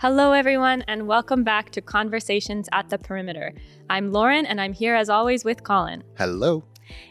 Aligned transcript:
Hello, 0.00 0.30
everyone, 0.30 0.84
and 0.86 1.08
welcome 1.08 1.42
back 1.42 1.70
to 1.70 1.80
Conversations 1.80 2.68
at 2.70 2.88
the 2.88 2.98
Perimeter. 2.98 3.52
I'm 3.90 4.12
Lauren, 4.12 4.46
and 4.46 4.60
I'm 4.60 4.72
here 4.72 4.94
as 4.94 5.08
always 5.08 5.44
with 5.44 5.64
Colin. 5.64 6.04
Hello. 6.16 6.62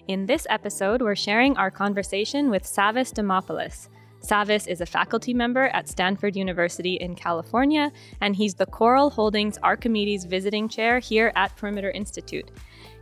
In 0.07 0.25
this 0.25 0.47
episode, 0.49 1.01
we're 1.01 1.13
sharing 1.13 1.57
our 1.57 1.69
conversation 1.69 2.49
with 2.49 2.63
Savas 2.63 3.11
Dimopoulos. 3.11 3.89
Savas 4.25 4.69
is 4.69 4.79
a 4.79 4.85
faculty 4.85 5.33
member 5.33 5.65
at 5.73 5.89
Stanford 5.89 6.37
University 6.37 6.93
in 6.93 7.13
California, 7.13 7.91
and 8.21 8.37
he's 8.37 8.55
the 8.55 8.65
Coril 8.65 9.09
Holdings 9.09 9.57
Archimedes 9.63 10.23
Visiting 10.23 10.69
Chair 10.69 10.99
here 10.99 11.33
at 11.35 11.57
Perimeter 11.57 11.91
Institute. 11.91 12.49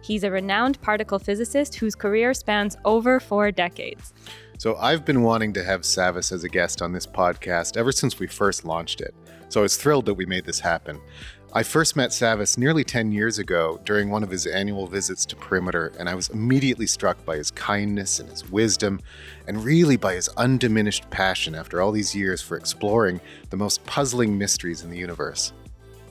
He's 0.02 0.24
a 0.24 0.32
renowned 0.32 0.82
particle 0.82 1.20
physicist 1.20 1.76
whose 1.76 1.94
career 1.94 2.34
spans 2.34 2.76
over 2.86 3.20
four 3.20 3.52
decades. 3.52 4.16
So, 4.58 4.78
I've 4.78 5.06
been 5.06 5.22
wanting 5.22 5.54
to 5.54 5.64
have 5.64 5.82
Savas 5.82 6.32
as 6.32 6.44
a 6.44 6.50
guest 6.50 6.82
on 6.82 6.92
this 6.92 7.06
podcast 7.06 7.78
ever 7.78 7.92
since 7.92 8.18
we 8.18 8.26
first 8.26 8.66
launched 8.66 9.00
it 9.00 9.14
so 9.50 9.62
I 9.62 9.64
was 9.64 9.78
thrilled 9.78 10.06
that 10.06 10.14
we 10.14 10.26
made 10.26 10.46
this 10.46 10.60
happen. 10.60 11.00
I 11.54 11.64
first 11.64 11.96
met 11.96 12.10
Savas 12.10 12.58
nearly 12.58 12.84
10 12.84 13.14
years 13.14 13.40
ago 13.40 13.80
during 13.86 14.10
one 14.10 14.24
of 14.24 14.30
his 14.30 14.46
annual 14.46 14.88
visits 14.88 15.26
to 15.28 15.38
Perimeter, 15.38 15.94
and 15.98 16.10
I 16.10 16.14
was 16.14 16.28
immediately 16.30 16.86
struck 16.86 17.24
by 17.24 17.38
his 17.38 17.50
kindness 17.52 18.20
and 18.20 18.30
his 18.30 18.50
wisdom, 18.52 19.00
and 19.48 19.64
really 19.64 19.96
by 19.96 20.16
his 20.16 20.28
undiminished 20.36 21.10
passion 21.10 21.56
after 21.56 21.82
all 21.82 21.94
these 21.94 22.14
years 22.14 22.42
for 22.42 22.58
exploring 22.58 23.22
the 23.52 23.58
most 23.58 23.86
puzzling 23.86 24.38
mysteries 24.38 24.84
in 24.84 24.90
the 24.90 24.98
universe. 24.98 25.54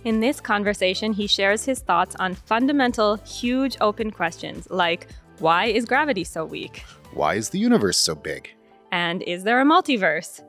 In 0.04 0.20
this 0.20 0.40
conversation, 0.40 1.12
he 1.12 1.26
shares 1.26 1.64
his 1.64 1.80
thoughts 1.80 2.16
on 2.18 2.34
fundamental, 2.34 3.16
huge 3.16 3.76
open 3.82 4.10
questions 4.10 4.66
like 4.70 5.08
why 5.40 5.66
is 5.66 5.84
gravity 5.84 6.24
so 6.24 6.44
weak? 6.44 6.84
Why 7.12 7.34
is 7.34 7.50
the 7.50 7.58
universe 7.58 7.98
so 7.98 8.14
big? 8.14 8.50
And 8.92 9.22
is 9.22 9.44
there 9.44 9.60
a 9.60 9.64
multiverse? 9.64 10.42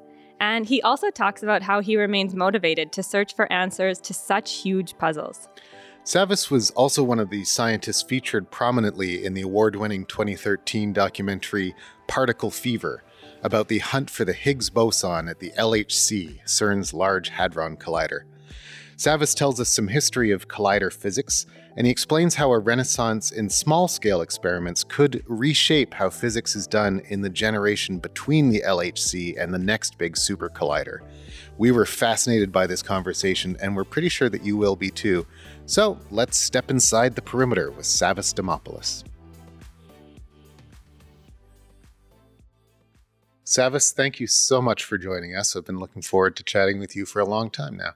And 0.45 0.67
he 0.67 0.79
also 0.83 1.09
talks 1.09 1.41
about 1.41 1.63
how 1.63 1.79
he 1.79 1.97
remains 1.97 2.35
motivated 2.35 2.91
to 2.91 3.01
search 3.01 3.35
for 3.35 3.51
answers 3.51 3.99
to 4.01 4.13
such 4.13 4.57
huge 4.57 4.95
puzzles. 4.99 5.49
Savas 6.03 6.51
was 6.51 6.69
also 6.71 7.03
one 7.03 7.19
of 7.19 7.31
the 7.31 7.43
scientists 7.45 8.03
featured 8.03 8.51
prominently 8.51 9.25
in 9.25 9.33
the 9.33 9.41
award 9.41 9.75
winning 9.75 10.05
2013 10.05 10.93
documentary 10.93 11.73
Particle 12.05 12.51
Fever 12.51 13.03
about 13.41 13.69
the 13.69 13.79
hunt 13.79 14.11
for 14.11 14.23
the 14.23 14.33
Higgs 14.33 14.69
boson 14.69 15.27
at 15.27 15.39
the 15.39 15.51
LHC, 15.57 16.45
CERN's 16.45 16.93
Large 16.93 17.29
Hadron 17.29 17.75
Collider. 17.75 18.25
Savas 18.97 19.35
tells 19.35 19.59
us 19.59 19.67
some 19.67 19.89
history 19.89 20.31
of 20.31 20.47
collider 20.47 20.91
physics, 20.91 21.45
and 21.75 21.85
he 21.85 21.91
explains 21.91 22.33
how 22.35 22.51
a 22.53 22.59
renaissance 22.59 23.31
in 23.31 23.49
small 23.49 23.89
scale 23.89 24.21
experiments 24.21 24.85
could 24.85 25.21
reshape 25.27 25.93
how 25.93 26.09
physics 26.09 26.55
is 26.55 26.65
done 26.65 27.01
in 27.09 27.21
the 27.21 27.29
generation 27.29 27.99
between 27.99 28.49
the 28.49 28.63
LHC 28.65 29.35
and 29.37 29.53
the 29.53 29.59
next 29.59 29.97
big 29.97 30.15
super 30.15 30.49
collider. 30.49 30.99
We 31.57 31.71
were 31.71 31.85
fascinated 31.85 32.53
by 32.53 32.67
this 32.67 32.81
conversation, 32.81 33.57
and 33.61 33.75
we're 33.75 33.83
pretty 33.83 34.07
sure 34.07 34.29
that 34.29 34.45
you 34.45 34.55
will 34.55 34.77
be 34.77 34.91
too. 34.91 35.27
So 35.65 35.99
let's 36.09 36.37
step 36.37 36.71
inside 36.71 37.15
the 37.15 37.21
perimeter 37.21 37.71
with 37.71 37.85
Savas 37.85 38.33
Dimopoulos. 38.33 39.03
Savas, 43.45 43.93
thank 43.93 44.21
you 44.21 44.27
so 44.27 44.61
much 44.61 44.85
for 44.85 44.97
joining 44.97 45.35
us. 45.35 45.53
I've 45.53 45.65
been 45.65 45.79
looking 45.79 46.01
forward 46.01 46.37
to 46.37 46.43
chatting 46.43 46.79
with 46.79 46.95
you 46.95 47.05
for 47.05 47.19
a 47.19 47.25
long 47.25 47.49
time 47.49 47.75
now. 47.75 47.91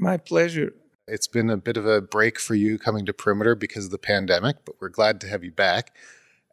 My 0.00 0.16
pleasure. 0.16 0.72
It's 1.06 1.26
been 1.26 1.50
a 1.50 1.58
bit 1.58 1.76
of 1.76 1.84
a 1.86 2.00
break 2.00 2.40
for 2.40 2.54
you 2.54 2.78
coming 2.78 3.04
to 3.04 3.12
Perimeter 3.12 3.54
because 3.54 3.84
of 3.84 3.90
the 3.90 3.98
pandemic, 3.98 4.56
but 4.64 4.76
we're 4.80 4.88
glad 4.88 5.20
to 5.20 5.28
have 5.28 5.44
you 5.44 5.52
back. 5.52 5.94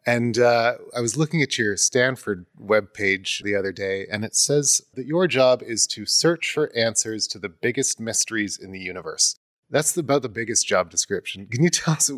And 0.04 0.38
uh, 0.38 0.74
I 0.94 1.00
was 1.00 1.16
looking 1.16 1.40
at 1.40 1.56
your 1.56 1.74
Stanford 1.78 2.44
webpage 2.60 3.42
the 3.42 3.56
other 3.56 3.72
day, 3.72 4.06
and 4.12 4.22
it 4.22 4.36
says 4.36 4.82
that 4.94 5.06
your 5.06 5.26
job 5.26 5.62
is 5.62 5.86
to 5.88 6.04
search 6.04 6.52
for 6.52 6.70
answers 6.76 7.26
to 7.28 7.38
the 7.38 7.48
biggest 7.48 7.98
mysteries 7.98 8.58
in 8.58 8.70
the 8.70 8.80
universe. 8.80 9.36
That's 9.70 9.96
about 9.96 10.20
the 10.20 10.28
biggest 10.28 10.66
job 10.66 10.90
description. 10.90 11.46
Can 11.46 11.62
you 11.62 11.70
tell 11.70 11.94
us 11.94 12.10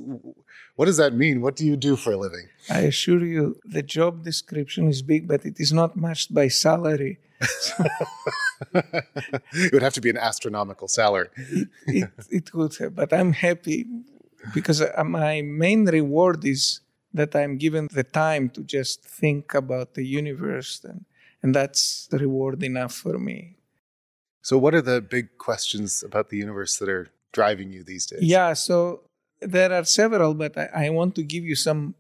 what 0.75 0.87
does 0.87 0.97
that 0.97 1.15
mean? 1.15 1.43
What 1.43 1.55
do 1.55 1.65
you 1.65 1.77
do 1.77 1.95
for 1.95 2.13
a 2.13 2.17
living? 2.17 2.49
I 2.69 2.81
assure 2.81 3.25
you, 3.25 3.61
the 3.65 3.83
job 3.85 4.25
description 4.25 4.89
is 4.89 5.03
big, 5.03 5.29
but 5.29 5.45
it 5.45 5.61
is 5.61 5.73
not 5.73 5.97
matched 5.97 6.35
by 6.35 6.49
salary. 6.49 7.19
it 8.73 9.73
would 9.73 9.83
have 9.83 9.95
to 9.95 10.01
be 10.01 10.11
an 10.11 10.19
astronomical 10.19 10.89
salary. 10.89 11.29
it, 11.87 12.11
it, 12.31 12.55
would 12.55 12.77
have, 12.77 12.95
but 12.95 13.13
I'm 13.13 13.33
happy 13.33 13.87
because 14.55 14.83
uh, 14.83 15.05
my 15.05 15.43
main 15.43 15.87
reward 15.87 16.45
is 16.45 16.81
that 17.13 17.35
I'm 17.35 17.57
given 17.57 17.89
the 17.91 18.05
time 18.05 18.51
to 18.51 18.63
just 18.63 19.03
think 19.03 19.55
about 19.55 19.95
the 19.95 20.05
universe, 20.05 20.85
and, 20.85 21.05
and 21.43 21.55
that's 21.55 22.07
the 22.09 22.19
reward 22.19 22.63
enough 22.63 22.95
for 22.95 23.19
me. 23.19 23.57
So, 24.43 24.59
what 24.59 24.75
are 24.75 24.83
the 24.83 25.01
big 25.01 25.39
questions 25.39 26.03
about 26.03 26.29
the 26.29 26.37
universe 26.37 26.79
that 26.79 26.89
are 26.89 27.09
driving 27.33 27.73
you 27.73 27.83
these 27.83 28.07
days? 28.07 28.23
Yeah, 28.23 28.53
so 28.53 29.03
there 29.41 29.73
are 29.73 29.85
several, 29.85 30.35
but 30.35 30.57
I, 30.57 30.87
I 30.87 30.91
want 30.91 31.15
to 31.17 31.23
give 31.23 31.45
you 31.45 31.57
some 31.57 31.95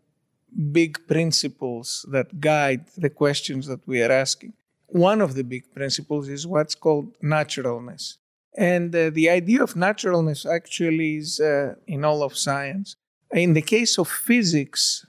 big 0.72 1.06
principles 1.06 2.04
that 2.10 2.40
guide 2.40 2.86
the 2.96 3.10
questions 3.10 3.66
that 3.66 3.86
we 3.86 4.02
are 4.02 4.10
asking 4.10 4.52
one 4.92 5.20
of 5.20 5.34
the 5.34 5.44
big 5.44 5.72
principles 5.74 6.28
is 6.28 6.46
what's 6.46 6.74
called 6.74 7.14
naturalness. 7.22 8.18
And 8.56 8.94
uh, 8.94 9.10
the 9.10 9.30
idea 9.30 9.62
of 9.62 9.76
naturalness 9.76 10.44
actually 10.44 11.16
is 11.16 11.40
uh, 11.40 11.74
in 11.86 12.04
all 12.04 12.22
of 12.22 12.36
science. 12.36 12.96
In 13.32 13.52
the 13.52 13.62
case 13.62 13.98
of 13.98 14.08
physics, 14.08 15.06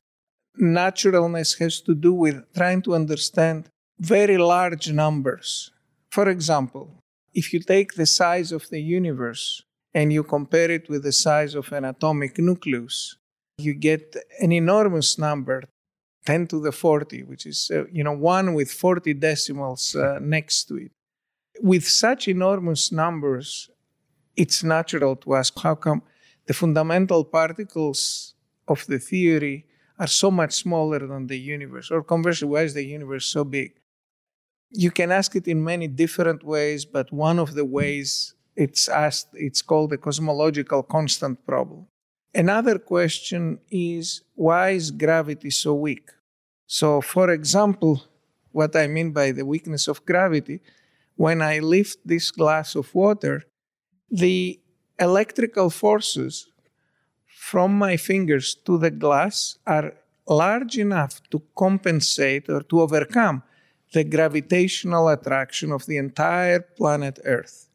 naturalness 0.55 1.55
has 1.55 1.81
to 1.81 1.95
do 1.95 2.13
with 2.13 2.43
trying 2.53 2.81
to 2.83 2.93
understand 2.93 3.69
very 3.99 4.37
large 4.37 4.91
numbers. 4.91 5.71
For 6.11 6.29
example, 6.29 6.99
if 7.33 7.53
you 7.53 7.59
take 7.59 7.93
the 7.93 8.05
size 8.05 8.51
of 8.51 8.69
the 8.69 8.81
universe 8.81 9.63
and 9.93 10.13
you 10.13 10.23
compare 10.23 10.69
it 10.69 10.89
with 10.89 11.03
the 11.03 11.11
size 11.11 11.55
of 11.55 11.71
an 11.71 11.85
atomic 11.85 12.37
nucleus, 12.37 13.17
you 13.57 13.73
get 13.73 14.15
an 14.39 14.51
enormous 14.51 15.17
number 15.17 15.63
10 16.25 16.47
to 16.47 16.59
the 16.59 16.71
40, 16.71 17.23
which 17.23 17.45
is, 17.45 17.71
uh, 17.73 17.85
you 17.91 18.03
know, 18.03 18.13
one 18.13 18.53
with 18.53 18.71
40 18.71 19.13
decimals 19.15 19.95
uh, 19.95 20.19
next 20.21 20.65
to 20.65 20.75
it. 20.77 20.91
With 21.61 21.87
such 21.87 22.27
enormous 22.27 22.91
numbers, 22.91 23.69
it's 24.35 24.63
natural 24.63 25.15
to 25.17 25.35
ask 25.35 25.57
how 25.59 25.75
come 25.75 26.01
the 26.45 26.53
fundamental 26.53 27.23
particles 27.23 28.33
of 28.67 28.85
the 28.87 28.99
theory 28.99 29.65
are 29.99 30.07
so 30.07 30.31
much 30.31 30.53
smaller 30.53 30.99
than 30.99 31.27
the 31.27 31.37
universe, 31.37 31.91
or 31.91 32.03
conversely, 32.03 32.47
why 32.47 32.61
is 32.61 32.73
the 32.73 32.83
universe 32.83 33.25
so 33.25 33.43
big? 33.43 33.73
You 34.71 34.89
can 34.89 35.11
ask 35.11 35.35
it 35.35 35.47
in 35.47 35.63
many 35.63 35.87
different 35.87 36.43
ways, 36.43 36.85
but 36.85 37.11
one 37.11 37.37
of 37.39 37.53
the 37.53 37.65
ways 37.65 38.33
it's 38.55 38.87
asked, 38.89 39.29
it's 39.33 39.61
called 39.61 39.91
the 39.91 39.97
cosmological 39.97 40.83
constant 40.83 41.45
problem. 41.45 41.87
Another 42.33 42.79
question 42.79 43.59
is 43.69 44.21
why 44.35 44.69
is 44.69 44.89
gravity 44.91 45.49
so 45.49 45.73
weak? 45.73 46.09
So, 46.65 47.01
for 47.01 47.29
example, 47.29 48.03
what 48.51 48.75
I 48.75 48.87
mean 48.87 49.11
by 49.11 49.31
the 49.31 49.45
weakness 49.45 49.87
of 49.87 50.05
gravity, 50.05 50.61
when 51.15 51.41
I 51.41 51.59
lift 51.59 51.99
this 52.05 52.31
glass 52.31 52.75
of 52.75 52.93
water, 52.95 53.43
the 54.09 54.59
electrical 54.97 55.69
forces 55.69 56.47
from 57.27 57.77
my 57.77 57.97
fingers 57.97 58.55
to 58.65 58.77
the 58.77 58.91
glass 58.91 59.57
are 59.67 59.93
large 60.27 60.77
enough 60.77 61.21
to 61.31 61.41
compensate 61.57 62.49
or 62.49 62.61
to 62.61 62.81
overcome 62.81 63.43
the 63.93 64.05
gravitational 64.05 65.09
attraction 65.09 65.71
of 65.71 65.85
the 65.85 65.97
entire 65.97 66.61
planet 66.61 67.19
Earth. 67.25 67.70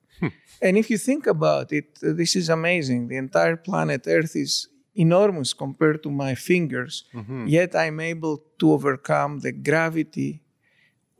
And 0.62 0.78
if 0.78 0.90
you 0.90 0.98
think 0.98 1.26
about 1.26 1.72
it, 1.72 1.98
this 2.00 2.34
is 2.34 2.48
amazing. 2.48 3.08
The 3.08 3.16
entire 3.16 3.56
planet 3.56 4.04
Earth 4.06 4.34
is 4.34 4.68
enormous 4.94 5.52
compared 5.52 6.02
to 6.02 6.10
my 6.10 6.34
fingers, 6.34 7.04
mm-hmm. 7.14 7.46
yet 7.46 7.76
I'm 7.76 8.00
able 8.00 8.42
to 8.58 8.72
overcome 8.72 9.40
the 9.40 9.52
gravity 9.52 10.42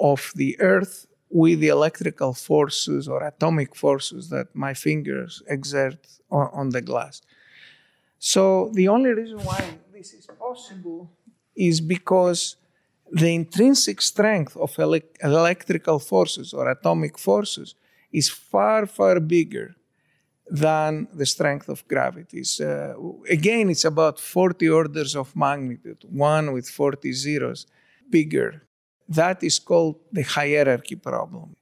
of 0.01 0.33
the 0.35 0.59
Earth 0.61 1.07
with 1.29 1.61
the 1.61 1.69
electrical 1.69 2.33
forces 2.33 3.09
or 3.09 3.27
atomic 3.27 3.75
forces 3.75 4.31
that 4.31 4.55
my 4.55 4.73
fingers 4.73 5.43
exert 5.49 5.99
on, 6.31 6.49
on 6.53 6.71
the 6.71 6.81
glass. 6.81 7.21
So 8.19 8.71
the 8.73 8.89
only 8.89 9.11
reason 9.11 9.39
why 9.41 9.63
this 9.93 10.15
is 10.15 10.27
possible 10.39 11.11
is 11.55 11.81
because 11.81 12.57
the 13.13 13.35
intrinsic 13.35 14.01
strength 14.01 14.57
of 14.57 14.79
ele- 14.79 15.01
electrical 15.23 15.99
forces 15.99 16.55
or 16.55 16.71
atomic 16.71 17.19
forces 17.19 17.75
is 18.17 18.31
far, 18.31 18.87
far 18.87 19.21
bigger 19.21 19.69
than 20.49 21.07
the 21.13 21.27
strength 21.27 21.69
of 21.69 21.87
gravity. 21.87 22.43
Uh, 22.61 22.95
again, 23.29 23.69
it's 23.69 23.85
about 23.85 24.19
40 24.19 24.69
orders 24.71 25.15
of 25.15 25.37
magnitude, 25.37 26.03
one 26.09 26.53
with 26.53 26.67
40 26.69 27.13
zeros 27.13 27.67
bigger. 28.09 28.63
That 29.09 29.43
is 29.43 29.59
called 29.59 29.97
the 30.11 30.23
hierarchy 30.23 30.97
problem. 30.97 31.57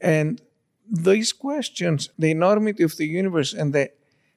And 0.00 0.42
these 0.90 1.32
questions, 1.32 2.10
the 2.18 2.30
enormity 2.30 2.82
of 2.82 2.96
the 2.96 3.06
universe 3.06 3.54
and 3.54 3.72
the 3.72 3.90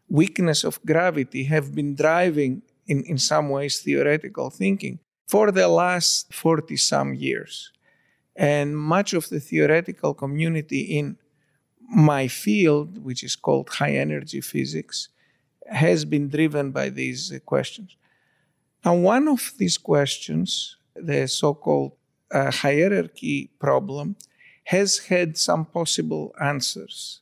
weakness 0.07 0.63
of 0.63 0.79
gravity, 0.85 1.44
have 1.44 1.75
been 1.75 1.94
driving, 1.94 2.61
in, 2.88 3.03
in 3.03 3.17
some 3.17 3.50
ways, 3.50 3.81
theoretical 3.81 4.50
thinking 4.50 5.00
for 5.27 5.51
the 5.51 5.67
last 5.67 6.33
40 6.33 6.77
some 6.77 7.13
years. 7.13 7.71
And 8.35 8.77
much 8.77 9.13
of 9.13 9.27
the 9.29 9.39
theoretical 9.39 10.13
community 10.13 10.81
in 10.97 11.17
my 11.89 12.27
field, 12.27 13.03
which 13.03 13.24
is 13.24 13.36
called 13.36 13.69
high 13.69 13.94
energy 13.94 14.41
physics, 14.41 15.09
has 15.68 16.06
been 16.06 16.30
driven 16.30 16.71
by 16.71 16.89
these 16.89 17.31
uh, 17.31 17.39
questions. 17.39 17.95
Now, 18.86 18.95
one 18.95 19.27
of 19.27 19.53
these 19.57 19.77
questions, 19.77 20.77
the 20.95 21.27
so 21.27 21.53
called 21.53 21.94
uh, 22.31 22.51
hierarchy 22.51 23.51
problem, 23.59 24.15
has 24.65 25.00
had 25.00 25.38
some 25.38 25.65
possible 25.65 26.33
answers. 26.39 27.21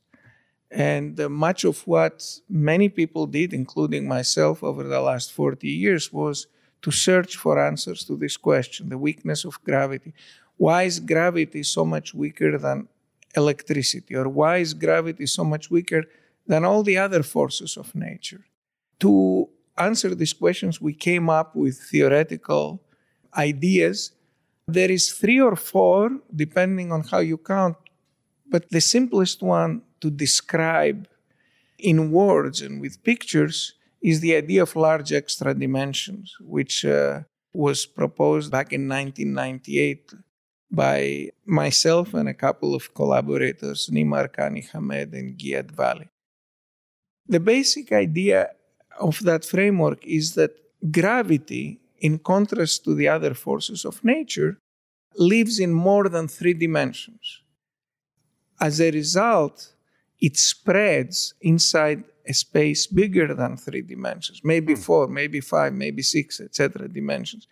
And 0.70 1.20
uh, 1.20 1.30
much 1.30 1.64
of 1.64 1.88
what 1.88 2.40
many 2.50 2.90
people 2.90 3.26
did, 3.26 3.54
including 3.54 4.08
myself, 4.08 4.64
over 4.64 4.84
the 4.84 5.00
last 5.00 5.32
40 5.32 5.68
years 5.68 6.12
was 6.12 6.48
to 6.82 6.92
search 6.92 7.38
for 7.38 7.60
answers 7.60 8.04
to 8.06 8.18
this 8.18 8.38
question 8.38 8.90
the 8.90 8.98
weakness 8.98 9.46
of 9.46 9.64
gravity. 9.64 10.14
Why 10.58 10.84
is 10.84 11.00
gravity 11.00 11.64
so 11.64 11.86
much 11.86 12.14
weaker 12.14 12.58
than 12.58 12.88
electricity? 13.36 14.16
Or 14.16 14.28
why 14.28 14.58
is 14.58 14.74
gravity 14.74 15.26
so 15.26 15.44
much 15.44 15.70
weaker 15.70 16.04
than 16.46 16.66
all 16.66 16.84
the 16.84 16.98
other 16.98 17.24
forces 17.24 17.78
of 17.78 17.94
nature? 17.96 18.46
To 19.00 19.50
answer 19.78 20.16
these 20.16 20.34
questions, 20.34 20.82
we 20.82 20.94
came 20.94 21.30
up 21.30 21.56
with 21.56 21.80
theoretical 21.92 22.82
ideas. 23.38 24.12
There 24.68 24.92
is 24.92 25.12
three 25.14 25.40
or 25.40 25.56
four, 25.56 26.20
depending 26.36 26.92
on 26.92 27.04
how 27.04 27.20
you 27.20 27.38
count, 27.38 27.78
but 28.50 28.70
the 28.70 28.82
simplest 28.82 29.42
one 29.42 29.82
to 30.02 30.10
describe 30.10 31.08
in 31.80 32.12
words 32.12 32.62
and 32.62 32.82
with 32.82 33.04
pictures 33.04 33.74
is 34.02 34.20
the 34.20 34.36
idea 34.36 34.64
of 34.64 34.76
large 34.76 35.12
extra 35.12 35.54
dimensions, 35.54 36.36
which 36.40 36.86
uh, 36.86 37.22
was 37.54 37.86
proposed 37.86 38.52
back 38.52 38.72
in 38.72 38.88
1998 38.88 40.14
by 40.70 41.30
myself 41.46 42.14
and 42.14 42.28
a 42.28 42.34
couple 42.34 42.76
of 42.76 42.94
collaborators, 42.94 43.90
Nima 43.92 44.28
Arkani 44.28 44.70
Hamed 44.72 45.14
and 45.14 45.38
Gia 45.38 45.64
Dvali. 45.64 46.10
The 47.28 47.40
basic 47.40 47.92
idea 47.92 48.50
of 49.00 49.20
that 49.24 49.46
framework 49.46 50.06
is 50.06 50.36
that 50.36 50.52
gravity, 50.92 51.80
in 52.00 52.20
contrast 52.20 52.84
to 52.84 52.96
the 52.96 53.08
other 53.08 53.34
forces 53.34 53.86
of 53.86 54.04
nature, 54.04 54.58
lives 55.16 55.60
in 55.60 55.74
more 55.74 56.10
than 56.10 56.28
three 56.28 56.54
dimensions. 56.54 57.42
As 58.60 58.80
a 58.82 58.92
result, 58.92 59.74
it 60.20 60.38
spreads 60.38 61.34
inside 61.42 62.04
a 62.28 62.34
space 62.34 62.88
bigger 62.88 63.34
than 63.34 63.56
three 63.56 63.82
dimensions, 63.82 64.42
maybe 64.44 64.74
mm. 64.74 64.80
four, 64.80 65.08
maybe 65.08 65.40
five, 65.40 65.74
maybe 65.74 66.02
six, 66.02 66.42
etc. 66.42 66.88
dimensions. 66.90 67.48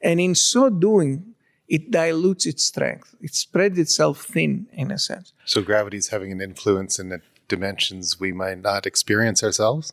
And 0.00 0.20
in 0.20 0.34
so 0.34 0.70
doing, 0.70 1.33
it 1.68 1.90
dilutes 1.90 2.46
its 2.46 2.64
strength. 2.64 3.14
It 3.20 3.34
spreads 3.34 3.78
itself 3.78 4.24
thin, 4.24 4.66
in 4.72 4.90
a 4.90 4.98
sense. 4.98 5.32
So 5.44 5.62
gravity 5.62 5.96
is 5.96 6.08
having 6.08 6.32
an 6.32 6.40
influence 6.40 6.98
in 6.98 7.08
the 7.08 7.20
dimensions 7.48 8.20
we 8.20 8.32
might 8.32 8.60
not 8.60 8.86
experience 8.86 9.42
ourselves? 9.42 9.92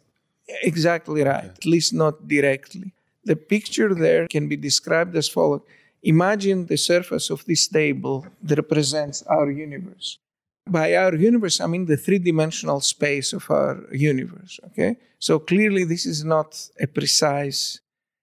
Exactly 0.63 1.23
right, 1.23 1.45
at 1.45 1.65
least 1.65 1.93
not 1.93 2.27
directly. 2.27 2.93
The 3.23 3.35
picture 3.35 3.93
there 3.93 4.27
can 4.27 4.47
be 4.47 4.57
described 4.57 5.15
as 5.15 5.29
follows 5.29 5.61
Imagine 6.03 6.65
the 6.65 6.77
surface 6.77 7.29
of 7.29 7.45
this 7.45 7.67
table 7.67 8.25
that 8.41 8.57
represents 8.57 9.21
our 9.23 9.51
universe. 9.51 10.17
By 10.67 10.95
our 10.95 11.13
universe, 11.15 11.61
I 11.61 11.67
mean 11.67 11.85
the 11.85 11.97
three 11.97 12.17
dimensional 12.17 12.81
space 12.81 13.33
of 13.33 13.49
our 13.51 13.83
universe. 13.91 14.59
Okay? 14.67 14.97
So 15.19 15.37
clearly, 15.37 15.83
this 15.83 16.05
is 16.07 16.23
not 16.23 16.49
a 16.79 16.87
precise. 16.87 17.79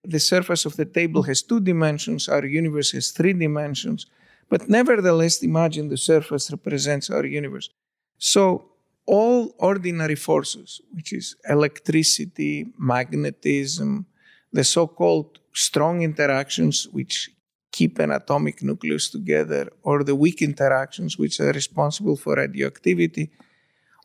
The 0.08 0.18
surface 0.18 0.64
of 0.64 0.76
the 0.76 0.86
table 0.86 1.22
has 1.24 1.42
two 1.42 1.60
dimensions, 1.60 2.28
our 2.30 2.46
universe 2.46 2.92
has 2.92 3.10
three 3.10 3.34
dimensions. 3.34 4.06
But 4.48 4.66
nevertheless, 4.68 5.42
imagine 5.42 5.88
the 5.88 5.98
surface 5.98 6.50
represents 6.50 7.10
our 7.10 7.26
universe. 7.26 7.68
So 8.16 8.70
all 9.04 9.54
ordinary 9.58 10.14
forces, 10.14 10.80
which 10.94 11.12
is 11.12 11.36
electricity, 11.46 12.72
magnetism, 12.78 14.06
the 14.50 14.64
so 14.64 14.86
called 14.86 15.40
strong 15.52 16.00
interactions 16.00 16.88
which 16.90 17.30
keep 17.70 17.98
an 17.98 18.10
atomic 18.10 18.62
nucleus 18.62 19.10
together, 19.10 19.70
or 19.82 20.02
the 20.02 20.14
weak 20.14 20.40
interactions 20.40 21.18
which 21.18 21.38
are 21.38 21.52
responsible 21.52 22.16
for 22.16 22.36
radioactivity, 22.36 23.30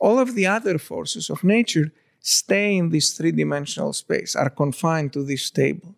all 0.02 0.20
of 0.20 0.36
the 0.36 0.46
other 0.46 0.78
forces 0.78 1.30
of 1.30 1.46
nature 1.46 1.94
stay 2.24 2.78
in 2.78 2.90
this 2.90 3.14
three 3.14 3.34
dimensional 3.34 3.92
space, 3.92 4.36
are 4.36 4.50
confined 4.50 5.12
to 5.12 5.24
this 5.24 5.52
table. 5.52 5.94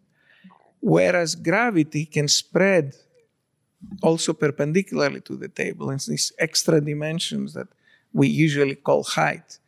Whereas 0.82 1.36
gravity 1.36 2.06
can 2.06 2.28
spread 2.28 2.96
also 4.02 4.34
perpendicularly 4.34 5.22
to 5.22 5.36
the 5.36 5.48
table 5.48 5.92
in 5.92 6.00
these 6.08 6.34
extra 6.40 6.82
dimensions 6.82 7.54
that 7.54 7.68
we 8.12 8.28
usually 8.28 8.76
call 8.76 9.04
height. 9.04 9.60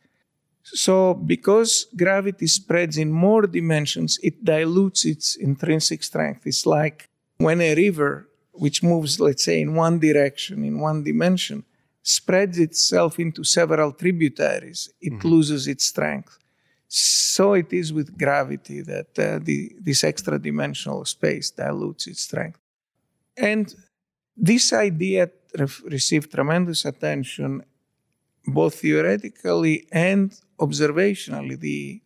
So, 0.64 1.14
because 1.14 1.86
gravity 1.96 2.48
spreads 2.48 2.98
in 2.98 3.12
more 3.12 3.46
dimensions, 3.46 4.18
it 4.22 4.44
dilutes 4.44 5.04
its 5.04 5.36
intrinsic 5.36 6.02
strength. 6.02 6.44
It's 6.44 6.66
like 6.66 7.08
when 7.38 7.60
a 7.60 7.74
river, 7.74 8.28
which 8.52 8.82
moves, 8.82 9.20
let's 9.20 9.44
say, 9.44 9.60
in 9.60 9.74
one 9.74 9.98
direction, 10.00 10.64
in 10.64 10.80
one 10.80 11.04
dimension, 11.04 11.64
spreads 12.02 12.58
itself 12.58 13.18
into 13.18 13.44
several 13.44 13.92
tributaries, 13.92 14.90
it 15.00 15.12
mm-hmm. 15.12 15.28
loses 15.28 15.68
its 15.68 15.84
strength. 15.84 16.38
So 16.88 17.52
it 17.52 17.72
is 17.72 17.92
with 17.92 18.18
gravity 18.18 18.80
that 18.80 19.18
uh, 19.18 19.38
the, 19.42 19.72
this 19.78 20.02
extra 20.02 20.38
dimensional 20.38 21.04
space 21.04 21.50
dilutes 21.50 22.06
its 22.06 22.22
strength. 22.22 22.58
And 23.36 23.74
this 24.36 24.72
idea 24.72 25.30
received 25.84 26.32
tremendous 26.32 26.84
attention 26.84 27.62
both 28.46 28.76
theoretically 28.76 29.86
and 29.92 30.34
observationally. 30.58 31.60
The, 31.60 32.02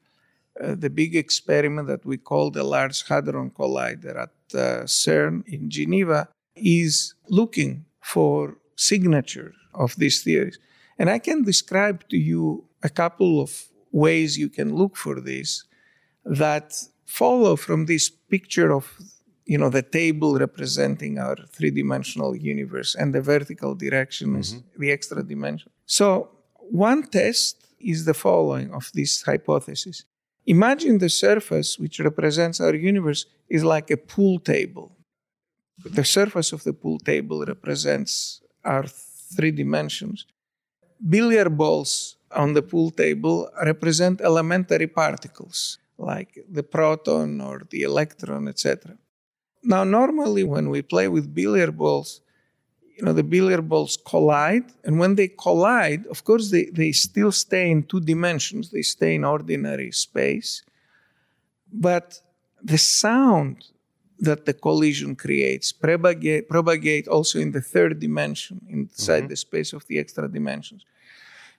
uh, 0.60 0.74
the 0.74 0.90
big 0.90 1.14
experiment 1.14 1.86
that 1.88 2.04
we 2.04 2.16
call 2.16 2.50
the 2.50 2.64
Large 2.64 3.06
Hadron 3.06 3.50
Collider 3.50 4.22
at 4.22 4.30
uh, 4.54 4.84
CERN 4.84 5.46
in 5.46 5.70
Geneva 5.70 6.28
is 6.56 7.14
looking 7.28 7.84
for 8.00 8.58
signatures 8.76 9.54
of 9.74 9.94
these 9.96 10.22
theories. 10.22 10.58
And 10.98 11.08
I 11.08 11.18
can 11.18 11.42
describe 11.42 12.08
to 12.08 12.16
you 12.16 12.64
a 12.82 12.88
couple 12.88 13.40
of 13.40 13.68
ways 13.92 14.38
you 14.38 14.48
can 14.48 14.74
look 14.74 14.96
for 14.96 15.20
this 15.20 15.64
that 16.24 16.74
follow 17.04 17.56
from 17.56 17.86
this 17.86 18.08
picture 18.08 18.72
of 18.72 18.84
you 19.44 19.58
know 19.58 19.68
the 19.68 19.82
table 19.82 20.38
representing 20.38 21.18
our 21.18 21.36
three-dimensional 21.56 22.34
universe 22.36 22.94
and 22.94 23.14
the 23.14 23.20
vertical 23.20 23.74
direction 23.74 24.36
is 24.36 24.54
mm-hmm. 24.54 24.80
the 24.80 24.90
extra 24.90 25.22
dimension. 25.22 25.70
So 25.86 26.30
one 26.56 27.02
test 27.08 27.66
is 27.80 28.04
the 28.04 28.14
following 28.14 28.72
of 28.72 28.90
this 28.94 29.22
hypothesis. 29.22 30.04
Imagine 30.46 30.98
the 30.98 31.08
surface 31.08 31.78
which 31.78 32.00
represents 32.00 32.60
our 32.60 32.74
universe 32.74 33.26
is 33.48 33.64
like 33.64 33.90
a 33.90 33.96
pool 33.96 34.38
table. 34.38 34.96
The 35.84 36.04
surface 36.04 36.52
of 36.52 36.64
the 36.64 36.72
pool 36.72 36.98
table 36.98 37.44
represents 37.44 38.40
our 38.64 38.84
three 39.36 39.50
dimensions. 39.50 40.26
Billiard 41.08 41.56
balls 41.56 42.16
on 42.34 42.54
the 42.54 42.62
pool 42.62 42.90
table 42.90 43.50
represent 43.64 44.20
elementary 44.20 44.86
particles 44.86 45.78
like 45.98 46.38
the 46.50 46.62
proton 46.62 47.40
or 47.40 47.62
the 47.70 47.82
electron 47.82 48.48
etc 48.48 48.96
now, 49.62 49.84
normally 49.84 50.44
when 50.44 50.70
we 50.70 50.82
play 50.82 51.08
with 51.08 51.34
billiard 51.34 51.76
balls, 51.76 52.20
you 52.96 53.04
know, 53.04 53.12
the 53.12 53.22
billiard 53.22 53.68
balls 53.68 53.96
collide, 54.04 54.64
and 54.84 54.98
when 54.98 55.14
they 55.14 55.28
collide, 55.28 56.06
of 56.08 56.24
course, 56.24 56.50
they, 56.50 56.64
they 56.64 56.92
still 56.92 57.32
stay 57.32 57.70
in 57.70 57.84
two 57.84 58.00
dimensions, 58.00 58.70
they 58.70 58.82
stay 58.82 59.14
in 59.14 59.24
ordinary 59.24 59.92
space. 59.92 60.62
But 61.72 62.20
the 62.62 62.78
sound 62.78 63.64
that 64.18 64.46
the 64.46 64.52
collision 64.52 65.16
creates 65.16 65.72
propagate, 65.72 66.48
propagate 66.48 67.08
also 67.08 67.38
in 67.38 67.52
the 67.52 67.60
third 67.60 67.98
dimension, 67.98 68.60
inside 68.68 69.20
mm-hmm. 69.20 69.28
the 69.28 69.36
space 69.36 69.72
of 69.72 69.86
the 69.86 69.98
extra 69.98 70.28
dimensions. 70.28 70.84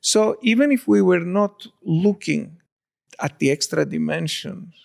So 0.04 0.38
even 0.42 0.74
if 0.74 0.86
we 0.86 1.02
were 1.02 1.22
not 1.22 1.66
looking 1.82 2.58
at 3.20 3.40
the 3.40 3.50
extra 3.50 3.86
dimensions, 3.86 4.76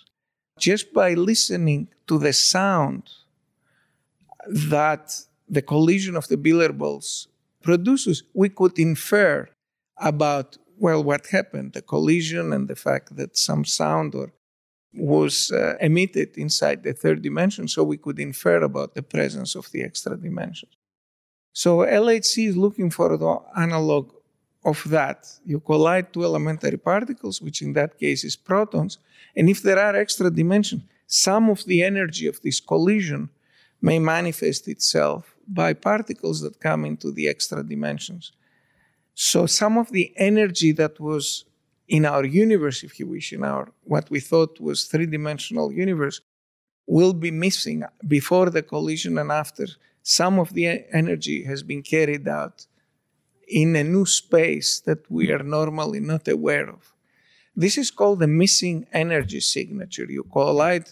just 0.60 0.92
by 0.92 1.14
listening 1.14 1.88
to 2.06 2.18
the 2.18 2.32
sound 2.32 3.10
that 4.46 5.20
the 5.48 5.60
collision 5.60 6.14
of 6.14 6.28
the 6.28 6.36
billiard 6.36 6.78
balls 6.78 7.26
produces, 7.62 8.22
we 8.32 8.48
could 8.48 8.78
infer 8.78 9.48
about, 9.96 10.56
well, 10.78 11.02
what 11.02 11.26
happened, 11.26 11.72
the 11.72 11.82
collision 11.82 12.52
and 12.52 12.68
the 12.68 12.76
fact 12.76 13.16
that 13.16 13.36
some 13.36 13.64
sound 13.64 14.14
or 14.14 14.32
was 14.94 15.50
uh, 15.50 15.74
emitted 15.80 16.38
inside 16.38 16.84
the 16.84 16.92
third 16.92 17.22
dimension, 17.22 17.66
so 17.66 17.82
we 17.82 17.96
could 17.96 18.20
infer 18.20 18.62
about 18.62 18.94
the 18.94 19.02
presence 19.02 19.56
of 19.56 19.68
the 19.72 19.82
extra 19.82 20.16
dimensions. 20.16 20.76
So 21.52 21.78
LHC 21.78 22.46
is 22.46 22.56
looking 22.56 22.90
for 22.90 23.16
the 23.16 23.38
analog 23.56 24.12
of 24.68 24.78
that. 24.90 25.18
You 25.44 25.58
collide 25.60 26.12
two 26.12 26.24
elementary 26.24 26.78
particles, 26.78 27.40
which 27.40 27.62
in 27.62 27.72
that 27.72 27.98
case 27.98 28.22
is 28.24 28.36
protons, 28.36 28.98
and 29.36 29.48
if 29.48 29.62
there 29.62 29.80
are 29.86 29.96
extra 29.96 30.30
dimensions, 30.30 30.82
some 31.06 31.44
of 31.54 31.64
the 31.64 31.82
energy 31.82 32.26
of 32.26 32.40
this 32.42 32.60
collision 32.60 33.30
may 33.80 33.98
manifest 33.98 34.68
itself 34.68 35.34
by 35.46 35.72
particles 35.72 36.40
that 36.42 36.60
come 36.60 36.84
into 36.84 37.10
the 37.10 37.26
extra 37.28 37.62
dimensions. 37.62 38.32
So 39.14 39.46
some 39.46 39.78
of 39.78 39.90
the 39.90 40.12
energy 40.16 40.72
that 40.72 41.00
was 41.00 41.44
in 41.88 42.04
our 42.04 42.24
universe, 42.24 42.82
if 42.82 43.00
you 43.00 43.06
wish, 43.06 43.32
in 43.32 43.42
our 43.44 43.64
what 43.84 44.10
we 44.10 44.20
thought 44.20 44.60
was 44.60 44.84
three-dimensional 44.84 45.72
universe, 45.72 46.20
will 46.86 47.14
be 47.14 47.30
missing 47.30 47.82
before 48.06 48.50
the 48.50 48.62
collision 48.62 49.18
and 49.18 49.30
after. 49.30 49.66
Some 50.02 50.38
of 50.38 50.52
the 50.52 50.66
energy 51.02 51.44
has 51.44 51.62
been 51.62 51.82
carried 51.82 52.26
out 52.28 52.66
in 53.48 53.76
a 53.76 53.84
new 53.84 54.06
space 54.06 54.80
that 54.80 55.10
we 55.10 55.32
are 55.32 55.42
normally 55.42 56.00
not 56.00 56.28
aware 56.28 56.68
of. 56.68 56.94
This 57.56 57.76
is 57.78 57.90
called 57.90 58.20
the 58.20 58.26
missing 58.26 58.86
energy 58.92 59.40
signature. 59.40 60.06
You 60.08 60.24
collide 60.24 60.88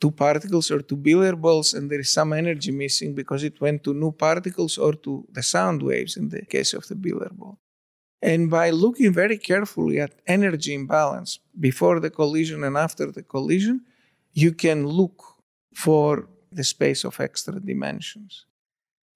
two 0.00 0.10
particles 0.10 0.70
or 0.70 0.80
two 0.80 0.96
billiard 0.96 1.40
balls, 1.40 1.74
and 1.74 1.90
there 1.90 2.00
is 2.00 2.12
some 2.12 2.32
energy 2.32 2.72
missing 2.72 3.14
because 3.14 3.44
it 3.44 3.60
went 3.60 3.84
to 3.84 3.94
new 3.94 4.12
particles 4.12 4.78
or 4.78 4.94
to 4.94 5.26
the 5.32 5.42
sound 5.42 5.82
waves 5.82 6.16
in 6.16 6.28
the 6.28 6.44
case 6.44 6.74
of 6.74 6.86
the 6.88 6.94
billiard 6.94 7.36
ball. 7.36 7.58
And 8.20 8.50
by 8.50 8.70
looking 8.70 9.12
very 9.12 9.38
carefully 9.38 10.00
at 10.00 10.20
energy 10.26 10.74
imbalance 10.74 11.38
before 11.58 12.00
the 12.00 12.10
collision 12.10 12.64
and 12.64 12.76
after 12.76 13.12
the 13.12 13.22
collision, 13.22 13.82
you 14.32 14.52
can 14.52 14.86
look 14.86 15.22
for 15.74 16.28
the 16.50 16.64
space 16.64 17.04
of 17.04 17.20
extra 17.20 17.60
dimensions. 17.60 18.46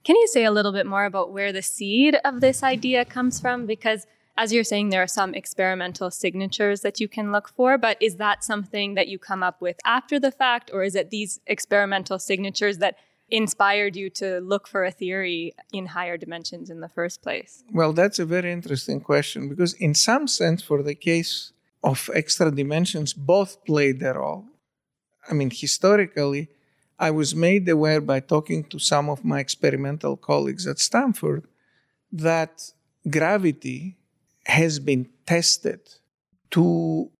Can 0.02 0.16
you 0.16 0.26
say 0.26 0.44
a 0.44 0.50
little 0.50 0.72
bit 0.72 0.86
more 0.86 1.04
about 1.04 1.32
where 1.32 1.52
the 1.52 1.62
seed 1.62 2.16
of 2.24 2.40
this 2.40 2.62
idea 2.62 3.04
comes 3.04 3.38
from? 3.40 3.66
Because 3.66 4.06
as 4.36 4.52
you're 4.52 4.64
saying, 4.64 4.88
there 4.88 5.02
are 5.02 5.06
some 5.06 5.34
experimental 5.34 6.10
signatures 6.10 6.80
that 6.80 6.98
you 6.98 7.08
can 7.08 7.30
look 7.30 7.50
for, 7.50 7.76
but 7.76 7.98
is 8.00 8.16
that 8.16 8.42
something 8.42 8.94
that 8.94 9.08
you 9.08 9.18
come 9.18 9.42
up 9.42 9.60
with 9.60 9.76
after 9.84 10.18
the 10.18 10.30
fact, 10.30 10.70
or 10.72 10.82
is 10.82 10.94
it 10.94 11.10
these 11.10 11.40
experimental 11.46 12.18
signatures 12.18 12.78
that 12.78 12.96
inspired 13.28 13.96
you 13.96 14.08
to 14.10 14.40
look 14.40 14.66
for 14.66 14.84
a 14.84 14.90
theory 14.90 15.52
in 15.72 15.86
higher 15.86 16.16
dimensions 16.16 16.70
in 16.70 16.80
the 16.80 16.88
first 16.88 17.20
place? 17.22 17.62
Well, 17.70 17.92
that's 17.92 18.18
a 18.18 18.24
very 18.24 18.50
interesting 18.50 19.00
question 19.02 19.48
because, 19.50 19.74
in 19.74 19.94
some 19.94 20.26
sense, 20.26 20.62
for 20.62 20.82
the 20.82 20.94
case 20.94 21.52
of 21.84 22.08
extra 22.14 22.50
dimensions, 22.50 23.12
both 23.12 23.62
played 23.66 24.00
their 24.00 24.14
role. 24.14 24.46
I 25.30 25.34
mean, 25.34 25.50
historically, 25.50 26.48
I 27.00 27.10
was 27.10 27.34
made 27.34 27.66
aware 27.66 28.02
by 28.02 28.20
talking 28.20 28.62
to 28.64 28.78
some 28.78 29.08
of 29.08 29.24
my 29.24 29.40
experimental 29.40 30.18
colleagues 30.18 30.66
at 30.66 30.78
Stanford 30.78 31.46
that 32.12 32.72
gravity 33.08 33.96
has 34.44 34.78
been 34.78 35.08
tested 35.24 35.80
to 36.50 37.10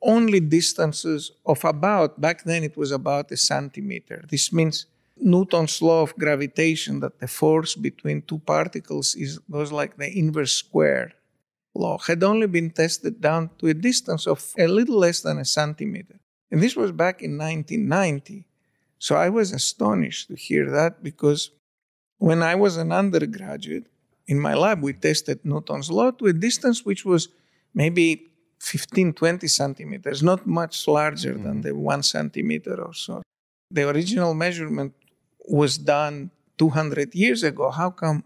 only 0.00 0.38
distances 0.38 1.32
of 1.44 1.64
about, 1.64 2.20
back 2.20 2.44
then 2.44 2.62
it 2.62 2.76
was 2.76 2.92
about 2.92 3.32
a 3.32 3.36
centimeter. 3.36 4.24
This 4.30 4.52
means 4.52 4.86
Newton's 5.16 5.82
law 5.82 6.02
of 6.02 6.14
gravitation 6.16 7.00
that 7.00 7.18
the 7.18 7.26
force 7.26 7.74
between 7.74 8.22
two 8.22 8.38
particles 8.38 9.16
is 9.16 9.38
goes 9.50 9.72
like 9.72 9.96
the 9.96 10.16
inverse 10.16 10.52
square 10.52 11.12
law 11.74 11.98
had 11.98 12.22
only 12.22 12.46
been 12.46 12.70
tested 12.70 13.20
down 13.20 13.50
to 13.58 13.66
a 13.66 13.74
distance 13.74 14.28
of 14.28 14.54
a 14.56 14.68
little 14.68 14.98
less 14.98 15.22
than 15.22 15.38
a 15.38 15.44
centimeter. 15.44 16.20
And 16.52 16.62
this 16.62 16.76
was 16.76 16.92
back 16.92 17.20
in 17.20 17.36
1990. 17.36 18.46
So 19.04 19.16
I 19.16 19.28
was 19.28 19.52
astonished 19.52 20.28
to 20.28 20.34
hear 20.34 20.70
that 20.70 21.02
because 21.02 21.50
when 22.16 22.42
I 22.42 22.54
was 22.54 22.78
an 22.78 22.90
undergraduate, 22.90 23.86
in 24.26 24.40
my 24.40 24.54
lab, 24.54 24.80
we 24.82 24.94
tested 24.94 25.40
Newton's 25.44 25.90
law 25.90 26.10
to 26.12 26.24
a 26.28 26.32
distance 26.32 26.86
which 26.86 27.04
was 27.04 27.28
maybe 27.74 28.30
15, 28.60 29.12
20 29.12 29.46
centimeters, 29.46 30.22
not 30.22 30.46
much 30.46 30.88
larger 30.88 31.34
mm-hmm. 31.34 31.44
than 31.44 31.60
the 31.60 31.74
one 31.74 32.02
centimeter 32.02 32.80
or 32.82 32.94
so. 32.94 33.20
The 33.70 33.86
original 33.90 34.32
measurement 34.32 34.94
was 35.46 35.76
done 35.76 36.30
200 36.56 37.14
years 37.14 37.42
ago. 37.42 37.70
How 37.70 37.90
come? 37.90 38.24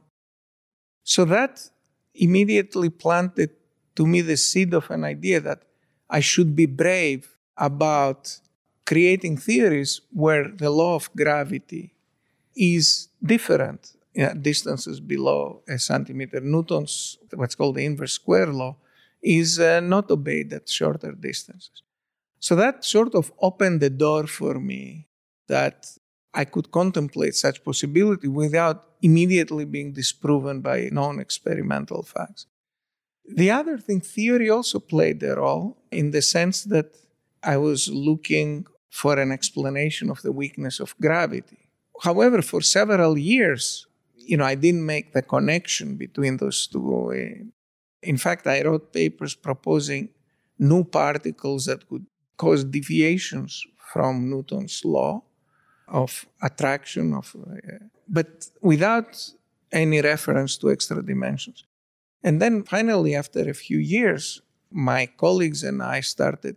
So 1.02 1.24
that 1.24 1.70
immediately 2.14 2.88
planted 2.88 3.50
to 3.96 4.06
me 4.06 4.20
the 4.20 4.36
seed 4.36 4.72
of 4.74 4.88
an 4.92 5.02
idea 5.02 5.40
that 5.40 5.62
I 6.08 6.20
should 6.20 6.54
be 6.54 6.66
brave 6.66 7.36
about 7.56 8.38
creating 8.88 9.36
theories 9.36 10.00
where 10.24 10.46
the 10.62 10.70
law 10.70 10.94
of 10.94 11.10
gravity 11.14 11.92
is 12.56 13.08
different 13.22 13.80
at 14.16 14.42
distances 14.42 14.98
below 14.98 15.62
a 15.68 15.78
centimeter. 15.78 16.40
Newton's, 16.40 17.18
what's 17.34 17.54
called 17.54 17.76
the 17.76 17.84
inverse 17.84 18.14
square 18.14 18.50
law, 18.62 18.74
is 19.22 19.60
uh, 19.60 19.80
not 19.80 20.10
obeyed 20.10 20.50
at 20.54 20.66
shorter 20.70 21.12
distances. 21.12 21.82
So 22.40 22.56
that 22.56 22.82
sort 22.82 23.14
of 23.14 23.30
opened 23.40 23.80
the 23.82 23.90
door 23.90 24.26
for 24.26 24.54
me 24.58 25.06
that 25.48 25.86
I 26.32 26.46
could 26.46 26.70
contemplate 26.70 27.34
such 27.34 27.62
possibility 27.62 28.28
without 28.28 28.78
immediately 29.02 29.66
being 29.66 29.92
disproven 29.92 30.62
by 30.62 30.88
known 30.90 31.20
experimental 31.20 32.02
facts. 32.02 32.46
The 33.42 33.50
other 33.50 33.76
thing, 33.76 34.00
theory 34.00 34.48
also 34.48 34.78
played 34.78 35.22
a 35.22 35.36
role 35.36 35.76
in 35.92 36.10
the 36.12 36.22
sense 36.22 36.64
that 36.64 36.96
I 37.42 37.58
was 37.58 37.88
looking 37.88 38.66
for 38.90 39.18
an 39.18 39.32
explanation 39.32 40.10
of 40.10 40.22
the 40.22 40.32
weakness 40.32 40.80
of 40.80 40.94
gravity. 41.00 41.68
However, 42.02 42.42
for 42.42 42.60
several 42.60 43.18
years, 43.18 43.86
you 44.16 44.36
know, 44.36 44.44
I 44.44 44.54
didn't 44.54 44.84
make 44.84 45.12
the 45.12 45.22
connection 45.22 45.96
between 45.96 46.36
those 46.36 46.66
two. 46.66 47.50
In 48.02 48.16
fact, 48.16 48.46
I 48.46 48.62
wrote 48.62 48.92
papers 48.92 49.34
proposing 49.34 50.10
new 50.58 50.84
particles 50.84 51.66
that 51.66 51.88
could 51.88 52.06
cause 52.36 52.64
deviations 52.64 53.66
from 53.92 54.30
Newton's 54.30 54.84
law 54.84 55.22
of 55.88 56.26
attraction 56.42 57.14
of 57.14 57.34
uh, 57.34 57.78
but 58.06 58.48
without 58.60 59.30
any 59.72 60.00
reference 60.00 60.56
to 60.58 60.70
extra 60.70 61.02
dimensions. 61.02 61.64
And 62.22 62.40
then 62.42 62.64
finally 62.64 63.14
after 63.14 63.48
a 63.48 63.54
few 63.54 63.78
years 63.78 64.42
my 64.70 65.06
colleagues 65.06 65.62
and 65.62 65.82
I 65.82 66.00
started 66.00 66.56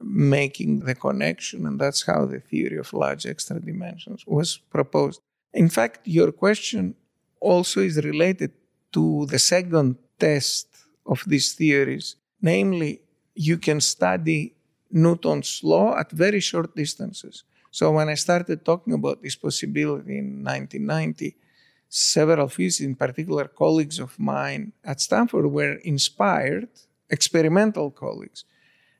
making 0.00 0.80
the 0.80 0.94
connection, 0.94 1.66
and 1.66 1.80
that's 1.80 2.02
how 2.06 2.24
the 2.26 2.40
theory 2.40 2.78
of 2.78 2.92
large 2.92 3.26
extra 3.26 3.60
dimensions 3.60 4.24
was 4.26 4.58
proposed. 4.70 5.20
In 5.52 5.68
fact, 5.68 6.06
your 6.06 6.30
question 6.32 6.94
also 7.40 7.80
is 7.80 7.96
related 8.04 8.52
to 8.92 9.26
the 9.26 9.38
second 9.38 9.96
test 10.18 10.68
of 11.06 11.22
these 11.26 11.52
theories, 11.52 12.16
namely, 12.40 13.00
you 13.34 13.56
can 13.56 13.80
study 13.80 14.54
Newton's 14.90 15.60
law 15.62 15.96
at 15.96 16.10
very 16.10 16.40
short 16.40 16.74
distances. 16.74 17.44
So, 17.70 17.92
when 17.92 18.08
I 18.08 18.14
started 18.14 18.64
talking 18.64 18.94
about 18.94 19.22
this 19.22 19.36
possibility 19.36 20.18
in 20.18 20.42
1990, 20.42 21.36
several 21.88 22.48
physicists, 22.48 22.80
in 22.80 22.94
particular 22.94 23.46
colleagues 23.46 23.98
of 23.98 24.18
mine 24.18 24.72
at 24.84 25.00
Stanford, 25.00 25.46
were 25.46 25.74
inspired, 25.84 26.68
experimental 27.10 27.90
colleagues, 27.90 28.44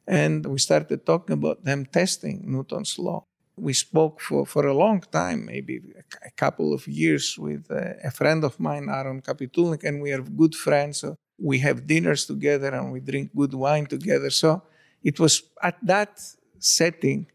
and 0.09 0.47
we 0.47 0.59
started 0.59 1.05
talking 1.05 1.35
about 1.35 1.65
them 1.65 1.85
testing 1.85 2.43
Newton's 2.47 2.99
law. 2.99 3.25
We 3.57 3.75
spoke 3.75 4.21
for, 4.23 4.47
for 4.47 4.67
a 4.67 4.73
long 4.73 5.03
time, 5.13 5.45
maybe 5.45 5.83
a 6.25 6.31
couple 6.31 6.73
of 6.73 6.89
years, 6.89 7.37
with 7.39 7.71
a, 7.71 7.97
a 8.05 8.11
friend 8.11 8.43
of 8.43 8.59
mine, 8.59 8.89
Aaron 8.89 9.21
Kapitulnik, 9.21 9.85
and 9.85 10.01
we 10.01 10.13
are 10.13 10.23
good 10.23 10.55
friends. 10.55 11.01
So 11.01 11.17
we 11.39 11.59
have 11.59 11.87
dinners 11.87 12.25
together 12.25 12.69
and 12.69 12.91
we 12.91 13.01
drink 13.01 13.35
good 13.37 13.53
wine 13.53 13.85
together. 13.87 14.31
So 14.31 14.63
it 15.03 15.21
was 15.21 15.43
at 15.63 15.77
that 15.83 16.19
setting 16.59 17.27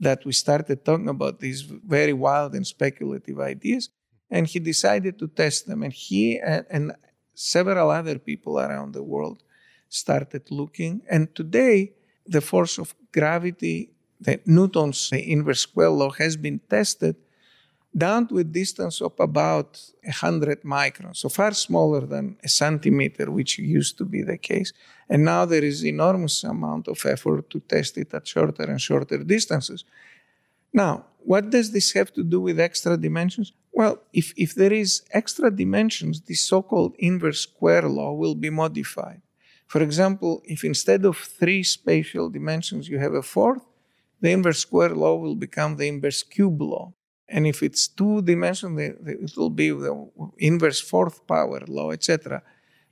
that 0.00 0.24
we 0.24 0.32
started 0.32 0.84
talking 0.84 1.08
about 1.08 1.38
these 1.38 1.62
very 1.62 2.12
wild 2.12 2.54
and 2.54 2.66
speculative 2.66 3.38
ideas. 3.38 3.90
And 4.30 4.46
he 4.46 4.58
decided 4.58 5.18
to 5.20 5.28
test 5.28 5.68
them. 5.68 5.82
And 5.84 5.92
he 5.92 6.40
and, 6.40 6.66
and 6.68 6.92
several 7.34 7.90
other 7.90 8.18
people 8.18 8.58
around 8.58 8.94
the 8.94 9.02
world 9.02 9.42
started 9.88 10.50
looking. 10.50 11.02
And 11.08 11.34
today, 11.34 11.92
the 12.28 12.40
force 12.40 12.78
of 12.78 12.94
gravity, 13.12 13.90
the 14.20 14.40
Newton's 14.46 15.10
inverse 15.12 15.60
square 15.60 15.90
law, 15.90 16.10
has 16.10 16.36
been 16.36 16.60
tested 16.68 17.16
down 17.96 18.28
to 18.28 18.38
a 18.38 18.44
distance 18.44 19.00
of 19.00 19.12
about 19.18 19.80
100 20.04 20.62
microns, 20.62 21.16
so 21.16 21.28
far 21.28 21.52
smaller 21.52 22.06
than 22.06 22.36
a 22.44 22.48
centimeter, 22.48 23.30
which 23.30 23.58
used 23.58 23.96
to 23.98 24.04
be 24.04 24.22
the 24.22 24.36
case. 24.36 24.72
And 25.08 25.24
now 25.24 25.44
there 25.46 25.64
is 25.64 25.84
enormous 25.84 26.44
amount 26.44 26.88
of 26.88 27.04
effort 27.06 27.48
to 27.50 27.60
test 27.60 27.96
it 27.96 28.12
at 28.12 28.26
shorter 28.26 28.64
and 28.64 28.80
shorter 28.80 29.18
distances. 29.24 29.84
Now, 30.72 31.06
what 31.18 31.50
does 31.50 31.72
this 31.72 31.92
have 31.92 32.12
to 32.14 32.22
do 32.22 32.40
with 32.40 32.60
extra 32.60 32.96
dimensions? 32.96 33.52
Well, 33.72 34.02
if, 34.12 34.32
if 34.36 34.54
there 34.54 34.72
is 34.72 35.02
extra 35.12 35.50
dimensions, 35.50 36.20
the 36.20 36.34
so-called 36.34 36.94
inverse 36.98 37.40
square 37.40 37.88
law 37.88 38.12
will 38.12 38.34
be 38.34 38.50
modified. 38.50 39.22
For 39.68 39.82
example, 39.82 40.42
if 40.44 40.64
instead 40.64 41.04
of 41.04 41.16
three 41.16 41.62
spatial 41.62 42.30
dimensions 42.30 42.88
you 42.88 42.98
have 42.98 43.14
a 43.14 43.22
fourth, 43.22 43.64
the 44.20 44.30
inverse 44.30 44.60
square 44.60 44.94
law 44.94 45.14
will 45.16 45.36
become 45.36 45.76
the 45.76 45.86
inverse 45.86 46.22
cube 46.22 46.60
law. 46.60 46.94
And 47.28 47.46
if 47.46 47.62
it's 47.62 47.86
two 47.86 48.22
dimensional, 48.22 48.78
it 48.78 49.36
will 49.36 49.50
be 49.50 49.68
the 49.70 49.94
inverse 50.38 50.80
fourth 50.80 51.26
power 51.26 51.60
law, 51.68 51.90
etc. 51.90 52.42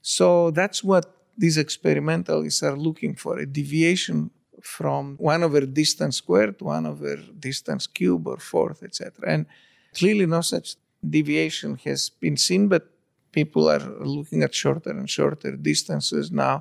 So 0.02 0.50
that's 0.50 0.85
what 0.85 1.04
these 1.37 1.56
experimentalists 1.56 2.62
are 2.62 2.76
looking 2.76 3.14
for 3.14 3.38
a 3.38 3.47
deviation 3.47 4.30
from 4.62 5.16
1 5.16 5.42
over 5.42 5.62
distance 5.62 6.16
squared 6.16 6.59
to 6.59 6.64
1 6.64 6.87
over 6.87 7.16
distance 7.38 7.87
cube 7.87 8.26
or 8.26 8.38
fourth, 8.38 8.83
etc. 8.83 9.12
And 9.26 9.47
clearly, 9.95 10.26
no 10.26 10.42
such 10.42 10.76
deviation 11.09 11.76
has 11.85 12.11
been 12.11 12.37
seen, 12.37 12.68
but 12.68 12.90
people 13.38 13.64
are 13.75 13.85
looking 14.16 14.43
at 14.43 14.55
shorter 14.62 14.90
and 14.99 15.09
shorter 15.19 15.52
distances 15.71 16.26
now. 16.47 16.57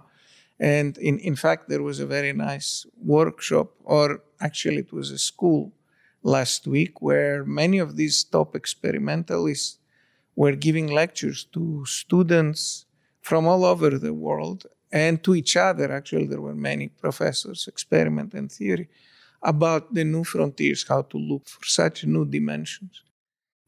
And 0.60 0.92
in, 0.98 1.16
in 1.30 1.36
fact, 1.46 1.64
there 1.70 1.84
was 1.90 1.98
a 2.00 2.12
very 2.18 2.34
nice 2.34 2.86
workshop, 3.18 3.68
or 3.84 4.08
actually, 4.48 4.82
it 4.88 4.92
was 5.00 5.10
a 5.12 5.18
school 5.32 5.64
last 6.36 6.62
week 6.68 6.94
where 7.10 7.38
many 7.62 7.78
of 7.86 7.96
these 8.00 8.18
top 8.36 8.50
experimentalists 8.62 9.80
were 10.42 10.56
giving 10.68 10.88
lectures 11.02 11.40
to 11.56 11.64
students 11.86 12.86
from 13.22 13.48
all 13.52 13.64
over 13.74 13.90
the 14.06 14.16
world 14.28 14.60
and 14.92 15.24
to 15.26 15.32
each 15.40 15.56
other. 15.68 15.88
Actually, 15.92 16.28
there 16.28 16.46
were 16.48 16.60
many 16.72 16.88
professors, 17.06 17.68
experiment 17.74 18.34
and 18.34 18.52
theory, 18.52 18.88
about 19.42 19.94
the 19.98 20.06
new 20.14 20.24
frontiers, 20.34 20.86
how 20.92 21.02
to 21.12 21.18
look 21.18 21.46
for 21.48 21.64
such 21.80 22.06
new 22.06 22.26
dimensions. 22.38 22.96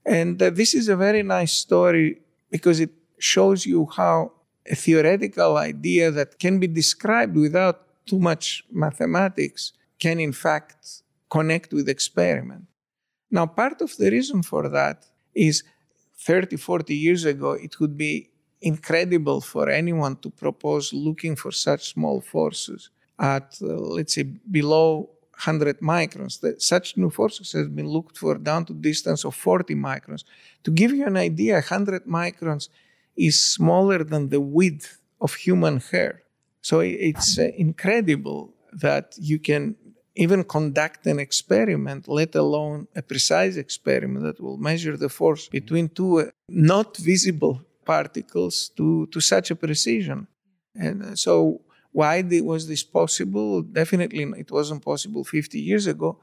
And 0.05 0.41
uh, 0.41 0.49
this 0.59 0.71
is 0.73 0.87
a 0.89 1.01
very 1.07 1.23
nice 1.23 1.53
story 1.53 2.09
because 2.49 2.79
it 2.79 2.91
shows 3.19 3.65
you 3.65 3.87
how 3.95 4.31
a 4.69 4.75
theoretical 4.75 5.57
idea 5.57 6.11
that 6.11 6.39
can 6.39 6.59
be 6.59 6.67
described 6.67 7.35
without 7.35 8.05
too 8.05 8.19
much 8.19 8.63
mathematics 8.71 9.73
can, 9.99 10.19
in 10.19 10.31
fact, 10.31 11.03
connect 11.29 11.73
with 11.73 11.89
experiment. 11.89 12.65
Now, 13.29 13.45
part 13.45 13.81
of 13.81 13.95
the 13.97 14.09
reason 14.11 14.43
for 14.43 14.69
that 14.69 15.05
is 15.33 15.63
30, 16.19 16.57
40 16.57 16.95
years 16.95 17.25
ago, 17.25 17.51
it 17.53 17.79
would 17.79 17.97
be 17.97 18.29
incredible 18.61 19.41
for 19.41 19.69
anyone 19.69 20.15
to 20.17 20.29
propose 20.29 20.93
looking 20.93 21.35
for 21.35 21.51
such 21.51 21.93
small 21.93 22.21
forces 22.21 22.89
at, 23.19 23.55
uh, 23.61 23.65
let's 23.65 24.15
say, 24.15 24.23
below 24.23 25.09
100 25.45 25.79
microns. 25.79 26.39
That 26.41 26.61
such 26.61 26.97
new 26.97 27.09
forces 27.09 27.51
have 27.53 27.75
been 27.75 27.87
looked 27.87 28.17
for 28.17 28.35
down 28.37 28.65
to 28.65 28.73
distance 28.73 29.23
of 29.23 29.35
40 29.35 29.75
microns. 29.75 30.23
To 30.63 30.71
give 30.71 30.91
you 30.91 31.05
an 31.05 31.17
idea, 31.17 31.55
100 31.55 32.05
microns 32.05 32.69
is 33.15 33.43
smaller 33.43 34.03
than 34.03 34.29
the 34.29 34.41
width 34.41 34.99
of 35.21 35.33
human 35.35 35.79
hair. 35.79 36.23
So 36.61 36.79
it's 36.81 37.39
uh, 37.39 37.49
incredible 37.55 38.53
that 38.73 39.15
you 39.17 39.39
can 39.39 39.75
even 40.15 40.43
conduct 40.43 41.05
an 41.05 41.19
experiment, 41.19 42.07
let 42.07 42.35
alone 42.35 42.87
a 42.95 43.01
precise 43.01 43.55
experiment 43.55 44.23
that 44.25 44.41
will 44.41 44.57
measure 44.57 44.97
the 44.97 45.09
force 45.09 45.47
between 45.47 45.89
two 45.89 46.19
uh, 46.19 46.25
not 46.49 46.97
visible 46.97 47.61
particles 47.85 48.69
to, 48.75 49.07
to 49.07 49.21
such 49.21 49.51
a 49.51 49.55
precision. 49.55 50.27
And 50.75 51.03
uh, 51.03 51.15
so, 51.15 51.61
why 51.97 52.23
was 52.51 52.67
this 52.67 52.83
possible? 52.83 53.63
Definitely, 53.63 54.23
it 54.43 54.51
wasn't 54.51 54.85
possible 54.85 55.23
50 55.23 55.59
years 55.59 55.87
ago. 55.87 56.19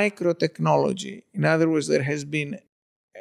Microtechnology, 0.00 1.24
in 1.34 1.44
other 1.44 1.68
words, 1.68 1.88
there 1.88 2.04
has 2.04 2.24
been 2.24 2.60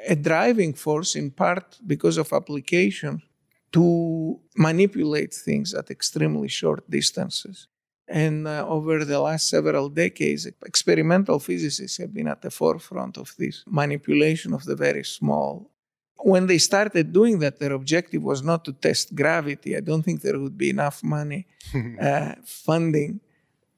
a 0.07 0.15
driving 0.15 0.73
force 0.75 1.15
in 1.15 1.31
part 1.31 1.79
because 1.87 2.17
of 2.17 2.31
application 2.31 3.23
to 3.71 4.39
manipulate 4.55 5.33
things 5.33 5.73
at 5.73 5.89
extremely 5.89 6.47
short 6.47 6.87
distances. 6.87 7.67
And 8.07 8.47
uh, 8.47 8.67
over 8.67 9.03
the 9.03 9.19
last 9.19 9.49
several 9.49 9.89
decades, 9.89 10.45
experimental 10.45 11.39
physicists 11.39 11.97
have 11.97 12.13
been 12.13 12.27
at 12.27 12.43
the 12.43 12.51
forefront 12.51 13.17
of 13.17 13.33
this 13.39 13.63
manipulation 13.65 14.53
of 14.53 14.65
the 14.65 14.75
very 14.75 15.03
small. 15.03 15.70
When 16.23 16.47
they 16.47 16.57
started 16.57 17.13
doing 17.13 17.39
that, 17.39 17.59
their 17.59 17.73
objective 17.73 18.21
was 18.21 18.43
not 18.43 18.65
to 18.65 18.73
test 18.73 19.15
gravity. 19.15 19.75
I 19.75 19.79
don't 19.79 20.03
think 20.03 20.21
there 20.21 20.39
would 20.39 20.57
be 20.57 20.69
enough 20.69 21.03
money 21.03 21.47
uh, 22.01 22.35
funding 22.45 23.21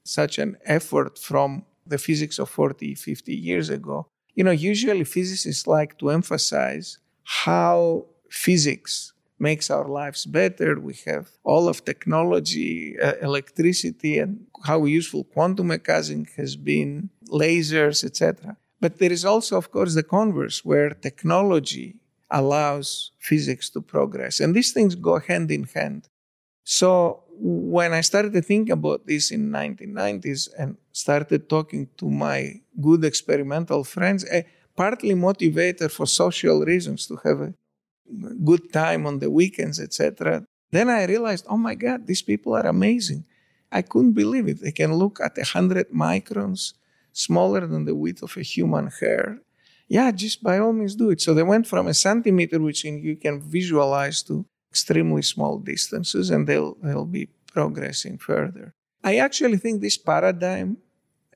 such 0.04 0.38
an 0.38 0.56
effort 0.64 1.18
from 1.18 1.64
the 1.86 1.98
physics 1.98 2.38
of 2.38 2.50
40, 2.50 2.94
50 2.94 3.34
years 3.34 3.70
ago. 3.70 4.06
You 4.34 4.44
know, 4.44 4.50
usually 4.50 5.04
physicists 5.04 5.66
like 5.66 5.98
to 5.98 6.10
emphasize 6.10 6.98
how 7.22 8.06
physics 8.28 9.12
makes 9.38 9.70
our 9.70 9.88
lives 9.88 10.26
better. 10.26 10.78
We 10.78 10.94
have 11.06 11.30
all 11.44 11.68
of 11.68 11.84
technology, 11.84 12.98
uh, 12.98 13.14
electricity, 13.22 14.18
and 14.18 14.46
how 14.64 14.84
useful 14.84 15.24
quantum 15.24 15.68
mechanics 15.68 16.34
has 16.36 16.56
been, 16.56 17.10
lasers, 17.28 18.04
etc. 18.04 18.56
But 18.80 18.98
there 18.98 19.12
is 19.12 19.24
also, 19.24 19.56
of 19.56 19.70
course, 19.70 19.94
the 19.94 20.02
converse, 20.02 20.64
where 20.64 20.90
technology 20.90 21.96
allows 22.40 23.12
physics 23.18 23.70
to 23.70 23.80
progress. 23.80 24.40
And 24.40 24.54
these 24.54 24.72
things 24.72 24.94
go 24.96 25.14
hand 25.18 25.50
in 25.50 25.64
hand. 25.76 26.08
So 26.64 27.22
when 27.38 27.92
I 27.92 28.00
started 28.00 28.32
to 28.34 28.42
think 28.42 28.68
about 28.70 29.06
this 29.06 29.30
in 29.30 29.50
1990s 29.50 30.48
and 30.58 30.76
started 30.92 31.48
talking 31.48 31.88
to 31.98 32.06
my 32.10 32.60
good 32.80 33.04
experimental 33.04 33.84
friends, 33.84 34.24
a 34.30 34.44
partly 34.76 35.14
motivated 35.14 35.92
for 35.92 36.06
social 36.06 36.60
reasons 36.72 37.06
to 37.06 37.14
have 37.24 37.40
a 37.40 37.54
good 38.44 38.72
time 38.72 39.06
on 39.06 39.18
the 39.20 39.30
weekends, 39.30 39.78
etc. 39.80 40.44
Then 40.70 40.90
I 40.90 41.04
realized, 41.04 41.46
oh 41.48 41.56
my 41.56 41.76
God, 41.76 42.06
these 42.06 42.22
people 42.22 42.54
are 42.54 42.66
amazing. 42.66 43.24
I 43.70 43.82
couldn't 43.82 44.12
believe 44.12 44.48
it. 44.48 44.60
They 44.60 44.72
can 44.72 44.94
look 44.94 45.20
at 45.20 45.36
100 45.36 45.90
microns, 45.90 46.74
smaller 47.12 47.66
than 47.66 47.84
the 47.84 47.94
width 47.94 48.22
of 48.22 48.36
a 48.36 48.42
human 48.42 48.90
hair. 49.00 49.38
Yeah, 49.88 50.10
just 50.10 50.42
by 50.42 50.58
all 50.58 50.72
means 50.72 50.94
do 50.94 51.10
it. 51.10 51.20
So 51.20 51.34
they 51.34 51.42
went 51.42 51.66
from 51.66 51.86
a 51.86 51.94
centimeter, 51.94 52.58
which 52.60 52.84
you 52.84 53.16
can 53.16 53.40
visualize, 53.40 54.22
to 54.24 54.46
extremely 54.70 55.22
small 55.22 55.58
distances, 55.58 56.30
and 56.30 56.46
they'll, 56.46 56.74
they'll 56.82 57.04
be 57.04 57.28
progressing 57.52 58.18
further. 58.18 58.74
I 59.02 59.16
actually 59.16 59.58
think 59.58 59.80
this 59.80 59.98
paradigm 59.98 60.78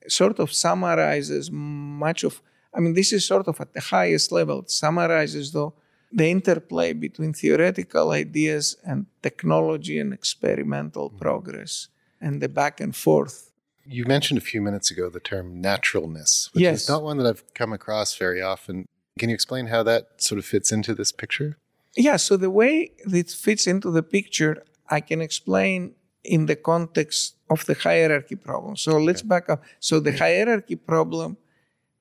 sort 0.08 0.38
of 0.38 0.52
summarizes 0.52 1.50
much 1.50 2.24
of, 2.24 2.40
I 2.74 2.80
mean, 2.80 2.94
this 2.94 3.12
is 3.12 3.26
sort 3.26 3.46
of 3.46 3.60
at 3.60 3.74
the 3.74 3.80
highest 3.80 4.32
level, 4.32 4.60
it 4.60 4.70
summarizes, 4.70 5.52
though, 5.52 5.74
the 6.10 6.26
interplay 6.26 6.94
between 6.94 7.34
theoretical 7.34 8.12
ideas 8.12 8.76
and 8.84 9.06
technology 9.22 9.98
and 9.98 10.12
experimental 10.14 11.10
mm-hmm. 11.10 11.18
progress 11.18 11.88
and 12.20 12.40
the 12.40 12.48
back 12.48 12.80
and 12.80 12.96
forth. 12.96 13.47
You 13.90 14.04
mentioned 14.04 14.38
a 14.38 14.42
few 14.42 14.60
minutes 14.60 14.90
ago 14.90 15.08
the 15.08 15.20
term 15.20 15.60
naturalness, 15.60 16.50
which 16.52 16.62
yes. 16.62 16.82
is 16.82 16.88
not 16.88 17.02
one 17.02 17.16
that 17.18 17.26
I've 17.26 17.54
come 17.54 17.72
across 17.72 18.16
very 18.16 18.42
often. 18.42 18.86
Can 19.18 19.30
you 19.30 19.34
explain 19.34 19.66
how 19.66 19.82
that 19.84 20.22
sort 20.22 20.38
of 20.38 20.44
fits 20.44 20.70
into 20.70 20.94
this 20.94 21.10
picture? 21.10 21.56
Yeah, 21.96 22.16
so 22.16 22.36
the 22.36 22.50
way 22.50 22.92
it 22.98 23.30
fits 23.30 23.66
into 23.66 23.90
the 23.90 24.02
picture, 24.02 24.62
I 24.88 25.00
can 25.00 25.22
explain 25.22 25.94
in 26.22 26.46
the 26.46 26.56
context 26.56 27.36
of 27.48 27.64
the 27.64 27.74
hierarchy 27.74 28.36
problem. 28.36 28.76
So 28.76 28.98
let's 28.98 29.22
back 29.22 29.48
up. 29.48 29.64
So 29.80 30.00
the 30.00 30.16
hierarchy 30.16 30.76
problem 30.76 31.38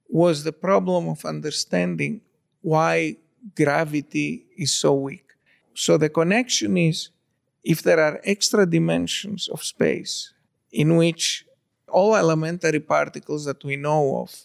was 0.10 0.44
the 0.44 0.52
problem 0.52 1.08
of 1.08 1.24
understanding 1.26 2.22
why 2.62 3.18
gravity 3.56 4.46
is 4.58 4.74
so 4.74 4.94
weak. 4.94 5.26
So 5.74 5.98
the 5.98 6.10
connection 6.10 6.78
is 6.78 7.10
if 7.64 7.82
there 7.82 8.00
are 8.00 8.20
extra 8.24 8.66
dimensions 8.66 9.48
of 9.48 9.64
space 9.64 10.34
in 10.72 10.98
which 10.98 11.47
all 11.90 12.16
elementary 12.16 12.80
particles 12.80 13.46
that 13.46 13.64
we 13.64 13.76
know 13.76 14.20
of, 14.22 14.36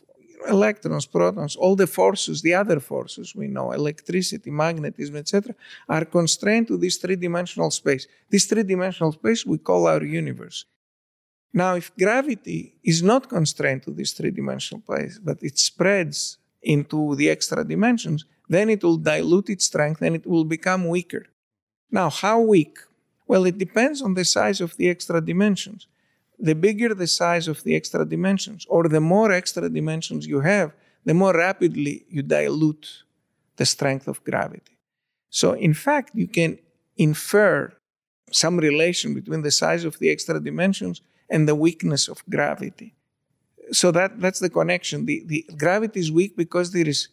electrons, 0.48 1.06
protons, 1.06 1.56
all 1.56 1.76
the 1.76 1.86
forces, 1.86 2.42
the 2.42 2.54
other 2.54 2.80
forces 2.80 3.34
we 3.34 3.46
know, 3.46 3.72
electricity, 3.72 4.50
magnetism, 4.50 5.16
etc., 5.16 5.54
are 5.88 6.04
constrained 6.04 6.68
to 6.68 6.76
this 6.76 6.96
three 6.96 7.16
dimensional 7.16 7.70
space. 7.70 8.06
This 8.28 8.46
three 8.46 8.62
dimensional 8.62 9.12
space 9.12 9.46
we 9.46 9.58
call 9.58 9.86
our 9.86 10.02
universe. 10.02 10.64
Now, 11.52 11.74
if 11.74 11.94
gravity 11.96 12.74
is 12.82 13.02
not 13.02 13.28
constrained 13.28 13.82
to 13.84 13.90
this 13.90 14.12
three 14.12 14.30
dimensional 14.30 14.82
space, 14.82 15.18
but 15.22 15.42
it 15.42 15.58
spreads 15.58 16.38
into 16.62 17.14
the 17.16 17.28
extra 17.28 17.64
dimensions, 17.64 18.24
then 18.48 18.70
it 18.70 18.82
will 18.82 18.96
dilute 18.96 19.50
its 19.50 19.66
strength 19.66 20.00
and 20.02 20.16
it 20.16 20.26
will 20.26 20.44
become 20.44 20.88
weaker. 20.88 21.26
Now, 21.90 22.08
how 22.08 22.40
weak? 22.40 22.78
Well, 23.26 23.44
it 23.44 23.58
depends 23.58 24.00
on 24.00 24.14
the 24.14 24.24
size 24.24 24.60
of 24.60 24.76
the 24.76 24.88
extra 24.88 25.20
dimensions. 25.20 25.86
The 26.48 26.54
bigger 26.54 26.92
the 26.92 27.06
size 27.06 27.46
of 27.46 27.62
the 27.62 27.74
extra 27.80 28.04
dimensions, 28.04 28.66
or 28.68 28.82
the 28.88 29.00
more 29.00 29.30
extra 29.30 29.68
dimensions 29.70 30.26
you 30.26 30.40
have, 30.40 30.72
the 31.04 31.14
more 31.14 31.34
rapidly 31.34 32.04
you 32.08 32.22
dilute 32.22 33.04
the 33.56 33.64
strength 33.64 34.06
of 34.08 34.22
gravity. 34.24 34.76
So, 35.30 35.52
in 35.52 35.72
fact, 35.72 36.10
you 36.14 36.26
can 36.26 36.58
infer 36.96 37.72
some 38.32 38.56
relation 38.58 39.14
between 39.14 39.42
the 39.42 39.50
size 39.50 39.84
of 39.84 39.98
the 40.00 40.10
extra 40.10 40.40
dimensions 40.40 41.00
and 41.30 41.48
the 41.48 41.54
weakness 41.54 42.08
of 42.08 42.22
gravity. 42.28 42.94
So 43.70 43.90
that, 43.92 44.20
that's 44.20 44.40
the 44.40 44.50
connection. 44.50 45.06
The, 45.06 45.22
the 45.26 45.46
gravity 45.56 46.00
is 46.00 46.10
weak 46.10 46.36
because 46.36 46.72
there 46.72 46.88
is 46.88 47.08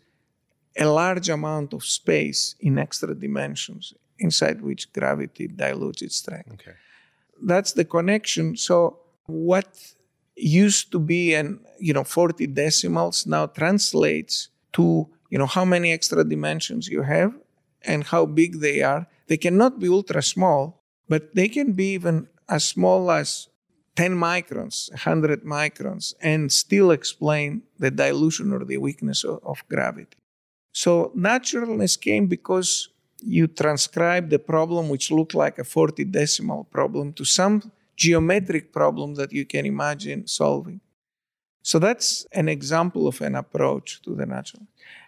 a 0.78 0.86
large 0.86 1.30
amount 1.30 1.74
of 1.74 1.84
space 1.86 2.56
in 2.60 2.78
extra 2.78 3.13
dimensions 3.15 3.94
inside 4.18 4.62
which 4.62 4.92
gravity 4.92 5.48
dilutes 5.48 6.02
its 6.02 6.15
strength. 6.18 6.52
Okay. 6.54 6.76
That's 7.42 7.74
the 7.74 7.86
connection. 7.86 8.58
So 8.58 9.00
what 9.30 9.94
used 10.36 10.92
to 10.92 11.00
be 11.00 11.34
an 11.34 11.60
you 11.80 11.94
know 11.94 12.04
40 12.04 12.48
decimals 12.48 13.26
now 13.26 13.46
translates 13.46 14.50
to 14.74 15.08
you 15.30 15.38
know 15.38 15.46
how 15.46 15.65
many 15.65 15.92
extra 15.92 16.24
dimensions 16.24 16.88
you 16.88 17.04
have 17.04 17.34
and 17.84 18.04
how 18.06 18.26
big 18.26 18.60
they 18.60 18.82
are. 18.82 19.08
They 19.28 19.38
cannot 19.38 19.80
be 19.80 19.88
ultra 19.88 20.22
small, 20.22 20.84
but 21.08 21.36
they 21.36 21.48
can 21.48 21.74
be 21.74 21.94
even 21.94 22.28
as 22.48 22.65
small 22.65 23.12
as 23.12 23.48
10 23.96 24.15
microns, 24.15 24.89
100 24.92 25.44
microns, 25.44 26.13
and 26.22 26.52
still 26.52 26.92
explain 26.92 27.63
the 27.78 27.92
dilution 27.92 28.54
or 28.54 28.63
the 28.65 28.78
weakness 28.78 29.24
of, 29.24 29.39
of 29.44 29.63
gravity. 29.70 30.18
So 30.72 31.12
naturalness 31.15 31.98
came 31.98 32.28
because 32.28 32.89
you 33.22 33.48
transcribe 33.48 34.30
the 34.30 34.39
problem, 34.39 34.88
which 34.89 35.12
looked 35.12 35.36
like 35.36 35.60
a 35.60 35.63
40 35.63 36.06
decimal 36.06 36.63
problem, 36.65 37.13
to 37.13 37.26
some 37.26 37.72
geometric 37.99 38.71
problem 38.71 39.15
that 39.15 39.31
you 39.33 39.45
can 39.45 39.65
imagine 39.65 40.25
solving. 40.25 40.79
So 41.62 41.77
that's 41.77 42.25
an 42.31 42.47
example 42.47 43.07
of 43.07 43.19
an 43.21 43.35
approach 43.35 44.01
to 44.03 44.15
the 44.15 44.25
natural. 44.25 44.63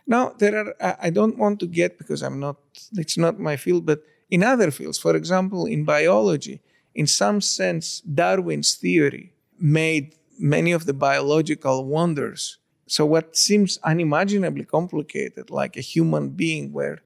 Now, 0.06 0.34
there 0.38 0.56
are, 0.60 0.98
I 1.02 1.10
don't 1.10 1.38
want 1.38 1.60
to 1.62 1.68
get 1.68 1.98
because 1.98 2.22
I'm 2.22 2.40
not, 2.40 2.58
it's 2.98 3.18
not 3.18 3.40
my 3.40 3.56
field, 3.56 3.86
but 3.86 4.04
in 4.30 4.44
other 4.44 4.70
fields, 4.72 5.00
for 5.00 5.16
example, 5.16 5.66
in 5.66 5.86
biology, 5.86 6.62
in 6.94 7.08
some 7.08 7.40
sense, 7.40 8.02
Darwin's 8.02 8.76
theory 8.76 9.34
made 9.58 10.16
many 10.38 10.74
of 10.74 10.86
the 10.86 10.94
biological 10.94 11.86
wonders. 11.86 12.58
So, 12.88 13.06
what 13.06 13.38
seems 13.38 13.80
unimaginably 13.84 14.66
complicated, 14.66 15.50
like 15.50 15.78
a 15.78 15.88
human 15.94 16.30
being 16.30 16.74
where 16.74 16.98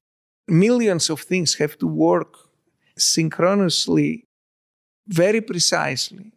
millions 0.48 1.10
of 1.10 1.20
things 1.20 1.54
have 1.54 1.78
to 1.78 1.86
work 1.86 2.32
synchronously, 2.98 4.25
very 5.06 5.40
precisely, 5.40 6.32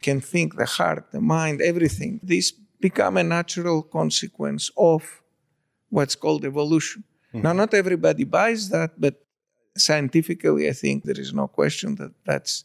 can 0.00 0.20
think, 0.20 0.56
the 0.56 0.66
heart, 0.66 1.10
the 1.12 1.20
mind, 1.20 1.60
everything. 1.60 2.20
This 2.22 2.52
become 2.80 3.16
a 3.16 3.24
natural 3.24 3.82
consequence 3.82 4.70
of 4.76 5.22
what's 5.88 6.16
called 6.16 6.44
evolution. 6.44 7.04
Mm-hmm. 7.28 7.42
Now, 7.42 7.52
not 7.52 7.74
everybody 7.74 8.24
buys 8.24 8.68
that, 8.70 8.90
but 8.98 9.24
scientifically, 9.76 10.68
I 10.68 10.72
think 10.72 11.04
there 11.04 11.18
is 11.18 11.32
no 11.32 11.46
question 11.48 11.94
that 11.96 12.12
that's 12.24 12.64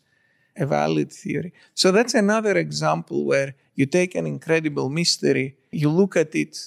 a 0.58 0.66
valid 0.66 1.12
theory. 1.12 1.54
So 1.74 1.92
that's 1.92 2.14
another 2.14 2.58
example 2.58 3.26
where 3.26 3.56
you 3.76 3.86
take 3.86 4.16
an 4.16 4.26
incredible 4.26 4.90
mystery, 4.90 5.56
you 5.72 5.90
look 5.90 6.18
at 6.18 6.34
it 6.36 6.58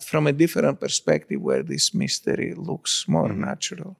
from 0.00 0.26
a 0.26 0.32
different 0.32 0.80
perspective 0.80 1.40
where 1.40 1.62
this 1.62 1.94
mystery 1.94 2.54
looks 2.54 3.06
more 3.08 3.28
mm-hmm. 3.28 3.40
natural. 3.40 3.96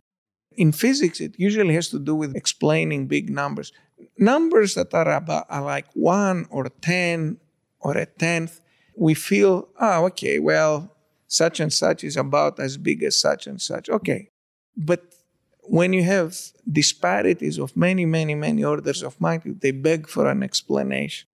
In 0.56 0.72
physics, 0.72 1.20
it 1.20 1.34
usually 1.38 1.74
has 1.74 1.88
to 1.88 1.98
do 1.98 2.14
with 2.14 2.36
explaining 2.36 3.06
big 3.06 3.30
numbers. 3.30 3.72
Numbers 4.18 4.74
that 4.74 4.92
are 4.94 5.10
about 5.12 5.46
are 5.48 5.62
like 5.62 5.86
one 5.94 6.46
or 6.50 6.68
10 6.68 7.38
or 7.80 7.96
a 7.96 8.06
tenth, 8.06 8.60
we 8.96 9.14
feel, 9.14 9.68
oh, 9.80 10.06
okay, 10.06 10.38
well, 10.38 10.94
such 11.26 11.60
and 11.60 11.72
such 11.72 12.02
is 12.04 12.16
about 12.16 12.58
as 12.58 12.76
big 12.76 13.02
as 13.02 13.20
such 13.20 13.46
and 13.46 13.60
such. 13.60 13.88
Okay. 13.88 14.30
But 14.76 15.14
when 15.62 15.92
you 15.92 16.02
have 16.04 16.36
disparities 16.70 17.58
of 17.58 17.76
many, 17.76 18.06
many, 18.06 18.34
many 18.34 18.64
orders 18.64 19.02
of 19.02 19.20
magnitude, 19.20 19.60
they 19.60 19.70
beg 19.70 20.08
for 20.08 20.28
an 20.28 20.42
explanation. 20.42 21.28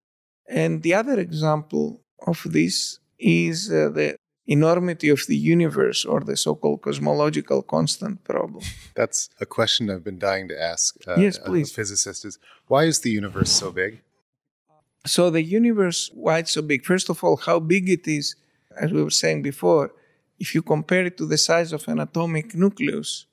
And 0.49 0.83
the 0.83 0.95
other 0.95 1.19
example 1.19 2.03
of 2.27 2.43
this 2.45 2.99
is 3.19 3.71
uh, 3.71 3.91
the 3.91 4.17
enormity 4.47 5.09
of 5.09 5.27
the 5.27 5.37
universe 5.37 6.05
or 6.05 6.21
the 6.21 6.37
so-called 6.37 6.83
cosmological 6.83 7.63
constant 7.63 8.23
problem. 8.25 8.63
That's 8.95 9.31
a 9.41 9.47
question 9.47 9.91
I've 9.91 10.05
been 10.05 10.19
dying 10.19 10.49
to 10.49 10.63
ask. 10.63 10.97
Uh, 11.07 11.17
yes, 11.17 11.39
please. 11.39 11.71
A 11.71 11.75
physicist 11.75 12.25
is 12.25 12.39
why 12.67 12.85
is 12.85 13.01
the 13.01 13.11
universe 13.11 13.51
so 13.51 13.71
big? 13.73 14.03
So 15.07 15.31
the 15.31 15.43
universe, 15.43 16.11
why 16.15 16.39
it's 16.39 16.53
so 16.53 16.63
big? 16.63 16.85
First 16.85 17.09
of 17.11 17.23
all, 17.23 17.37
how 17.37 17.61
big 17.61 17.91
it 17.91 18.07
is, 18.09 18.37
as 18.79 18.91
we 18.93 19.03
were 19.03 19.11
saying 19.11 19.43
before, 19.43 19.93
if 20.39 20.55
you 20.55 20.63
compare 20.63 21.05
it 21.07 21.17
to 21.19 21.27
the 21.27 21.39
size 21.39 21.73
of 21.73 21.87
an 21.89 22.01
atomic 22.01 22.55
nucleus, 22.55 23.27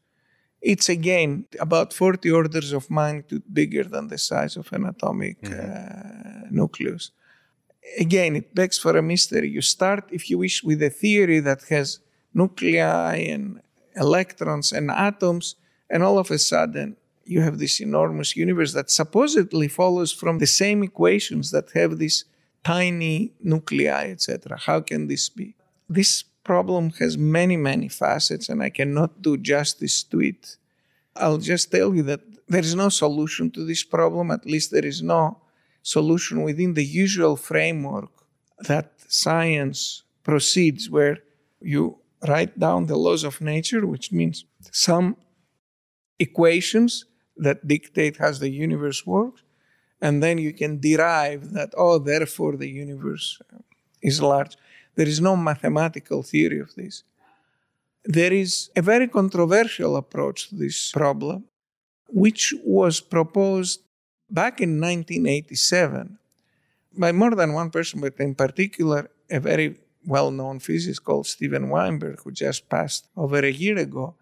it's 0.62 0.90
again 0.90 1.46
about 1.60 1.94
40 1.94 2.30
orders 2.32 2.72
of 2.72 2.90
magnitude 2.92 3.44
bigger 3.52 3.84
than 3.84 4.08
the 4.08 4.18
size 4.18 4.56
of 4.58 4.72
an 4.72 4.86
atomic 4.86 5.42
mm-hmm. 5.42 6.46
uh, 6.46 6.48
nucleus. 6.52 7.12
Again, 8.00 8.36
it 8.36 8.54
begs 8.56 8.78
for 8.78 8.96
a 8.98 9.02
mystery. 9.02 9.50
You 9.50 9.62
start, 9.62 10.10
if 10.12 10.30
you 10.30 10.38
wish, 10.38 10.64
with 10.64 10.82
a 10.82 10.90
theory 10.90 11.40
that 11.40 11.64
has 11.70 12.00
nuclei 12.34 13.16
and 13.16 13.62
electrons 13.96 14.72
and 14.72 14.90
atoms, 14.90 15.56
and 15.90 16.04
all 16.04 16.18
of 16.18 16.32
a 16.32 16.38
sudden 16.38 16.96
you 17.26 17.42
have 17.42 17.60
this 17.60 17.80
enormous 17.80 18.36
universe 18.36 18.74
that 18.74 18.90
supposedly 18.90 19.68
follows 19.68 20.12
from 20.12 20.40
the 20.40 20.48
same 20.48 20.84
equations 20.84 21.52
that 21.52 21.72
have 21.74 21.98
these 21.98 22.26
tiny 22.64 23.34
nuclei, 23.42 24.12
etc. 24.12 24.58
How 24.58 24.82
can 24.82 25.08
this 25.08 25.30
be? 25.30 25.56
This 25.90 26.24
problem 26.44 26.92
has 27.00 27.18
many, 27.18 27.58
many 27.58 27.90
facets, 27.90 28.50
and 28.50 28.64
I 28.64 28.70
cannot 28.70 29.22
do 29.22 29.38
justice 29.38 30.04
to 30.04 30.22
it. 30.22 30.58
I'll 31.16 31.38
just 31.38 31.72
tell 31.72 31.94
you 31.94 32.04
that 32.04 32.22
there 32.48 32.62
is 32.62 32.76
no 32.76 32.90
solution 32.90 33.52
to 33.52 33.66
this 33.66 33.84
problem, 33.84 34.32
at 34.32 34.46
least 34.46 34.72
there 34.72 34.86
is 34.86 35.02
no 35.02 35.41
solution 35.82 36.44
within 36.44 36.74
the 36.74 36.86
usual 36.86 37.36
framework 37.36 38.12
that 38.60 38.94
science 39.08 40.04
proceeds, 40.24 40.90
where 40.90 41.18
you 41.62 41.98
write 42.28 42.60
down 42.60 42.86
the 42.86 42.96
laws 42.96 43.24
of 43.24 43.42
nature, 43.42 43.86
which 43.86 44.12
means 44.12 44.46
some 44.72 45.18
equations 46.20 47.06
that 47.38 47.68
dictate 47.68 48.18
how 48.18 48.32
the 48.32 48.50
universe 48.50 49.06
works, 49.06 49.42
and 50.02 50.22
then 50.22 50.38
you 50.38 50.54
can 50.54 50.80
derive 50.80 51.52
that, 51.52 51.74
oh, 51.78 51.98
therefore 51.98 52.58
the 52.58 52.70
universe 52.70 53.40
uh, 53.54 53.58
is 54.02 54.22
large. 54.22 54.56
There 54.96 55.08
is 55.08 55.22
no 55.22 55.36
mathematical 55.36 56.24
theory 56.24 56.60
of 56.60 56.74
this. 56.76 57.04
There 58.04 58.34
is 58.34 58.70
a 58.76 58.82
very 58.82 59.08
controversial 59.08 59.96
approach 59.96 60.50
to 60.50 60.56
this 60.56 60.92
problem, 60.92 61.46
which 62.08 62.54
was 62.64 63.00
proposed 63.00 63.82
back 64.34 64.62
in 64.62 64.80
1987 64.80 66.18
by 66.98 67.12
more 67.12 67.36
than 67.36 67.54
one 67.54 67.70
person, 67.70 68.02
but 68.02 68.20
in 68.20 68.36
particular, 68.36 69.10
a 69.30 69.40
very 69.40 69.78
well 70.06 70.32
known 70.32 70.60
physicist 70.60 71.04
called 71.04 71.28
Steven 71.28 71.70
Weinberg, 71.70 72.20
who 72.24 72.32
just 72.32 72.70
passed 72.70 73.08
over 73.16 73.40
a 73.40 73.52
year 73.52 73.78
ago. 73.78 74.16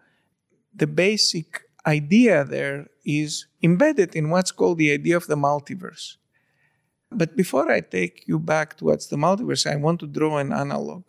The 0.74 0.86
basic 0.86 1.62
idea 1.86 2.44
there 2.44 2.86
is 3.04 3.46
embedded 3.62 4.14
in 4.14 4.30
what's 4.30 4.52
called 4.52 4.78
the 4.78 4.92
idea 4.92 5.16
of 5.16 5.26
the 5.26 5.36
multiverse. 5.36 6.16
But 7.10 7.36
before 7.36 7.70
I 7.70 7.80
take 7.80 8.28
you 8.28 8.38
back 8.38 8.76
to 8.78 8.84
what's 8.84 9.06
the 9.06 9.16
multiverse, 9.16 9.70
I 9.70 9.76
want 9.76 10.00
to 10.00 10.06
draw 10.06 10.38
an 10.38 10.52
analog. 10.52 11.04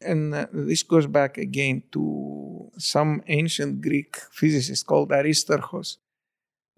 And 0.00 0.34
uh, 0.34 0.46
this 0.52 0.82
goes 0.82 1.06
back 1.06 1.38
again 1.38 1.82
to 1.92 2.70
some 2.78 3.22
ancient 3.26 3.80
Greek 3.80 4.16
physicist 4.30 4.86
called 4.86 5.12
Aristarchus. 5.12 5.98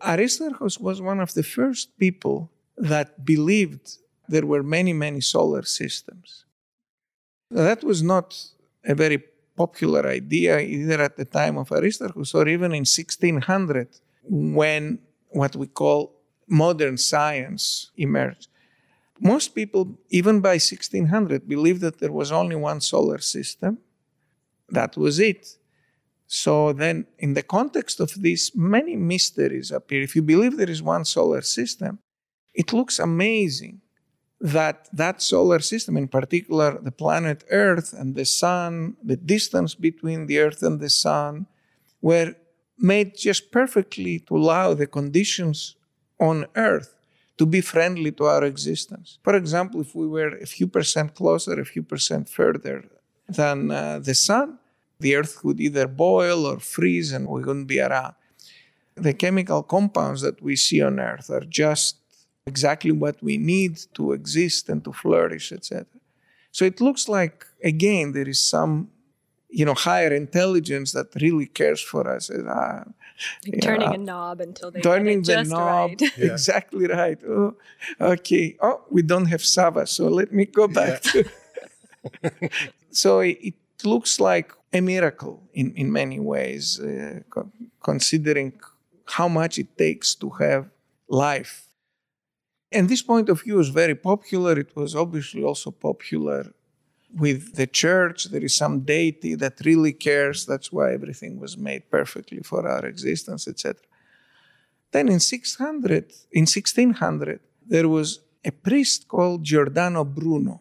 Aristarchus 0.05 0.79
was 0.79 1.01
one 1.01 1.21
of 1.21 1.35
the 1.35 1.43
first 1.43 1.97
people 1.99 2.51
that 2.77 3.25
believed 3.25 3.99
there 4.29 4.47
were 4.47 4.63
many, 4.63 4.93
many 4.93 5.21
solar 5.21 5.63
systems. 5.63 6.45
That 7.51 7.85
was 7.85 8.03
not 8.03 8.37
a 8.85 8.95
very 8.95 9.23
popular 9.57 10.07
idea 10.07 10.59
either 10.59 11.01
at 11.01 11.17
the 11.17 11.25
time 11.25 11.57
of 11.57 11.71
Aristarchus 11.71 12.35
or 12.35 12.49
even 12.49 12.73
in 12.73 12.85
1600 12.85 13.89
when 14.29 14.99
what 15.29 15.55
we 15.57 15.67
call 15.67 16.15
modern 16.49 16.97
science 16.97 17.91
emerged. 17.97 18.49
Most 19.21 19.55
people, 19.55 19.99
even 20.11 20.41
by 20.41 20.55
1600, 20.55 21.49
believed 21.49 21.81
that 21.83 21.99
there 21.99 22.13
was 22.13 22.33
only 22.33 22.57
one 22.57 22.81
solar 22.81 23.19
system. 23.19 23.79
That 24.69 24.97
was 24.97 25.19
it. 25.19 25.57
So 26.43 26.73
then, 26.73 27.07
in 27.21 27.35
the 27.35 27.45
context 27.45 28.01
of 28.01 28.11
this, 28.21 28.51
many 28.57 28.97
mysteries 28.97 29.71
appear. 29.71 30.03
If 30.03 30.17
you 30.17 30.23
believe 30.23 30.57
there 30.57 30.75
is 30.77 30.83
one 30.83 31.05
solar 31.05 31.43
system, 31.43 32.01
it 32.53 32.73
looks 32.73 32.99
amazing 32.99 33.83
that 34.41 34.89
that 34.93 35.23
solar 35.23 35.61
system, 35.61 35.97
in 35.97 36.09
particular 36.09 36.71
the 36.89 36.91
planet 36.91 37.45
Earth 37.51 37.95
and 38.01 38.17
the 38.17 38.25
Sun, 38.25 38.97
the 39.01 39.17
distance 39.17 39.77
between 39.77 40.27
the 40.27 40.41
Earth 40.41 40.61
and 40.65 40.81
the 40.81 40.91
Sun, 40.91 41.47
were 42.03 42.35
made 42.77 43.17
just 43.17 43.53
perfectly 43.53 44.19
to 44.27 44.37
allow 44.37 44.75
the 44.75 44.89
conditions 44.89 45.77
on 46.19 46.47
Earth 46.57 46.97
to 47.39 47.47
be 47.47 47.61
friendly 47.61 48.11
to 48.11 48.25
our 48.25 48.43
existence. 48.43 49.19
For 49.23 49.37
example, 49.37 49.83
if 49.83 49.95
we 49.95 50.09
were 50.09 50.33
a 50.47 50.47
few 50.47 50.67
percent 50.67 51.15
closer, 51.15 51.55
a 51.61 51.65
few 51.65 51.85
percent 51.85 52.29
further 52.29 52.85
than 53.29 53.71
uh, 53.71 54.01
the 54.01 54.17
sun, 54.17 54.59
the 55.05 55.15
Earth 55.17 55.45
would 55.45 55.61
either 55.61 55.87
boil 55.87 56.47
or 56.51 56.59
freeze 56.59 57.13
and 57.13 57.23
we 57.29 57.43
wouldn't 57.43 57.69
be 57.75 57.79
around. 57.79 58.15
The 59.09 59.13
chemical 59.13 59.63
compounds 59.63 60.21
that 60.23 60.41
we 60.41 60.55
see 60.57 60.81
on 60.81 60.99
Earth 60.99 61.29
are 61.37 61.47
just 61.63 61.97
exactly 62.47 62.95
what 63.05 63.17
we 63.29 63.37
need 63.37 63.75
to 63.97 64.13
exist 64.19 64.63
and 64.71 64.81
to 64.85 64.93
flourish, 64.93 65.53
etc. 65.53 65.85
So 66.57 66.65
it 66.65 66.81
looks 66.81 67.05
like, 67.19 67.45
again, 67.63 68.07
there 68.13 68.29
is 68.35 68.41
some 68.55 68.75
you 69.59 69.65
know 69.69 69.75
higher 69.75 70.13
intelligence 70.25 70.89
that 70.97 71.09
really 71.25 71.49
cares 71.61 71.83
for 71.93 72.03
us. 72.17 72.31
Uh, 72.31 72.85
like 73.47 73.61
turning 73.61 73.91
know, 73.91 73.95
a 73.95 73.99
knob 74.11 74.41
until 74.41 74.71
they 74.71 74.81
turning 74.81 75.23
the 75.23 75.45
knob 75.45 75.91
right. 75.91 76.01
yeah. 76.17 76.33
exactly 76.33 76.87
right. 76.87 77.21
Oh, 77.29 77.55
okay. 78.01 78.57
Oh, 78.61 78.79
we 78.91 79.03
don't 79.03 79.27
have 79.27 79.45
Sava, 79.45 79.87
so 79.87 80.09
let 80.09 80.33
me 80.33 80.45
go 80.47 80.67
back. 80.67 81.05
Yeah. 81.15 81.23
To 81.23 82.51
so 83.03 83.21
it, 83.21 83.55
it, 83.79 83.85
looks 83.87 84.21
like 84.21 84.53
a 84.73 84.81
miracle 84.81 85.43
in 85.53 85.73
in 85.75 85.93
many 85.93 86.21
ways, 86.21 86.81
uh, 86.81 87.21
co- 87.31 87.51
considering 87.81 88.53
how 89.17 89.29
much 89.29 89.59
it 89.59 89.77
takes 89.77 90.15
to 90.15 90.31
have 90.31 90.71
life. 91.09 91.67
And 92.73 92.89
this 92.89 93.03
point 93.03 93.29
of 93.29 93.43
view 93.43 93.61
is 93.61 93.69
very 93.69 93.95
popular. 93.95 94.59
It 94.59 94.75
was 94.75 94.97
obviously 94.97 95.45
also 95.45 95.71
popular 95.71 96.53
with 97.15 97.55
the 97.55 97.67
church. 97.67 98.25
There 98.25 98.45
is 98.45 98.57
some 98.57 98.81
deity 98.81 99.37
that 99.37 99.61
really 99.65 99.93
cares. 99.93 100.47
That's 100.47 100.73
why 100.73 100.93
everything 100.93 101.39
was 101.39 101.57
made 101.57 101.91
perfectly 101.91 102.43
for 102.43 102.67
our 102.67 102.85
existence, 102.85 103.47
etc. 103.47 103.81
Then 104.91 105.09
in 105.09 105.21
600, 105.21 106.13
in 106.33 106.43
1600, 106.43 107.41
there 107.67 107.89
was 107.89 108.21
a 108.45 108.51
priest 108.51 109.09
called 109.09 109.45
Giordano 109.45 110.05
Bruno 110.05 110.61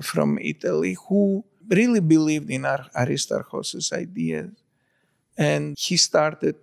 from 0.00 0.38
Italy 0.38 0.96
who 1.08 1.44
really 1.70 2.00
believed 2.00 2.50
in 2.50 2.64
Aristarchus's 2.64 3.92
ideas. 3.92 4.50
And 5.38 5.76
he 5.78 5.96
started 5.96 6.56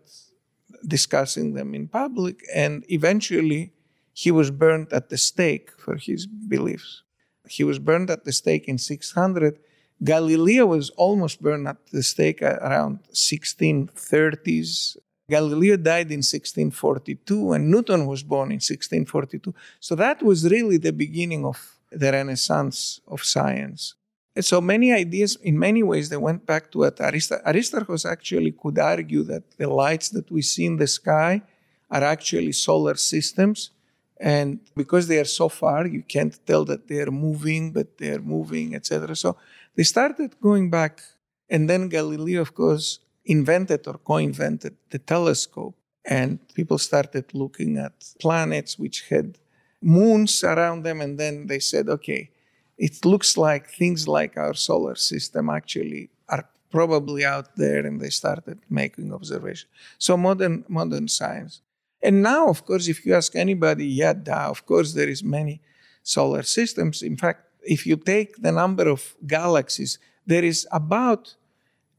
discussing 0.85 1.53
them 1.53 1.73
in 1.73 1.87
public, 1.87 2.41
and 2.53 2.85
eventually 2.89 3.71
he 4.13 4.31
was 4.31 4.51
burned 4.51 4.91
at 4.93 5.09
the 5.09 5.17
stake 5.17 5.71
for 5.77 5.95
his 5.95 6.25
beliefs. 6.25 7.03
He 7.47 7.63
was 7.63 7.79
burned 7.79 8.09
at 8.09 8.25
the 8.25 8.31
stake 8.31 8.67
in 8.67 8.77
600. 8.77 9.59
Galileo 10.03 10.65
was 10.65 10.89
almost 10.91 11.41
burned 11.41 11.67
at 11.67 11.87
the 11.87 12.03
stake 12.03 12.41
around 12.41 12.99
1630s. 13.13 14.97
Galileo 15.29 15.75
died 15.77 16.11
in 16.11 16.19
1642, 16.19 17.53
and 17.53 17.69
Newton 17.69 18.05
was 18.05 18.23
born 18.23 18.49
in 18.49 18.57
1642. 18.57 19.53
So 19.79 19.95
that 19.95 20.21
was 20.23 20.49
really 20.49 20.77
the 20.77 20.93
beginning 20.93 21.45
of 21.45 21.79
the 21.91 22.11
renaissance 22.11 23.01
of 23.07 23.23
science. 23.23 23.95
So 24.41 24.61
many 24.61 24.91
ideas, 24.93 25.37
in 25.41 25.57
many 25.57 25.83
ways, 25.83 26.09
they 26.09 26.17
went 26.17 26.45
back 26.45 26.71
to 26.71 26.85
Aristarchus, 26.85 27.45
Aristarchus 27.45 28.05
actually 28.05 28.51
could 28.51 28.77
argue 28.77 29.23
that 29.23 29.43
the 29.57 29.69
lights 29.69 30.09
that 30.09 30.29
we 30.31 30.41
see 30.41 30.65
in 30.65 30.77
the 30.77 30.87
sky 30.87 31.41
are 31.89 32.03
actually 32.03 32.51
solar 32.51 32.95
systems. 32.95 33.71
And 34.19 34.59
because 34.75 35.07
they 35.07 35.19
are 35.19 35.25
so 35.25 35.47
far, 35.47 35.87
you 35.87 36.03
can't 36.03 36.37
tell 36.45 36.65
that 36.65 36.87
they 36.87 36.99
are 37.01 37.11
moving, 37.11 37.71
but 37.71 37.97
they 37.97 38.09
are 38.09 38.21
moving, 38.21 38.75
etc. 38.75 39.15
So 39.15 39.37
they 39.75 39.83
started 39.83 40.39
going 40.41 40.69
back. 40.69 41.01
And 41.49 41.69
then 41.69 41.87
Galileo, 41.87 42.41
of 42.41 42.53
course, 42.53 42.99
invented 43.25 43.87
or 43.87 43.97
co 43.99 44.17
invented 44.17 44.75
the 44.89 44.99
telescope. 44.99 45.75
And 46.03 46.39
people 46.53 46.77
started 46.77 47.33
looking 47.33 47.77
at 47.77 47.93
planets 48.19 48.79
which 48.79 49.07
had 49.09 49.37
moons 49.81 50.43
around 50.43 50.83
them. 50.83 51.01
And 51.01 51.17
then 51.17 51.47
they 51.47 51.59
said, 51.59 51.87
okay, 51.89 52.31
it 52.77 53.03
looks 53.05 53.37
like 53.37 53.69
things 53.69 54.07
like 54.07 54.37
our 54.37 54.53
solar 54.53 54.95
system 54.95 55.49
actually 55.49 56.09
are 56.29 56.47
probably 56.69 57.25
out 57.25 57.55
there 57.55 57.85
and 57.85 57.99
they 57.99 58.09
started 58.09 58.59
making 58.69 59.13
observations 59.13 59.71
so 59.97 60.15
modern 60.17 60.63
modern 60.67 61.07
science. 61.07 61.61
And 62.01 62.21
now 62.21 62.49
of 62.49 62.65
course 62.65 62.87
if 62.87 63.05
you 63.05 63.15
ask 63.15 63.35
anybody 63.35 63.87
yeah 63.87 64.13
of 64.49 64.65
course 64.65 64.93
there 64.93 65.09
is 65.09 65.23
many 65.23 65.61
solar 66.03 66.43
systems. 66.43 67.01
In 67.01 67.17
fact 67.17 67.41
if 67.63 67.85
you 67.85 67.97
take 67.97 68.35
the 68.41 68.51
number 68.51 68.87
of 68.87 69.15
galaxies 69.25 69.97
there 70.25 70.43
is 70.43 70.67
about 70.71 71.35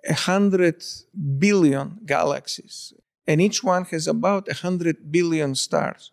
hundred 0.09 0.85
billion 1.39 1.99
galaxies. 2.07 2.93
And 3.27 3.41
each 3.41 3.65
one 3.65 3.85
has 3.87 4.07
about 4.07 4.51
hundred 4.53 5.11
billion 5.11 5.55
stars. 5.55 6.13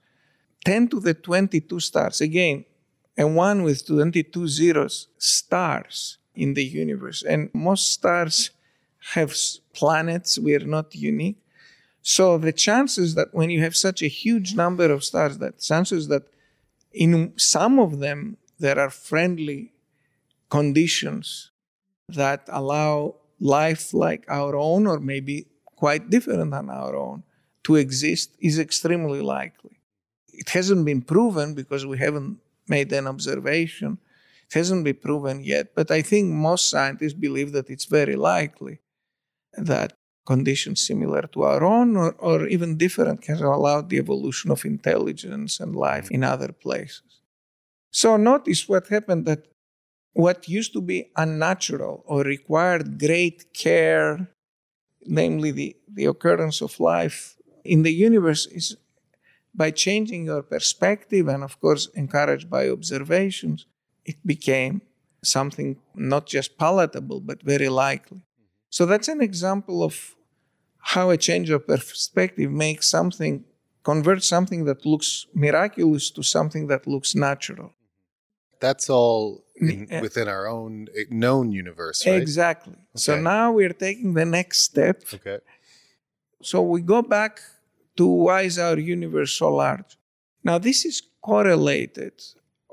10 0.65 0.87
to 0.87 0.99
the 0.99 1.13
22 1.13 1.79
stars. 1.79 2.21
Again 2.21 2.65
and 3.17 3.35
one 3.35 3.63
with 3.63 3.87
22 3.87 4.47
zeros 4.47 5.07
stars 5.17 6.17
in 6.35 6.53
the 6.53 6.63
universe. 6.63 7.23
And 7.23 7.49
most 7.53 7.91
stars 7.91 8.51
have 9.13 9.35
planets, 9.73 10.37
we 10.37 10.55
are 10.55 10.65
not 10.65 10.95
unique. 10.95 11.37
So 12.01 12.37
the 12.37 12.51
chances 12.51 13.15
that 13.15 13.29
when 13.33 13.49
you 13.49 13.61
have 13.61 13.75
such 13.75 14.01
a 14.01 14.07
huge 14.07 14.53
number 14.53 14.91
of 14.91 15.03
stars, 15.03 15.37
that 15.39 15.59
chances 15.59 16.07
that 16.09 16.23
in 16.91 17.33
some 17.37 17.79
of 17.79 17.99
them 17.99 18.37
there 18.59 18.79
are 18.79 18.89
friendly 18.89 19.73
conditions 20.49 21.51
that 22.09 22.47
allow 22.49 23.15
life 23.39 23.93
like 23.93 24.25
our 24.29 24.55
own, 24.55 24.87
or 24.87 24.99
maybe 24.99 25.47
quite 25.75 26.09
different 26.09 26.51
than 26.51 26.69
our 26.69 26.95
own, 26.95 27.23
to 27.63 27.75
exist 27.75 28.35
is 28.39 28.59
extremely 28.59 29.21
likely. 29.21 29.79
It 30.31 30.49
hasn't 30.49 30.85
been 30.85 31.01
proven 31.01 31.53
because 31.55 31.85
we 31.85 31.97
haven't 31.97 32.37
made 32.67 32.91
an 32.93 33.07
observation. 33.07 33.97
It 34.47 34.53
hasn't 34.53 34.83
been 34.83 34.95
proven 34.95 35.43
yet, 35.43 35.73
but 35.75 35.91
I 35.91 36.01
think 36.01 36.31
most 36.31 36.69
scientists 36.69 37.13
believe 37.13 37.51
that 37.53 37.69
it's 37.69 37.85
very 37.85 38.15
likely 38.15 38.79
that 39.53 39.93
conditions 40.25 40.85
similar 40.85 41.21
to 41.21 41.43
our 41.43 41.63
own 41.63 41.95
or, 41.95 42.13
or 42.13 42.47
even 42.47 42.77
different 42.77 43.21
can 43.21 43.37
allow 43.37 43.81
the 43.81 43.97
evolution 43.97 44.51
of 44.51 44.65
intelligence 44.65 45.59
and 45.59 45.75
life 45.75 46.09
in 46.11 46.23
other 46.23 46.51
places. 46.51 47.21
So 47.91 48.17
notice 48.17 48.67
what 48.67 48.87
happened 48.87 49.25
that 49.25 49.47
what 50.13 50.49
used 50.49 50.73
to 50.73 50.81
be 50.81 51.11
unnatural 51.15 52.03
or 52.05 52.21
required 52.23 52.99
great 52.99 53.53
care, 53.53 54.29
namely 55.05 55.51
the, 55.51 55.75
the 55.87 56.05
occurrence 56.05 56.61
of 56.61 56.79
life 56.79 57.35
in 57.63 57.83
the 57.83 57.93
universe, 57.93 58.47
is 58.47 58.77
by 59.55 59.71
changing 59.71 60.25
your 60.25 60.43
perspective 60.43 61.27
and, 61.27 61.43
of 61.43 61.59
course, 61.59 61.87
encouraged 61.93 62.49
by 62.49 62.69
observations, 62.69 63.65
it 64.05 64.17
became 64.25 64.81
something 65.23 65.77
not 65.95 66.27
just 66.27 66.57
palatable, 66.57 67.19
but 67.21 67.41
very 67.41 67.69
likely. 67.69 68.21
So 68.69 68.85
that's 68.85 69.07
an 69.07 69.21
example 69.21 69.83
of 69.83 70.15
how 70.79 71.09
a 71.09 71.17
change 71.17 71.49
of 71.49 71.65
perspective 71.65 72.51
makes 72.51 72.89
something, 72.89 73.45
converts 73.83 74.27
something 74.27 74.65
that 74.65 74.85
looks 74.85 75.25
miraculous 75.33 76.11
to 76.11 76.23
something 76.23 76.67
that 76.67 76.85
looks 76.85 77.15
natural. 77.15 77.73
That's 78.59 78.89
all 78.89 79.43
in, 79.55 79.87
within 80.01 80.27
our 80.27 80.47
own 80.47 80.87
eh, 80.95 81.05
known 81.09 81.51
universe, 81.51 82.05
right? 82.05 82.21
Exactly. 82.21 82.73
Okay. 82.73 82.83
So 82.95 83.19
now 83.19 83.51
we're 83.51 83.73
taking 83.73 84.13
the 84.13 84.25
next 84.25 84.61
step. 84.61 85.03
Okay. 85.13 85.39
So 86.41 86.61
we 86.61 86.81
go 86.81 87.01
back 87.01 87.41
to 87.97 88.05
why 88.05 88.41
is 88.43 88.59
our 88.59 88.77
universe 88.77 89.33
so 89.33 89.55
large? 89.55 89.97
Now, 90.43 90.57
this 90.57 90.85
is 90.85 91.01
correlated 91.21 92.13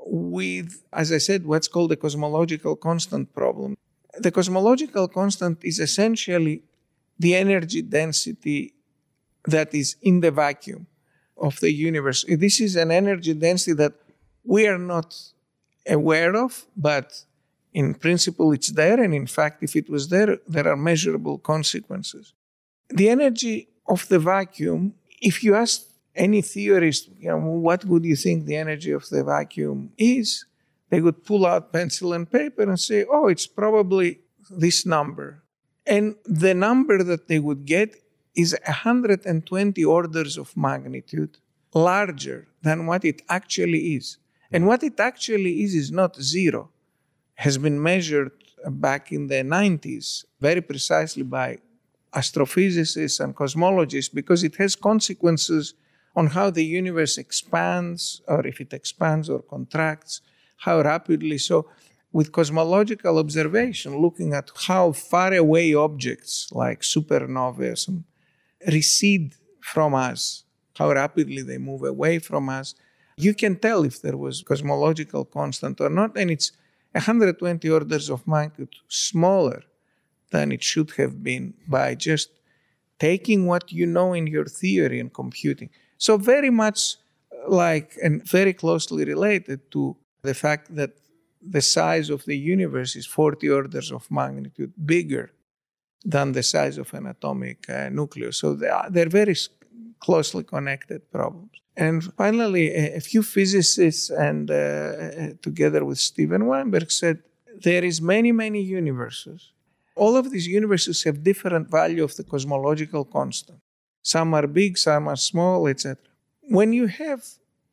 with, 0.05 0.83
as 0.91 1.11
I 1.11 1.17
said, 1.17 1.45
what's 1.45 1.67
called 1.67 1.91
the 1.91 1.97
cosmological 1.97 2.75
constant 2.75 3.33
problem. 3.33 3.75
The 4.17 4.31
cosmological 4.31 5.07
constant 5.07 5.63
is 5.63 5.79
essentially 5.79 6.63
the 7.17 7.35
energy 7.35 7.81
density 7.81 8.73
that 9.45 9.73
is 9.73 9.95
in 10.01 10.19
the 10.19 10.31
vacuum 10.31 10.87
of 11.37 11.59
the 11.59 11.71
universe. 11.71 12.25
This 12.27 12.59
is 12.59 12.75
an 12.75 12.91
energy 12.91 13.33
density 13.33 13.73
that 13.73 13.93
we 14.43 14.67
are 14.67 14.77
not 14.77 15.15
aware 15.87 16.35
of, 16.35 16.65
but 16.75 17.25
in 17.73 17.93
principle 17.95 18.51
it's 18.51 18.71
there. 18.71 19.01
And 19.01 19.13
in 19.13 19.27
fact, 19.27 19.63
if 19.63 19.75
it 19.75 19.89
was 19.89 20.09
there, 20.09 20.37
there 20.47 20.67
are 20.67 20.77
measurable 20.77 21.37
consequences. 21.39 22.33
The 22.89 23.09
energy 23.09 23.69
of 23.87 24.07
the 24.07 24.19
vacuum 24.19 24.93
if 25.23 25.43
you 25.43 25.55
ask 25.55 25.81
any 26.15 26.41
theorist, 26.41 27.09
you 27.17 27.29
know, 27.29 27.37
what 27.37 27.85
would 27.85 28.05
you 28.05 28.15
think 28.15 28.45
the 28.45 28.57
energy 28.57 28.91
of 28.91 29.07
the 29.09 29.23
vacuum 29.23 29.91
is? 29.97 30.45
They 30.89 31.01
would 31.01 31.23
pull 31.23 31.45
out 31.45 31.73
pencil 31.73 32.13
and 32.13 32.29
paper 32.29 32.63
and 32.63 32.79
say, 32.79 33.05
oh, 33.09 33.27
it's 33.27 33.47
probably 33.47 34.19
this 34.49 34.85
number. 34.85 35.41
And 35.87 36.15
the 36.25 36.53
number 36.53 37.03
that 37.03 37.27
they 37.27 37.39
would 37.39 37.65
get 37.65 37.95
is 38.35 38.55
120 38.65 39.83
orders 39.85 40.37
of 40.37 40.55
magnitude 40.55 41.37
larger 41.73 42.47
than 42.61 42.85
what 42.85 43.03
it 43.05 43.21
actually 43.29 43.95
is. 43.95 44.17
And 44.51 44.67
what 44.67 44.83
it 44.83 44.99
actually 44.99 45.63
is 45.63 45.73
is 45.73 45.91
not 45.91 46.21
zero. 46.21 46.69
Has 47.35 47.57
been 47.57 47.81
measured 47.81 48.31
back 48.69 49.11
in 49.11 49.27
the 49.27 49.41
90s 49.43 50.25
very 50.39 50.61
precisely 50.61 51.23
by 51.23 51.57
astrophysicists 52.15 53.19
and 53.19 53.35
cosmologists 53.35 54.13
because 54.13 54.43
it 54.43 54.55
has 54.57 54.75
consequences 54.75 55.73
on 56.15 56.27
how 56.27 56.49
the 56.49 56.63
universe 56.63 57.17
expands, 57.17 58.21
or 58.27 58.45
if 58.45 58.61
it 58.61 58.71
expands 58.73 59.29
or 59.29 59.41
contracts, 59.41 60.21
how 60.57 60.81
rapidly. 60.81 61.37
So, 61.37 61.67
with 62.11 62.31
cosmological 62.31 63.17
observation, 63.17 63.97
looking 63.97 64.33
at 64.33 64.51
how 64.67 64.91
far 64.91 65.33
away 65.33 65.73
objects 65.73 66.49
like 66.51 66.81
supernovae 66.81 68.03
recede 68.71 69.33
from 69.61 69.95
us, 69.95 70.43
how 70.77 70.91
rapidly 70.91 71.41
they 71.41 71.57
move 71.57 71.83
away 71.83 72.19
from 72.19 72.49
us, 72.49 72.75
you 73.17 73.33
can 73.33 73.55
tell 73.55 73.83
if 73.83 74.01
there 74.01 74.17
was 74.17 74.43
cosmological 74.43 75.25
constant 75.25 75.81
or 75.81 75.89
not, 75.89 76.15
and 76.15 76.29
it's 76.29 76.51
120 76.91 77.67
orders 77.69 78.09
of 78.09 78.27
magnitude 78.27 78.75
smaller 78.87 79.63
than 80.33 80.51
it 80.51 80.63
should 80.71 80.91
have 81.01 81.15
been 81.29 81.45
by 81.77 81.89
just 82.09 82.29
taking 83.09 83.39
what 83.51 83.65
you 83.79 83.85
know 83.95 84.09
in 84.19 84.25
your 84.35 84.47
theory 84.61 84.99
and 85.03 85.11
computing. 85.21 85.69
So, 86.05 86.11
very 86.33 86.51
much 86.63 86.79
like 87.63 87.89
and 88.05 88.13
very 88.37 88.53
closely 88.63 89.03
related 89.13 89.59
to 89.75 89.81
the 90.29 90.35
fact 90.43 90.65
that 90.79 90.91
the 91.55 91.63
size 91.77 92.07
of 92.15 92.19
the 92.29 92.37
universe 92.55 92.91
is 92.95 93.05
40 93.05 93.49
orders 93.49 93.91
of 93.91 94.09
magnitude 94.09 94.73
bigger 94.93 95.25
than 96.13 96.27
the 96.31 96.45
size 96.55 96.77
of 96.83 96.93
an 96.93 97.05
atomic 97.15 97.59
uh, 97.69 97.89
nucleus. 97.89 98.37
So, 98.41 98.47
they 98.61 98.71
are, 98.77 98.89
they're 98.89 99.17
very 99.23 99.37
closely 99.99 100.43
connected 100.43 100.99
problems. 101.11 101.55
And 101.85 101.95
finally, 102.23 102.67
a, 102.83 102.97
a 102.97 103.01
few 103.11 103.23
physicists 103.35 104.09
and 104.27 104.43
uh, 104.49 104.55
uh 104.55 105.29
together 105.47 105.81
with 105.89 105.99
Steven 106.11 106.43
Weinberg 106.49 106.89
said 107.01 107.17
there 107.69 107.83
is 107.91 107.97
many, 108.15 108.31
many 108.45 108.61
universes. 108.79 109.53
All 109.95 110.15
of 110.17 110.31
these 110.31 110.47
universes 110.47 111.03
have 111.03 111.23
different 111.23 111.69
value 111.69 112.03
of 112.03 112.15
the 112.15 112.23
cosmological 112.23 113.05
constant. 113.05 113.59
Some 114.01 114.33
are 114.33 114.47
big, 114.47 114.77
some 114.77 115.07
are 115.07 115.15
small, 115.15 115.67
etc. 115.67 115.97
When 116.49 116.73
you 116.73 116.87
have 116.87 117.23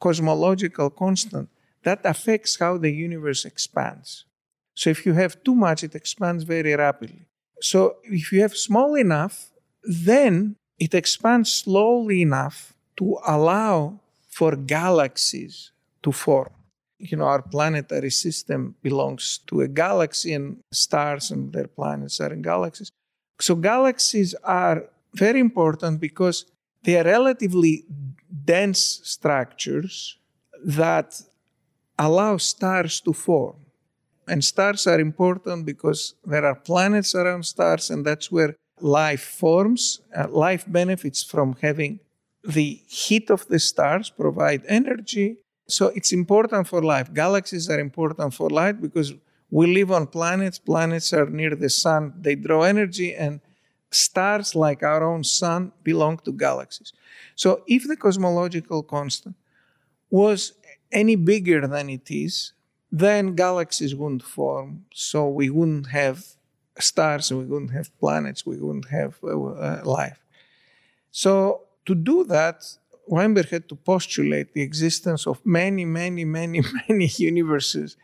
cosmological 0.01 0.91
constant, 0.91 1.49
that 1.83 2.01
affects 2.05 2.59
how 2.59 2.77
the 2.79 2.91
universe 2.91 3.45
expands. 3.45 4.25
So 4.75 4.91
if 4.91 5.05
you 5.07 5.15
have 5.15 5.43
too 5.43 5.55
much, 5.55 5.83
it 5.83 5.95
expands 5.95 6.45
very 6.45 6.75
rapidly. 6.75 7.27
So 7.61 7.97
if 8.05 8.33
you 8.33 8.41
have 8.43 8.57
small 8.57 8.95
enough, 8.95 9.51
then 9.83 10.57
it 10.79 10.95
expands 10.95 11.53
slowly 11.53 12.23
enough 12.23 12.75
to 12.99 13.19
allow 13.27 14.01
for 14.29 14.57
galaxies 14.57 15.73
to 16.03 16.13
form. 16.13 16.53
You 17.01 17.17
know, 17.17 17.25
our 17.25 17.43
planetary 17.43 18.11
system 18.11 18.77
belongs 18.83 19.41
to 19.47 19.63
a 19.63 19.69
galaxy, 19.69 20.35
and 20.35 20.59
stars 20.73 21.31
and 21.31 21.53
their 21.53 21.67
planets 21.67 22.21
are 22.21 22.33
in 22.33 22.43
galaxies. 22.43 22.91
So, 23.41 23.55
galaxies 23.55 24.35
are 24.45 24.85
very 25.15 25.41
important 25.41 26.01
because 26.01 26.45
they 26.83 26.99
are 26.99 27.05
relatively 27.05 27.85
dense 28.45 29.01
structures 29.05 30.19
that 30.65 31.21
allow 31.99 32.37
stars 32.37 33.01
to 33.01 33.13
form. 33.13 33.57
And 34.29 34.45
stars 34.45 34.87
are 34.87 35.01
important 35.01 35.67
because 35.67 36.15
there 36.25 36.45
are 36.45 36.55
planets 36.55 37.15
around 37.15 37.45
stars, 37.45 37.91
and 37.91 38.05
that's 38.05 38.31
where 38.31 38.55
life 38.81 39.23
forms. 39.23 40.01
Uh, 40.17 40.29
life 40.29 40.65
benefits 40.69 41.25
from 41.25 41.57
having 41.61 42.01
the 42.45 42.81
heat 42.87 43.31
of 43.31 43.47
the 43.49 43.59
stars 43.59 44.11
provide 44.11 44.63
energy. 44.69 45.39
So 45.73 45.89
it's 45.89 46.13
important 46.13 46.69
for 46.69 46.83
life. 46.83 47.13
Galaxies 47.13 47.69
are 47.71 47.81
important 47.81 48.35
for 48.35 48.51
life 48.51 48.77
because 48.81 49.15
we 49.51 49.75
live 49.75 49.91
on 49.91 50.07
planets. 50.07 50.59
Planets 50.59 51.13
are 51.13 51.27
near 51.27 51.55
the 51.55 51.71
sun. 51.71 52.15
They 52.21 52.35
draw 52.35 52.63
energy, 52.63 53.15
and 53.15 53.41
stars, 53.91 54.55
like 54.55 54.83
our 54.83 55.03
own 55.03 55.25
sun, 55.25 55.73
belong 55.83 56.19
to 56.19 56.33
galaxies. 56.33 56.93
So 57.35 57.63
if 57.67 57.87
the 57.87 57.97
cosmological 57.97 58.83
constant 58.83 59.35
was 60.11 60.53
any 60.93 61.17
bigger 61.17 61.67
than 61.67 61.91
it 61.91 62.11
is, 62.11 62.53
then 62.93 63.35
galaxies 63.35 63.95
wouldn't 63.95 64.23
form. 64.23 64.85
So 64.93 65.29
we 65.29 65.51
wouldn't 65.51 65.89
have 65.89 66.25
stars, 66.79 67.33
we 67.33 67.45
wouldn't 67.45 67.73
have 67.73 67.97
planets, 67.99 68.45
we 68.47 68.57
wouldn't 68.57 68.89
have 68.89 69.19
uh, 69.23 69.81
life. 69.85 70.19
So 71.11 71.63
to 71.87 71.95
do 71.95 72.25
that, 72.25 72.65
Weinberg 73.11 73.49
had 73.49 73.69
to 73.69 73.75
postulate 73.75 74.55
the 74.55 74.63
existence 74.63 75.27
of 75.27 75.45
many, 75.45 75.85
many, 75.85 76.25
many, 76.25 76.63
many 76.89 77.11
universes. 77.17 77.97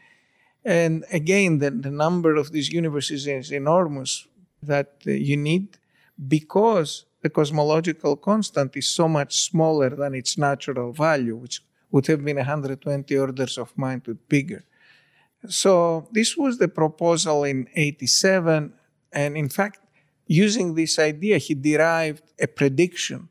And 0.64 1.04
again, 1.12 1.58
the, 1.58 1.70
the 1.70 1.92
number 1.92 2.34
of 2.34 2.50
these 2.50 2.72
universes 2.72 3.26
is 3.28 3.52
enormous 3.52 4.26
that 4.62 4.94
uh, 5.06 5.12
you 5.12 5.36
need 5.36 5.78
because 6.26 7.04
the 7.22 7.30
cosmological 7.30 8.16
constant 8.16 8.76
is 8.76 8.88
so 8.88 9.06
much 9.06 9.44
smaller 9.48 9.90
than 9.90 10.12
its 10.14 10.36
natural 10.36 10.92
value, 10.92 11.36
which 11.36 11.62
would 11.92 12.08
have 12.08 12.24
been 12.24 12.36
120 12.36 13.16
orders 13.16 13.58
of 13.58 13.72
magnitude 13.78 14.18
bigger. 14.28 14.64
So 15.48 16.08
this 16.10 16.36
was 16.36 16.58
the 16.58 16.68
proposal 16.68 17.44
in 17.44 17.68
87. 17.76 18.72
And 19.12 19.36
in 19.36 19.48
fact, 19.48 19.78
using 20.26 20.74
this 20.74 20.98
idea, 20.98 21.38
he 21.38 21.54
derived 21.54 22.24
a 22.40 22.48
prediction 22.48 23.28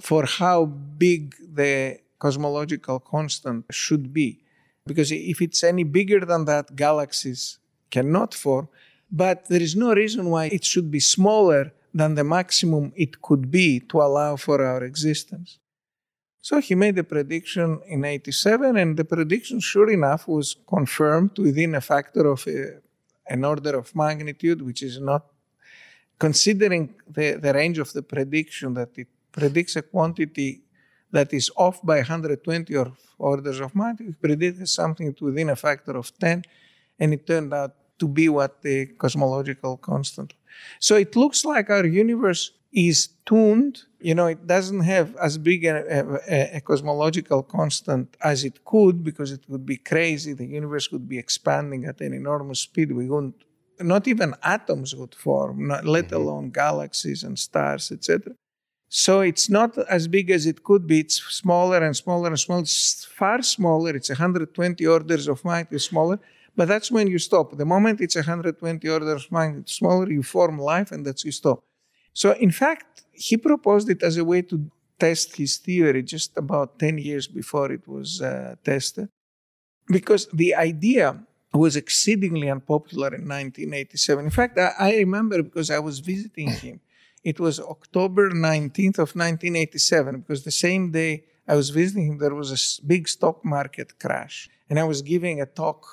for 0.00 0.24
how 0.24 0.64
big 0.64 1.34
the 1.54 1.98
cosmological 2.18 3.00
constant 3.00 3.64
should 3.70 4.12
be. 4.12 4.40
Because 4.86 5.12
if 5.12 5.40
it's 5.40 5.62
any 5.62 5.84
bigger 5.84 6.20
than 6.20 6.44
that, 6.46 6.74
galaxies 6.74 7.58
cannot 7.90 8.34
form. 8.34 8.68
But 9.10 9.46
there 9.48 9.60
is 9.60 9.76
no 9.76 9.92
reason 9.92 10.30
why 10.30 10.46
it 10.46 10.64
should 10.64 10.90
be 10.90 11.00
smaller 11.00 11.72
than 11.94 12.14
the 12.14 12.24
maximum 12.24 12.92
it 12.96 13.20
could 13.20 13.50
be 13.50 13.80
to 13.90 14.00
allow 14.00 14.36
for 14.36 14.64
our 14.64 14.82
existence. 14.82 15.58
So 16.40 16.60
he 16.60 16.74
made 16.74 16.98
a 16.98 17.04
prediction 17.04 17.80
in 17.86 18.04
87, 18.04 18.76
and 18.76 18.96
the 18.96 19.04
prediction, 19.04 19.60
sure 19.60 19.90
enough, 19.90 20.26
was 20.26 20.56
confirmed 20.66 21.38
within 21.38 21.74
a 21.76 21.80
factor 21.80 22.26
of 22.26 22.44
a, 22.46 22.50
uh, 22.50 22.66
an 23.28 23.44
order 23.44 23.78
of 23.78 23.94
magnitude, 23.94 24.60
which 24.62 24.82
is 24.82 24.98
not 24.98 25.24
considering 26.18 26.94
the, 27.08 27.32
the 27.34 27.52
range 27.52 27.78
of 27.78 27.92
the 27.92 28.02
prediction 28.02 28.74
that 28.74 28.90
it 28.96 29.08
predicts 29.32 29.76
a 29.76 29.82
quantity 29.82 30.62
that 31.10 31.32
is 31.32 31.50
off 31.56 31.80
by 31.82 31.96
120 31.96 32.74
or 32.76 32.92
orders 33.18 33.60
of 33.60 33.74
magnitude, 33.74 34.20
predicted 34.20 34.68
something 34.68 35.14
within 35.20 35.50
a 35.50 35.56
factor 35.56 35.96
of 35.96 36.16
10, 36.18 36.42
and 36.98 37.12
it 37.12 37.26
turned 37.26 37.52
out 37.52 37.74
to 37.98 38.08
be 38.08 38.28
what 38.28 38.62
the 38.62 38.86
cosmological 38.98 39.76
constant. 39.76 40.34
So 40.80 40.96
it 40.96 41.14
looks 41.14 41.44
like 41.44 41.70
our 41.70 41.86
universe 41.86 42.52
is 42.72 43.08
tuned. 43.26 43.82
You 44.00 44.14
know, 44.14 44.26
it 44.26 44.46
doesn't 44.46 44.80
have 44.80 45.14
as 45.16 45.38
big 45.38 45.64
a, 45.64 45.76
a, 46.28 46.56
a, 46.56 46.60
cosmological 46.60 47.42
constant 47.42 48.16
as 48.20 48.44
it 48.44 48.64
could 48.64 49.04
because 49.04 49.30
it 49.30 49.42
would 49.48 49.64
be 49.64 49.76
crazy. 49.76 50.32
The 50.32 50.46
universe 50.46 50.90
would 50.90 51.08
be 51.08 51.18
expanding 51.18 51.84
at 51.84 52.00
an 52.00 52.12
enormous 52.12 52.60
speed. 52.60 52.90
We 52.92 53.08
wouldn't, 53.08 53.44
not 53.78 54.08
even 54.08 54.34
atoms 54.42 54.96
would 54.96 55.14
form, 55.14 55.68
not, 55.68 55.84
let 55.84 56.06
mm-hmm. 56.06 56.16
alone 56.16 56.50
galaxies 56.50 57.22
and 57.22 57.38
stars, 57.38 57.92
etc. 57.92 58.34
So 58.94 59.22
it's 59.22 59.48
not 59.48 59.78
as 59.88 60.06
big 60.06 60.30
as 60.30 60.44
it 60.44 60.64
could 60.64 60.86
be. 60.86 61.00
It's 61.00 61.16
smaller 61.16 61.78
and 61.78 61.96
smaller 61.96 62.28
and 62.28 62.38
smaller. 62.38 62.60
It's 62.60 63.06
far 63.06 63.40
smaller. 63.40 63.96
It's 63.96 64.10
120 64.10 64.86
orders 64.86 65.28
of 65.28 65.42
magnitude 65.46 65.80
smaller. 65.80 66.20
But 66.54 66.68
that's 66.68 66.90
when 66.90 67.06
you 67.06 67.18
stop. 67.18 67.56
The 67.56 67.64
moment 67.64 68.02
it's 68.02 68.16
120 68.16 68.86
orders 68.90 69.24
of 69.24 69.32
magnitude 69.32 69.70
smaller, 69.70 70.10
you 70.10 70.22
form 70.22 70.58
life, 70.58 70.92
and 70.92 71.06
that's 71.06 71.24
you 71.24 71.32
stop. 71.32 71.64
So, 72.12 72.32
in 72.32 72.50
fact, 72.50 73.04
he 73.12 73.38
proposed 73.38 73.88
it 73.88 74.02
as 74.02 74.18
a 74.18 74.24
way 74.26 74.42
to 74.42 74.70
test 74.98 75.36
his 75.36 75.56
theory 75.56 76.02
just 76.02 76.36
about 76.36 76.78
10 76.78 76.98
years 76.98 77.26
before 77.26 77.72
it 77.72 77.88
was 77.88 78.20
uh, 78.20 78.56
tested. 78.62 79.08
Because 79.86 80.26
the 80.34 80.54
idea 80.54 81.18
was 81.54 81.76
exceedingly 81.76 82.50
unpopular 82.50 83.08
in 83.08 83.22
1987. 83.22 84.22
In 84.26 84.30
fact, 84.30 84.58
I, 84.58 84.72
I 84.78 84.90
remember 84.96 85.42
because 85.42 85.70
I 85.70 85.78
was 85.78 86.00
visiting 86.00 86.50
him. 86.50 86.80
It 87.24 87.38
was 87.38 87.60
October 87.60 88.30
19th 88.30 88.98
of 88.98 89.14
1987, 89.14 90.20
because 90.20 90.44
the 90.44 90.50
same 90.50 90.90
day 90.90 91.24
I 91.46 91.54
was 91.54 91.70
visiting 91.70 92.06
him, 92.06 92.18
there 92.18 92.34
was 92.34 92.50
a 92.50 92.86
big 92.86 93.08
stock 93.08 93.44
market 93.44 93.98
crash. 93.98 94.48
And 94.68 94.78
I 94.78 94.84
was 94.84 95.02
giving 95.02 95.40
a 95.40 95.46
talk 95.46 95.86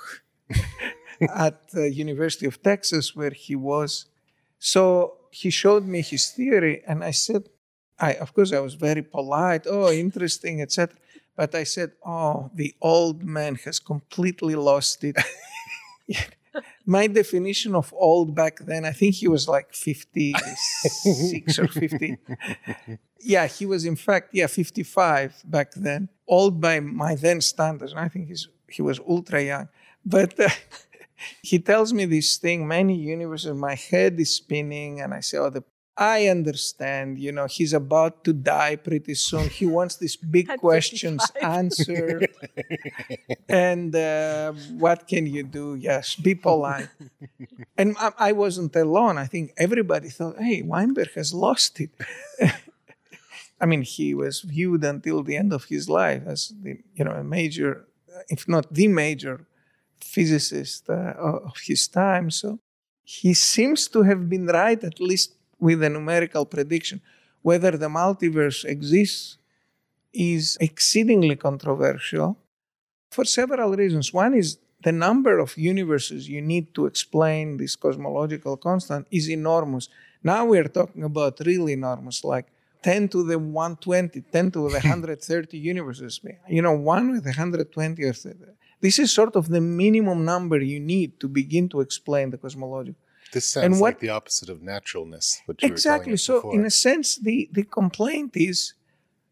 at 1.22 1.70
the 1.70 1.92
University 1.94 2.46
of 2.46 2.62
Texas 2.62 3.15
where 3.15 3.32
he 3.32 3.56
was. 3.56 4.06
So 4.58 5.18
he 5.32 5.50
showed 5.50 5.86
me 5.86 6.02
his 6.02 6.30
theory, 6.30 6.82
and 6.88 7.04
I 7.04 7.12
said, 7.12 7.50
I 8.00 8.13
of 8.13 8.34
course 8.34 8.54
I 8.54 8.60
was 8.60 8.74
very 8.76 9.04
polite. 9.04 9.68
Oh, 9.68 9.92
interesting, 9.92 10.62
etc. 10.62 10.96
But 11.36 11.54
I 11.56 11.63
said, 11.63 11.92
oh, 12.06 12.50
the 12.54 12.74
old 12.82 13.24
man 13.24 13.56
has 13.65 13.80
completely 13.80 14.56
lost 14.56 15.04
it. 15.04 15.15
My 16.86 17.08
definition 17.08 17.76
of 17.76 17.94
old 17.96 18.36
back 18.36 18.60
then, 18.60 18.86
I 18.86 18.92
think 18.92 19.16
he 19.16 19.28
was 19.28 19.48
like 19.48 19.74
56 19.74 21.60
or 21.60 21.68
50. 21.68 22.18
Yeah, 23.22 23.48
he 23.48 23.66
was 23.66 23.84
in 23.84 23.98
fact, 23.98 24.30
yeah, 24.32 24.48
55 24.48 25.44
back 25.44 25.74
then. 25.74 26.08
Old 26.26 26.62
by 26.62 26.80
my 26.80 27.16
then 27.16 27.42
standards. 27.42 27.92
And 27.92 28.00
I 28.00 28.08
think 28.08 28.30
he's, 28.30 28.48
he 28.70 28.82
was 28.82 28.98
ultra 29.00 29.44
young. 29.44 29.68
But 30.06 30.40
uh, 30.40 30.48
he 31.44 31.60
tells 31.60 31.92
me 31.92 32.06
this 32.06 32.38
thing, 32.38 32.66
many 32.66 32.96
universes, 32.96 33.54
my 33.54 33.76
head 33.76 34.20
is 34.20 34.36
spinning, 34.36 35.02
and 35.02 35.14
I 35.14 35.20
say, 35.20 35.38
Oh, 35.38 35.50
the 35.50 35.64
I 36.00 36.28
understand, 36.28 37.20
you 37.20 37.34
know, 37.34 37.46
he's 37.46 37.74
about 37.74 38.24
to 38.24 38.32
die 38.32 38.78
pretty 38.78 39.16
soon. 39.16 39.50
He 39.50 39.66
wants 39.66 39.98
these 39.98 40.16
big 40.16 40.48
questions 40.58 41.22
answered. 41.42 42.30
and 43.50 43.93
uh, 43.93 44.54
what 44.78 45.10
can 45.10 45.26
you 45.26 45.43
do? 45.43 45.76
Yes, 45.76 46.16
be 46.16 46.36
polite. 46.36 46.88
and 47.78 47.97
I, 48.00 48.14
I, 48.18 48.32
wasn't 48.32 48.74
alone. 48.78 49.18
I 49.18 49.26
think 49.26 49.52
everybody 49.58 50.08
thought, 50.08 50.39
hey, 50.39 50.62
Weinberg 50.62 51.12
has 51.16 51.34
lost 51.34 51.82
it. 51.82 51.89
I 53.62 53.66
mean, 53.66 53.82
he 53.82 54.14
was 54.14 54.39
viewed 54.39 54.86
until 54.86 55.22
the 55.22 55.36
end 55.36 55.52
of 55.52 55.66
his 55.66 55.89
life 55.89 56.24
as 56.26 56.54
the, 56.64 56.80
you 56.95 57.04
know, 57.04 57.12
a 57.12 57.26
major, 57.26 57.88
if 58.30 58.47
not 58.47 58.74
the 58.74 58.88
major 58.88 59.45
physicist 60.00 60.89
uh, 60.89 61.14
of 61.20 61.58
his 61.62 61.89
time. 61.89 62.32
So 62.32 62.60
he 63.04 63.34
seems 63.34 63.89
to 63.89 64.04
have 64.04 64.30
been 64.30 64.45
right, 64.45 64.82
at 64.82 65.02
least 65.02 65.34
with 65.60 65.84
a 65.84 65.89
numerical 65.89 66.45
prediction. 66.45 67.01
Whether 67.41 67.72
the 67.72 67.88
multiverse 67.88 68.66
exists 68.66 69.38
is 70.14 70.57
exceedingly 70.60 71.36
controversial 71.36 72.38
for 73.12 73.26
several 73.26 73.76
reasons. 73.76 74.14
One 74.14 74.34
is 74.34 74.57
the 74.84 74.91
number 74.91 75.39
of 75.39 75.57
universes 75.57 76.30
you 76.30 76.41
need 76.41 76.74
to 76.76 76.86
explain 76.86 77.57
this 77.57 77.76
cosmological 77.76 78.57
constant 78.57 79.07
is 79.12 79.30
enormous. 79.30 79.89
Now 80.24 80.45
we 80.45 80.57
are 80.57 80.68
talking 80.68 81.03
about 81.03 81.39
really 81.45 81.74
enormous, 81.74 82.24
like 82.24 82.47
10 82.84 83.10
to 83.10 83.24
the 83.24 83.38
120, 83.38 84.22
10 84.22 84.51
to 84.51 84.60
the 84.70 84.74
130 84.80 85.57
universes. 85.57 86.22
You 86.47 86.62
know, 86.62 86.74
one 86.74 87.12
with 87.12 87.26
120 87.26 88.03
or 88.03 88.14
30 88.14 88.38
This 88.82 88.99
is 88.99 89.12
sort 89.12 89.36
of 89.36 89.49
the 89.49 89.62
minimum 89.62 90.24
number 90.24 90.60
you 90.60 90.80
need 90.80 91.20
to 91.20 91.28
begin 91.28 91.68
to 91.70 91.82
explain 91.82 92.30
the 92.30 92.38
cosmology. 92.38 92.95
This 93.32 93.49
sounds 93.49 93.80
what, 93.80 93.88
like 93.88 93.99
the 93.99 94.09
opposite 94.09 94.49
of 94.49 94.61
naturalness. 94.61 95.41
exactly. 95.59 96.17
so, 96.17 96.36
before. 96.36 96.55
in 96.55 96.65
a 96.65 96.71
sense, 96.71 97.17
the, 97.17 97.49
the 97.51 97.63
complaint 97.63 98.32
is 98.36 98.73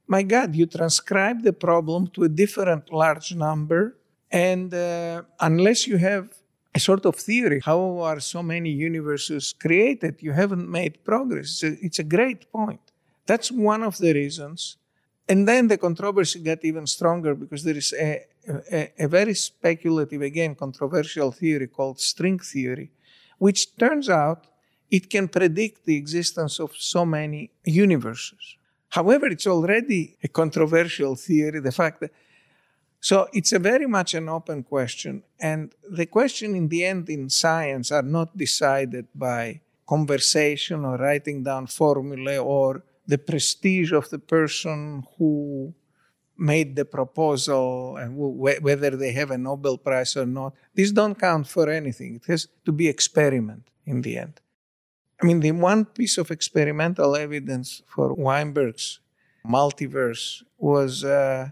my 0.07 0.23
God, 0.23 0.55
you 0.55 0.65
transcribe 0.65 1.43
the 1.43 1.53
problem 1.53 2.07
to 2.07 2.23
a 2.23 2.29
different 2.29 2.91
large 2.91 3.35
number. 3.35 3.97
And 4.31 4.73
uh, 4.73 5.23
unless 5.39 5.85
you 5.85 5.97
have 5.97 6.29
a 6.73 6.79
sort 6.79 7.05
of 7.05 7.15
theory, 7.15 7.61
how 7.63 7.99
are 7.99 8.19
so 8.19 8.41
many 8.41 8.69
universes 8.69 9.53
created, 9.53 10.15
you 10.19 10.31
haven't 10.31 10.69
made 10.69 11.03
progress. 11.03 11.61
It's 11.61 11.63
a, 11.63 11.85
it's 11.85 11.99
a 11.99 12.03
great 12.03 12.51
point. 12.51 12.79
That's 13.25 13.51
one 13.51 13.83
of 13.83 13.97
the 13.97 14.13
reasons. 14.13 14.77
And 15.29 15.45
then 15.45 15.67
the 15.67 15.77
controversy 15.77 16.39
got 16.39 16.63
even 16.63 16.87
stronger 16.87 17.35
because 17.35 17.63
there 17.63 17.75
is 17.75 17.93
a, 17.93 18.25
a, 18.71 18.91
a 18.97 19.07
very 19.09 19.33
speculative, 19.33 20.21
again, 20.21 20.55
controversial 20.55 21.33
theory 21.33 21.67
called 21.67 21.99
string 21.99 22.39
theory, 22.39 22.91
which 23.37 23.75
turns 23.77 24.09
out 24.09 24.47
it 24.89 25.09
can 25.09 25.27
predict 25.27 25.85
the 25.85 25.95
existence 25.95 26.59
of 26.59 26.75
so 26.75 27.05
many 27.05 27.51
universes. 27.65 28.55
However, 28.89 29.27
it's 29.27 29.47
already 29.47 30.15
a 30.23 30.27
controversial 30.27 31.15
theory, 31.15 31.59
the 31.59 31.71
fact 31.71 31.99
that 32.01 32.11
so 32.99 33.27
it's 33.31 33.51
a 33.51 33.59
very 33.59 33.85
much 33.85 34.13
an 34.13 34.27
open 34.27 34.63
question. 34.63 35.23
And 35.39 35.73
the 35.89 36.07
question 36.07 36.55
in 36.55 36.67
the 36.67 36.83
end 36.83 37.09
in 37.09 37.29
science 37.29 37.91
are 37.91 38.01
not 38.01 38.35
decided 38.35 39.07
by 39.13 39.61
conversation 39.87 40.83
or 40.83 40.97
writing 40.97 41.43
down 41.43 41.67
formulae 41.67 42.37
or 42.37 42.83
the 43.05 43.17
prestige 43.17 43.91
of 43.93 44.09
the 44.09 44.19
person 44.19 45.03
who 45.17 45.73
made 46.37 46.75
the 46.75 46.85
proposal 46.85 47.97
and 47.97 48.15
whether 48.15 48.91
they 48.91 49.11
have 49.13 49.31
a 49.31 49.37
Nobel 49.37 49.77
Prize 49.77 50.15
or 50.15 50.25
not. 50.25 50.53
These 50.73 50.91
don't 50.91 51.19
count 51.19 51.47
for 51.47 51.69
anything. 51.69 52.15
It 52.15 52.25
has 52.25 52.47
to 52.65 52.71
be 52.71 52.87
experiment 52.87 53.69
in 53.85 54.01
the 54.01 54.17
end. 54.17 54.39
I 55.21 55.25
mean, 55.25 55.39
the 55.39 55.51
one 55.51 55.85
piece 55.85 56.17
of 56.17 56.29
experimental 56.29 57.15
evidence 57.15 57.81
for 57.87 58.13
Weinberg's 58.13 58.99
multiverse 59.47 60.43
was, 60.57 61.03
uh, 61.03 61.49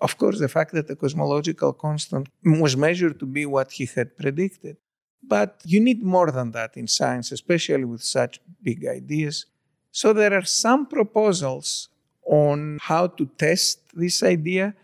of 0.00 0.18
course, 0.18 0.38
the 0.38 0.48
fact 0.48 0.72
that 0.72 0.88
the 0.88 0.96
cosmological 0.96 1.72
constant 1.72 2.28
was 2.44 2.76
measured 2.76 3.18
to 3.20 3.26
be 3.26 3.46
what 3.46 3.72
he 3.72 3.86
had 3.86 4.16
predicted. 4.16 4.76
But 5.22 5.62
you 5.64 5.80
need 5.80 6.02
more 6.02 6.30
than 6.30 6.52
that 6.52 6.76
in 6.76 6.86
science, 6.86 7.32
especially 7.32 7.84
with 7.84 8.02
such 8.02 8.40
big 8.62 8.86
ideas. 8.86 9.46
So 9.90 10.12
there 10.12 10.34
are 10.34 10.44
some 10.44 10.86
proposals 10.86 11.88
on 12.28 12.78
how 12.82 13.06
to 13.06 13.26
test 13.38 13.80
this 13.94 14.22
idea. 14.22 14.74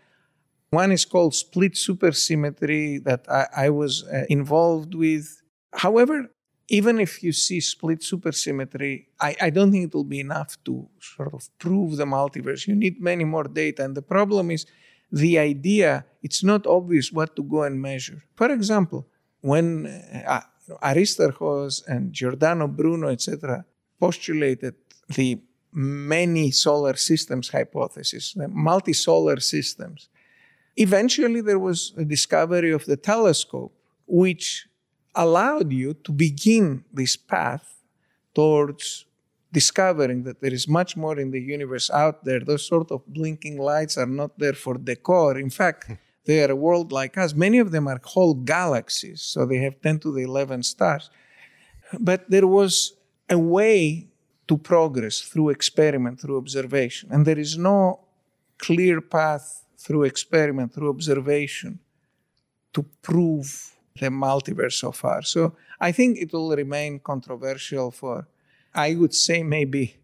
One 0.71 0.91
is 0.91 1.05
called 1.05 1.33
split 1.35 1.73
supersymmetry 1.73 3.03
that 3.03 3.25
I, 3.29 3.65
I 3.65 3.69
was 3.69 4.03
uh, 4.03 4.23
involved 4.29 4.93
with. 4.95 5.41
However, 5.73 6.29
even 6.67 6.99
if 6.99 7.21
you 7.21 7.31
see 7.31 7.61
split 7.61 7.99
supersymmetry, 7.99 9.05
I, 9.21 9.35
I 9.39 9.49
don't 9.51 9.71
think 9.71 9.85
it 9.85 9.93
will 9.95 10.03
be 10.03 10.19
enough 10.19 10.57
to 10.65 10.87
sort 10.99 11.33
of 11.33 11.47
prove 11.59 11.97
the 11.97 12.05
multiverse. 12.05 12.67
You 12.67 12.75
need 12.75 12.99
many 12.99 13.23
more 13.23 13.43
data. 13.43 13.83
And 13.83 13.95
the 13.95 14.01
problem 14.01 14.49
is 14.49 14.65
the 15.11 15.37
idea, 15.37 16.05
it's 16.23 16.43
not 16.43 16.65
obvious 16.65 17.11
what 17.11 17.35
to 17.35 17.43
go 17.43 17.63
and 17.63 17.79
measure. 17.79 18.23
For 18.35 18.51
example, 18.51 19.07
when 19.41 19.85
uh, 19.85 20.41
Aristarchos 20.83 21.83
and 21.87 22.11
Giordano 22.11 22.67
Bruno, 22.67 23.09
etc., 23.09 23.63
postulated 23.99 24.73
the 25.07 25.39
many 25.75 26.51
solar 26.51 26.95
systems 26.95 27.49
hypothesis, 27.49 28.33
the 28.33 28.47
multi-solar 28.47 29.39
systems, 29.39 30.09
eventually 30.77 31.41
there 31.41 31.59
was 31.59 31.93
a 31.97 32.05
discovery 32.05 32.71
of 32.71 32.85
the 32.85 32.97
telescope, 32.97 33.73
which 34.07 34.67
allowed 35.13 35.71
you 35.71 35.93
to 35.93 36.11
begin 36.11 36.83
this 36.93 37.15
path 37.15 37.83
towards 38.33 39.05
discovering 39.51 40.23
that 40.23 40.41
there 40.41 40.53
is 40.53 40.67
much 40.67 40.97
more 40.97 41.17
in 41.17 41.31
the 41.31 41.39
universe 41.39 41.89
out 41.89 42.25
there. 42.25 42.41
Those 42.41 42.67
sort 42.67 42.91
of 42.91 43.05
blinking 43.07 43.57
lights 43.57 43.97
are 43.97 44.11
not 44.21 44.37
there 44.37 44.53
for 44.53 44.77
decor. 44.77 45.37
In 45.37 45.49
fact, 45.49 45.87
hmm. 45.87 45.93
they 46.25 46.43
are 46.43 46.51
a 46.51 46.55
world 46.55 46.91
like 46.91 47.17
us. 47.17 47.33
Many 47.33 47.59
of 47.59 47.71
them 47.71 47.87
are 47.87 47.99
whole 48.03 48.33
galaxies, 48.33 49.21
so 49.21 49.45
they 49.45 49.59
have 49.59 49.81
10 49.81 49.99
to 49.99 50.13
the 50.13 50.23
11 50.23 50.63
stars. 50.63 51.09
But 51.99 52.29
there 52.29 52.47
was 52.47 52.93
a 53.29 53.37
way 53.37 54.07
to 54.47 54.57
progress 54.57 55.21
through 55.21 55.49
experiment, 55.49 56.19
through 56.19 56.37
observation. 56.37 57.09
And 57.11 57.25
there 57.25 57.39
is 57.39 57.57
no 57.57 57.99
clear 58.57 59.01
path 59.01 59.65
through 59.77 60.03
experiment, 60.03 60.73
through 60.73 60.89
observation 60.89 61.79
to 62.73 62.83
prove 63.01 63.75
the 63.99 64.07
multiverse 64.07 64.73
so 64.73 64.91
far. 64.91 65.21
So 65.21 65.55
I 65.79 65.91
think 65.91 66.17
it 66.17 66.33
will 66.33 66.55
remain 66.55 66.99
controversial 66.99 67.91
for, 67.91 68.27
I 68.73 68.95
would 68.95 69.13
say, 69.13 69.43
maybe 69.43 69.95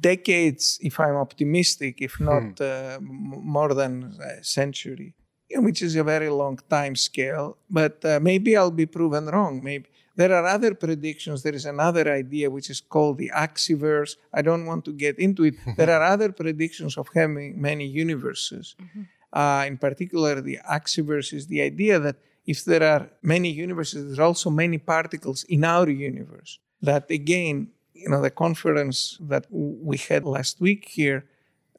decades, 0.00 0.78
if 0.82 0.98
I'm 0.98 1.16
optimistic, 1.16 2.00
if 2.00 2.18
not 2.20 2.58
hmm. 2.58 2.64
uh, 2.64 2.98
more 3.00 3.74
than 3.74 4.16
a 4.20 4.42
century, 4.42 5.14
which 5.54 5.82
is 5.82 5.96
a 5.96 6.04
very 6.04 6.28
long 6.30 6.58
time 6.68 6.96
scale. 6.96 7.56
But 7.70 8.04
uh, 8.04 8.18
maybe 8.20 8.56
I'll 8.56 8.70
be 8.70 8.86
proven 8.86 9.26
wrong. 9.26 9.62
Maybe 9.62 9.86
there 10.16 10.32
are 10.34 10.46
other 10.46 10.74
predictions. 10.74 11.42
There 11.42 11.54
is 11.54 11.64
another 11.64 12.12
idea 12.12 12.50
which 12.50 12.68
is 12.70 12.80
called 12.80 13.18
the 13.18 13.30
Axiverse. 13.34 14.16
I 14.32 14.42
don't 14.42 14.66
want 14.66 14.84
to 14.84 14.92
get 14.92 15.18
into 15.18 15.44
it. 15.44 15.54
there 15.76 15.90
are 15.90 16.02
other 16.02 16.32
predictions 16.32 16.96
of 16.96 17.08
having 17.14 17.60
many 17.60 17.86
universes. 17.86 18.74
Mm-hmm. 18.80 19.02
Uh, 19.32 19.64
in 19.66 19.78
particular, 19.78 20.40
the 20.40 20.58
Axiverse 20.70 21.32
is 21.32 21.46
the 21.46 21.62
idea 21.62 21.98
that 21.98 22.16
if 22.46 22.64
there 22.64 22.82
are 22.82 23.08
many 23.22 23.50
universes, 23.50 24.16
there 24.16 24.24
are 24.24 24.28
also 24.28 24.50
many 24.50 24.78
particles 24.78 25.44
in 25.44 25.64
our 25.64 25.88
universe. 25.88 26.58
That 26.82 27.10
again, 27.10 27.68
you 27.94 28.08
know, 28.08 28.20
the 28.20 28.30
conference 28.30 29.16
that 29.20 29.46
we 29.50 29.96
had 29.96 30.24
last 30.24 30.60
week 30.60 30.88
here 30.88 31.24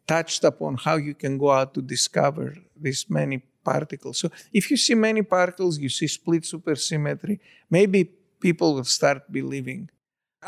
touched 0.08 0.44
upon 0.44 0.78
how 0.78 0.96
you 0.96 1.14
can 1.14 1.38
go 1.38 1.52
out 1.52 1.74
to 1.74 1.82
discover 1.82 2.56
these 2.76 3.06
many 3.10 3.44
particles. 3.64 4.18
So 4.20 4.30
if 4.52 4.70
you 4.72 4.78
see 4.78 4.96
many 4.96 5.22
particles, 5.22 5.78
you 5.80 5.90
see 5.90 6.08
split 6.08 6.44
supersymmetry, 6.44 7.40
maybe 7.70 8.12
people 8.48 8.70
will 8.76 8.92
start 9.00 9.22
believing. 9.32 9.90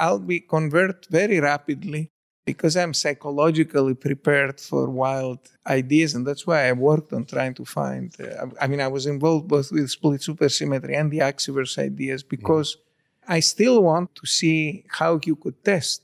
I'll 0.04 0.26
be 0.34 0.40
convert 0.42 1.08
very 1.20 1.40
rapidly 1.40 2.12
because 2.46 2.76
I'm 2.78 2.94
psychologically 2.94 3.96
prepared 3.96 4.60
for 4.60 4.84
wild 5.04 5.40
ideas, 5.66 6.14
and 6.14 6.28
that's 6.28 6.46
why 6.46 6.60
I 6.70 6.74
worked 6.74 7.12
on 7.14 7.24
trying 7.26 7.56
to 7.56 7.66
find. 7.66 8.08
Uh, 8.20 8.48
I 8.62 8.68
mean, 8.68 8.82
I 8.88 8.90
was 8.98 9.06
involved 9.16 9.48
both 9.48 9.72
with 9.72 9.90
split 9.90 10.22
supersymmetry 10.22 10.94
and 11.00 11.10
the 11.10 11.22
Axiverse 11.30 11.76
ideas 11.90 12.22
because 12.22 12.70
mm-hmm. 12.76 13.34
I 13.38 13.40
still 13.40 13.82
want 13.82 14.14
to 14.20 14.26
see 14.28 14.84
how 15.00 15.12
you 15.26 15.36
could 15.44 15.58
test 15.64 16.02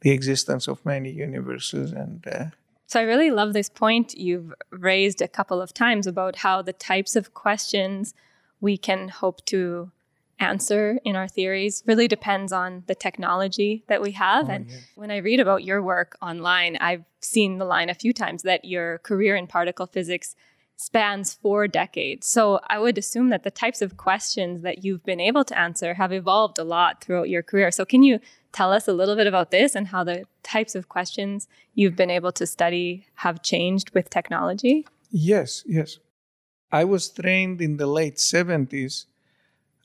the 0.00 0.12
existence 0.18 0.64
of 0.68 0.84
many 0.86 1.10
universes 1.10 1.92
and. 1.92 2.26
Uh, 2.26 2.46
so 2.86 3.00
I 3.00 3.02
really 3.02 3.30
love 3.30 3.52
this 3.52 3.68
point 3.68 4.16
you've 4.16 4.54
raised 4.70 5.20
a 5.20 5.28
couple 5.28 5.60
of 5.60 5.74
times 5.74 6.06
about 6.06 6.36
how 6.36 6.62
the 6.62 6.72
types 6.72 7.16
of 7.16 7.34
questions 7.34 8.14
we 8.62 8.78
can 8.78 9.10
hope 9.22 9.44
to 9.46 9.90
answer 10.40 10.98
in 11.04 11.16
our 11.16 11.28
theories 11.28 11.82
really 11.86 12.08
depends 12.08 12.52
on 12.52 12.84
the 12.86 12.94
technology 12.94 13.84
that 13.88 14.02
we 14.02 14.12
have. 14.12 14.48
Oh, 14.48 14.52
and 14.52 14.66
when 14.94 15.10
I 15.10 15.18
read 15.18 15.40
about 15.40 15.64
your 15.64 15.82
work 15.82 16.16
online, 16.22 16.76
I've 16.76 17.04
seen 17.20 17.58
the 17.58 17.64
line 17.64 17.90
a 17.90 17.94
few 17.94 18.12
times 18.12 18.42
that 18.42 18.64
your 18.64 18.98
career 18.98 19.36
in 19.36 19.46
particle 19.46 19.86
physics 19.86 20.34
spans 20.76 21.34
four 21.34 21.66
decades. 21.66 22.28
So 22.28 22.60
I 22.68 22.78
would 22.78 22.96
assume 22.98 23.30
that 23.30 23.42
the 23.42 23.50
types 23.50 23.82
of 23.82 23.96
questions 23.96 24.62
that 24.62 24.84
you've 24.84 25.04
been 25.04 25.20
able 25.20 25.44
to 25.44 25.58
answer 25.58 25.94
have 25.94 26.12
evolved 26.12 26.58
a 26.58 26.64
lot 26.64 27.02
throughout 27.02 27.28
your 27.28 27.42
career. 27.42 27.72
So 27.72 27.84
can 27.84 28.04
you 28.04 28.20
tell 28.52 28.72
us 28.72 28.86
a 28.86 28.92
little 28.92 29.16
bit 29.16 29.26
about 29.26 29.50
this 29.50 29.74
and 29.74 29.88
how 29.88 30.04
the 30.04 30.24
types 30.44 30.76
of 30.76 30.88
questions 30.88 31.48
you've 31.74 31.96
been 31.96 32.10
able 32.10 32.30
to 32.32 32.46
study 32.46 33.06
have 33.16 33.42
changed 33.42 33.90
with 33.90 34.08
technology? 34.08 34.86
Yes, 35.10 35.64
yes. 35.66 35.98
I 36.70 36.84
was 36.84 37.08
trained 37.08 37.60
in 37.60 37.76
the 37.76 37.86
late 37.86 38.16
70s 38.16 39.06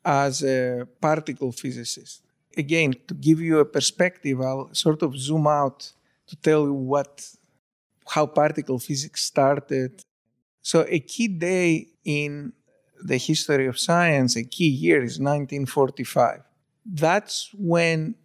as 0.06 0.44
a 0.44 0.88
particle 1.02 1.52
physicist. 1.52 2.22
Again, 2.56 2.94
to 3.08 3.14
give 3.14 3.40
you 3.40 3.60
a 3.60 3.66
perspective, 3.66 4.42
I'll 4.42 4.70
sort 4.74 5.02
of 5.02 5.18
zoom 5.18 5.48
out 5.48 5.92
to 6.28 6.36
tell 6.36 6.66
you 6.66 6.74
what 6.74 7.28
how 8.10 8.26
particle 8.26 8.80
physics 8.80 9.24
started. 9.24 10.04
So 10.62 10.86
a 10.90 11.00
key 11.00 11.28
day 11.28 11.88
in 12.04 12.54
the 13.04 13.18
history 13.18 13.68
of 13.68 13.80
science, 13.80 14.36
a 14.36 14.44
key 14.44 14.70
year 14.70 14.98
is 14.98 15.20
1945. 15.20 16.42
That's 16.86 17.50
when 17.54 18.16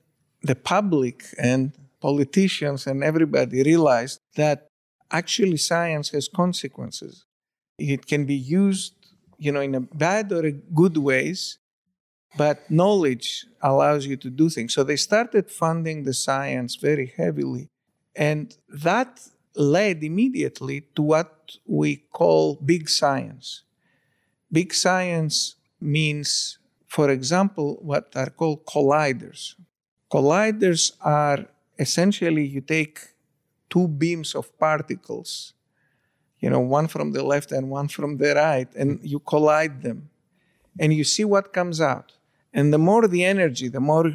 the 0.42 0.54
public 0.54 1.24
and 1.38 1.72
politicians 2.00 2.86
and 2.86 3.02
everybody 3.02 3.62
realized 3.62 4.20
that 4.36 4.68
actually 5.10 5.56
science 5.56 6.10
has 6.10 6.28
consequences. 6.28 7.24
It 7.78 8.06
can 8.06 8.24
be 8.24 8.34
used, 8.34 8.94
you 9.38 9.52
know, 9.52 9.60
in 9.60 9.74
a 9.74 9.80
bad 9.80 10.32
or 10.32 10.46
a 10.46 10.52
good 10.52 10.96
ways. 10.96 11.58
But 12.36 12.70
knowledge 12.70 13.46
allows 13.62 14.06
you 14.06 14.16
to 14.18 14.30
do 14.30 14.48
things. 14.48 14.74
So 14.74 14.84
they 14.84 14.96
started 14.96 15.50
funding 15.50 16.04
the 16.04 16.14
science 16.14 16.76
very 16.76 17.12
heavily. 17.16 17.68
And 18.14 18.56
that 18.68 19.20
led 19.54 20.04
immediately 20.04 20.82
to 20.94 21.02
what 21.02 21.56
we 21.66 21.96
call 22.12 22.56
big 22.56 22.88
science. 22.88 23.62
Big 24.50 24.72
science 24.74 25.56
means, 25.80 26.58
for 26.86 27.10
example, 27.10 27.78
what 27.80 28.12
are 28.14 28.30
called 28.30 28.64
colliders. 28.66 29.54
Colliders 30.12 30.92
are 31.00 31.46
essentially 31.78 32.44
you 32.44 32.60
take 32.60 32.98
two 33.70 33.86
beams 33.86 34.34
of 34.34 34.56
particles, 34.58 35.54
you 36.40 36.48
know, 36.48 36.60
one 36.60 36.88
from 36.88 37.12
the 37.12 37.22
left 37.22 37.52
and 37.52 37.68
one 37.68 37.88
from 37.88 38.16
the 38.16 38.34
right, 38.34 38.68
and 38.74 39.00
you 39.02 39.18
collide 39.18 39.82
them 39.82 40.08
and 40.78 40.94
you 40.94 41.04
see 41.04 41.24
what 41.24 41.52
comes 41.52 41.80
out. 41.80 42.12
And 42.58 42.72
the 42.72 42.82
more 42.90 43.06
the 43.06 43.24
energy, 43.34 43.68
the 43.68 43.84
more 43.90 44.06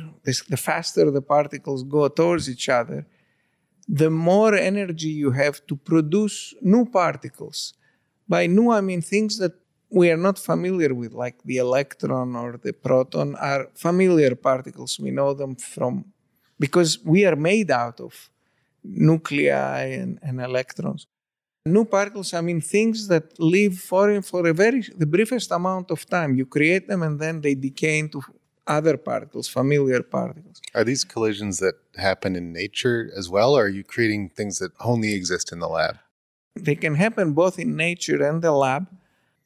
the 0.52 0.62
faster 0.70 1.06
the 1.18 1.26
particles 1.36 1.82
go 1.96 2.02
towards 2.10 2.46
each 2.54 2.68
other, 2.80 3.00
the 4.02 4.10
more 4.10 4.54
energy 4.54 5.12
you 5.24 5.32
have 5.44 5.58
to 5.70 5.76
produce 5.92 6.38
new 6.74 6.86
particles. 7.02 7.74
By 8.28 8.48
new, 8.48 8.70
I 8.70 8.82
mean 8.82 9.02
things 9.02 9.34
that 9.38 9.54
we 9.90 10.12
are 10.12 10.22
not 10.28 10.38
familiar 10.52 10.94
with, 10.94 11.14
like 11.14 11.38
the 11.44 11.58
electron 11.68 12.36
or 12.36 12.60
the 12.66 12.74
proton, 12.74 13.30
are 13.36 13.64
familiar 13.76 14.36
particles. 14.36 15.00
We 15.00 15.12
know 15.12 15.34
them 15.34 15.56
from 15.56 15.94
because 16.60 16.92
we 17.14 17.20
are 17.30 17.38
made 17.38 17.72
out 17.72 18.02
of 18.02 18.14
nuclei 18.84 19.84
and, 20.02 20.20
and 20.22 20.42
electrons. 20.42 21.08
New 21.66 21.86
particles, 21.86 22.34
I 22.34 22.42
mean 22.42 22.60
things 22.60 23.08
that 23.08 23.40
live 23.40 23.78
for, 23.78 24.22
for 24.22 24.46
a 24.48 24.54
very 24.54 24.82
the 24.98 25.06
briefest 25.06 25.50
amount 25.50 25.92
of 25.92 26.06
time. 26.06 26.36
You 26.36 26.46
create 26.46 26.90
them 26.90 27.02
and 27.02 27.18
then 27.22 27.40
they 27.40 27.56
decay 27.56 28.00
into 28.00 28.22
other 28.68 28.98
particles, 28.98 29.48
familiar 29.48 30.04
particles. 30.04 30.62
Are 30.76 30.84
these 30.84 31.06
collisions 31.06 31.60
that 31.60 31.76
happen 31.96 32.36
in 32.36 32.52
nature 32.52 33.10
as 33.18 33.30
well, 33.30 33.56
or 33.56 33.64
are 33.64 33.70
you 33.70 33.86
creating 33.86 34.30
things 34.30 34.60
that 34.60 34.72
only 34.82 35.14
exist 35.14 35.54
in 35.54 35.60
the 35.60 35.70
lab? 35.70 36.00
They 36.56 36.76
can 36.76 36.96
happen 36.96 37.32
both 37.32 37.58
in 37.58 37.78
nature 37.78 38.22
and 38.22 38.42
the 38.42 38.52
lab. 38.52 38.88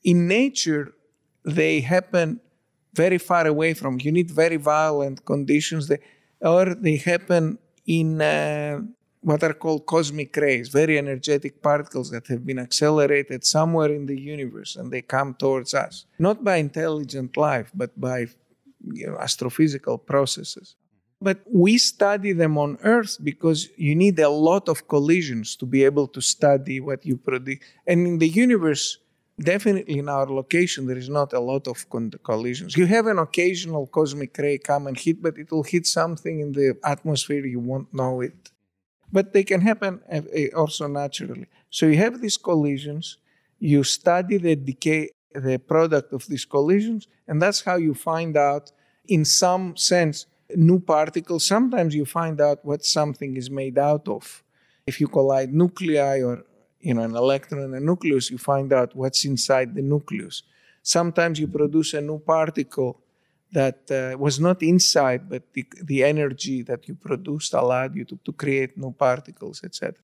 In 0.04 0.28
nature, 0.28 0.94
they 1.46 1.82
happen 1.82 2.40
very 2.96 3.20
far 3.20 3.46
away 3.46 3.76
from. 3.76 4.00
You 4.02 4.12
need 4.12 4.32
very 4.32 4.58
violent 4.58 5.24
conditions, 5.24 5.88
they, 5.88 6.00
or 6.42 6.74
they 6.74 6.96
happen 6.96 7.60
in 7.86 8.22
uh, 8.22 8.82
what 9.28 9.44
are 9.44 9.54
called 9.54 9.86
cosmic 9.86 10.38
rays, 10.38 10.70
very 10.70 10.98
energetic 10.98 11.62
particles 11.62 12.10
that 12.12 12.26
have 12.28 12.46
been 12.46 12.60
accelerated 12.68 13.44
somewhere 13.44 13.92
in 13.94 14.06
the 14.06 14.18
universe, 14.18 14.78
and 14.78 14.90
they 14.90 15.02
come 15.02 15.34
towards 15.34 15.74
us, 15.74 16.06
not 16.18 16.46
by 16.46 16.56
intelligent 16.56 17.36
life, 17.36 17.70
but 17.76 17.92
by 18.00 18.20
you 19.00 19.08
know, 19.08 19.18
astrophysical 19.18 19.98
processes. 20.14 20.78
But 21.20 21.40
we 21.46 21.78
study 21.78 22.32
them 22.32 22.58
on 22.58 22.78
Earth 22.84 23.18
because 23.22 23.68
you 23.76 23.96
need 23.96 24.18
a 24.20 24.30
lot 24.30 24.70
of 24.70 24.88
collisions 24.88 25.58
to 25.58 25.66
be 25.66 25.84
able 25.84 26.08
to 26.16 26.22
study 26.22 26.80
what 26.80 27.06
you 27.06 27.18
predict. 27.18 27.66
And 27.86 28.08
in 28.08 28.20
the 28.20 28.30
universe, 28.30 28.98
definitely 29.54 29.98
in 29.98 30.08
our 30.08 30.28
location, 30.28 30.88
there 30.88 31.02
is 31.06 31.10
not 31.10 31.34
a 31.34 31.42
lot 31.42 31.68
of 31.68 31.86
collisions. 32.24 32.78
You 32.78 32.86
have 32.86 33.08
an 33.08 33.20
occasional 33.20 33.88
cosmic 33.88 34.38
ray 34.38 34.58
come 34.58 34.88
and 34.88 34.98
hit, 34.98 35.22
but 35.22 35.38
it 35.38 35.52
will 35.52 35.64
hit 35.64 35.86
something 35.86 36.40
in 36.40 36.54
the 36.54 36.78
atmosphere, 36.86 37.46
you 37.46 37.60
won't 37.60 37.94
know 37.94 38.22
it. 38.22 38.52
But 39.12 39.34
they 39.34 39.44
can 39.44 39.62
happen 39.62 40.02
eh, 40.10 40.22
eh, 40.34 40.48
also 40.56 40.88
naturally. 40.88 41.48
So 41.70 41.86
you 41.86 41.98
have 41.98 42.22
these 42.22 42.38
collisions, 42.38 43.18
you 43.60 43.84
study 43.84 44.38
the 44.38 44.56
decay 44.56 45.10
the 45.34 45.60
product 45.60 46.14
of 46.14 46.26
these 46.28 46.46
collisions, 46.46 47.08
and 47.28 47.42
that's 47.42 47.62
how 47.62 47.76
you 47.76 47.94
find 47.94 48.38
out, 48.38 48.72
in 49.08 49.26
some 49.26 49.76
sense, 49.78 50.26
new 50.56 50.80
particles. 50.80 51.46
Sometimes 51.46 51.94
you 51.94 52.06
find 52.06 52.40
out 52.42 52.64
what 52.64 52.86
something 52.86 53.36
is 53.36 53.50
made 53.50 53.78
out 53.78 54.08
of. 54.08 54.44
If 54.86 55.00
you 55.02 55.08
collide 55.08 55.54
nuclei 55.54 56.22
or 56.22 56.44
you 56.80 56.94
know 56.94 57.02
an 57.02 57.16
electron 57.16 57.62
and 57.62 57.76
a 57.76 57.80
nucleus, 57.80 58.32
you 58.32 58.38
find 58.38 58.72
out 58.72 58.96
what's 58.96 59.26
inside 59.26 59.76
the 59.76 59.82
nucleus. 59.82 60.44
Sometimes 60.82 61.40
you 61.40 61.48
produce 61.48 61.94
a 61.94 62.02
new 62.02 62.20
particle 62.20 63.02
that 63.52 63.90
uh, 63.92 64.18
was 64.18 64.40
not 64.40 64.62
inside, 64.62 65.30
but 65.30 65.44
the, 65.54 65.66
the 65.84 66.04
energy 66.04 66.62
that 66.64 66.88
you 66.88 66.96
produced 66.96 67.54
allowed 67.54 67.96
you 67.96 68.06
to, 68.06 68.20
to 68.26 68.32
create 68.34 68.78
new 68.78 68.92
particles, 68.92 69.64
etc. 69.64 69.96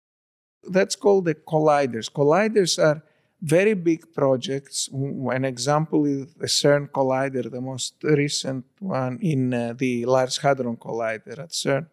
That's 0.64 0.96
called 0.96 1.26
the 1.26 1.36
colliders. 1.36 2.10
Colliders 2.12 2.82
are 2.82 3.04
very 3.42 3.74
big 3.74 4.14
projects. 4.14 4.90
An 4.94 5.44
example 5.44 6.06
is 6.06 6.34
the 6.36 6.48
CERN 6.48 6.90
Collider, 6.90 7.52
the 7.52 7.60
most 7.60 7.96
recent 8.04 8.66
one 8.80 9.20
in 9.22 9.54
uh, 9.54 9.74
the 9.78 10.06
Large 10.06 10.38
Hadron 10.40 10.78
Collider 10.78 11.38
at 11.40 11.50
CERN, 11.50 11.88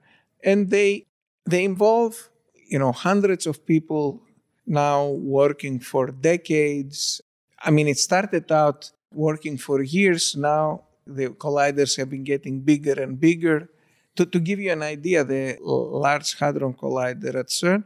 and 0.44 0.70
they 0.70 1.06
they 1.44 1.64
involve 1.64 2.30
you 2.54 2.78
know 2.78 2.92
hundreds 2.92 3.46
of 3.46 3.66
people 3.66 4.22
now 4.64 5.08
working 5.08 5.80
for 5.80 6.06
decades. 6.06 7.20
I 7.58 7.70
mean, 7.72 7.88
it 7.88 7.98
started 7.98 8.52
out 8.52 8.92
working 9.12 9.58
for 9.58 9.82
years. 9.82 10.36
Now 10.36 10.84
the 11.06 11.28
colliders 11.28 11.96
have 11.96 12.10
been 12.10 12.24
getting 12.24 12.60
bigger 12.60 13.00
and 13.02 13.18
bigger. 13.18 13.68
To, 14.16 14.26
to 14.26 14.40
give 14.40 14.58
you 14.60 14.72
an 14.72 14.82
idea, 14.82 15.24
the 15.24 15.56
Large 15.60 16.38
Hadron 16.38 16.74
Collider 16.74 17.34
at 17.36 17.48
CERN 17.48 17.84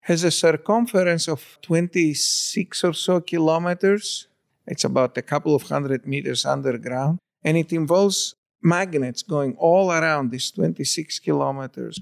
has 0.00 0.24
a 0.24 0.30
circumference 0.30 1.28
of 1.28 1.58
26 1.62 2.84
or 2.84 2.92
so 2.92 3.20
kilometers. 3.20 4.26
It's 4.66 4.84
about 4.84 5.16
a 5.16 5.22
couple 5.22 5.54
of 5.54 5.62
hundred 5.62 6.06
meters 6.06 6.44
underground. 6.44 7.18
And 7.44 7.56
it 7.56 7.72
involves 7.72 8.34
magnets 8.62 9.22
going 9.22 9.56
all 9.58 9.90
around 9.90 10.30
these 10.30 10.50
26 10.50 11.18
kilometers. 11.18 12.00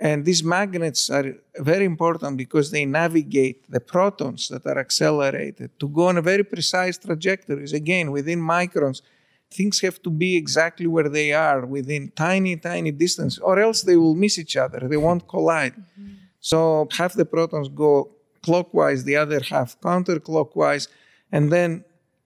And 0.00 0.24
these 0.24 0.42
magnets 0.42 1.10
are 1.10 1.34
very 1.58 1.84
important 1.84 2.38
because 2.38 2.70
they 2.70 2.86
navigate 2.86 3.70
the 3.70 3.80
protons 3.80 4.48
that 4.48 4.64
are 4.64 4.78
accelerated 4.78 5.78
to 5.78 5.88
go 5.88 6.08
on 6.08 6.16
a 6.16 6.22
very 6.22 6.42
precise 6.42 6.96
trajectories. 6.96 7.74
Again, 7.74 8.10
within 8.10 8.40
microns, 8.40 9.02
things 9.50 9.80
have 9.80 10.00
to 10.02 10.10
be 10.10 10.36
exactly 10.36 10.86
where 10.86 11.08
they 11.08 11.32
are 11.32 11.66
within 11.66 12.12
tiny, 12.14 12.56
tiny 12.56 12.92
distance, 12.92 13.38
or 13.38 13.58
else 13.58 13.82
they 13.82 13.96
will 13.96 14.14
miss 14.14 14.38
each 14.38 14.56
other. 14.56 14.80
They 14.88 14.96
won't 14.96 15.26
collide. 15.28 15.74
Mm-hmm. 15.74 16.14
So 16.40 16.88
half 16.92 17.14
the 17.14 17.24
protons 17.24 17.68
go 17.68 18.10
clockwise, 18.42 19.04
the 19.04 19.16
other 19.16 19.40
half 19.40 19.78
counterclockwise, 19.80 20.88
and 21.32 21.52
then 21.52 21.84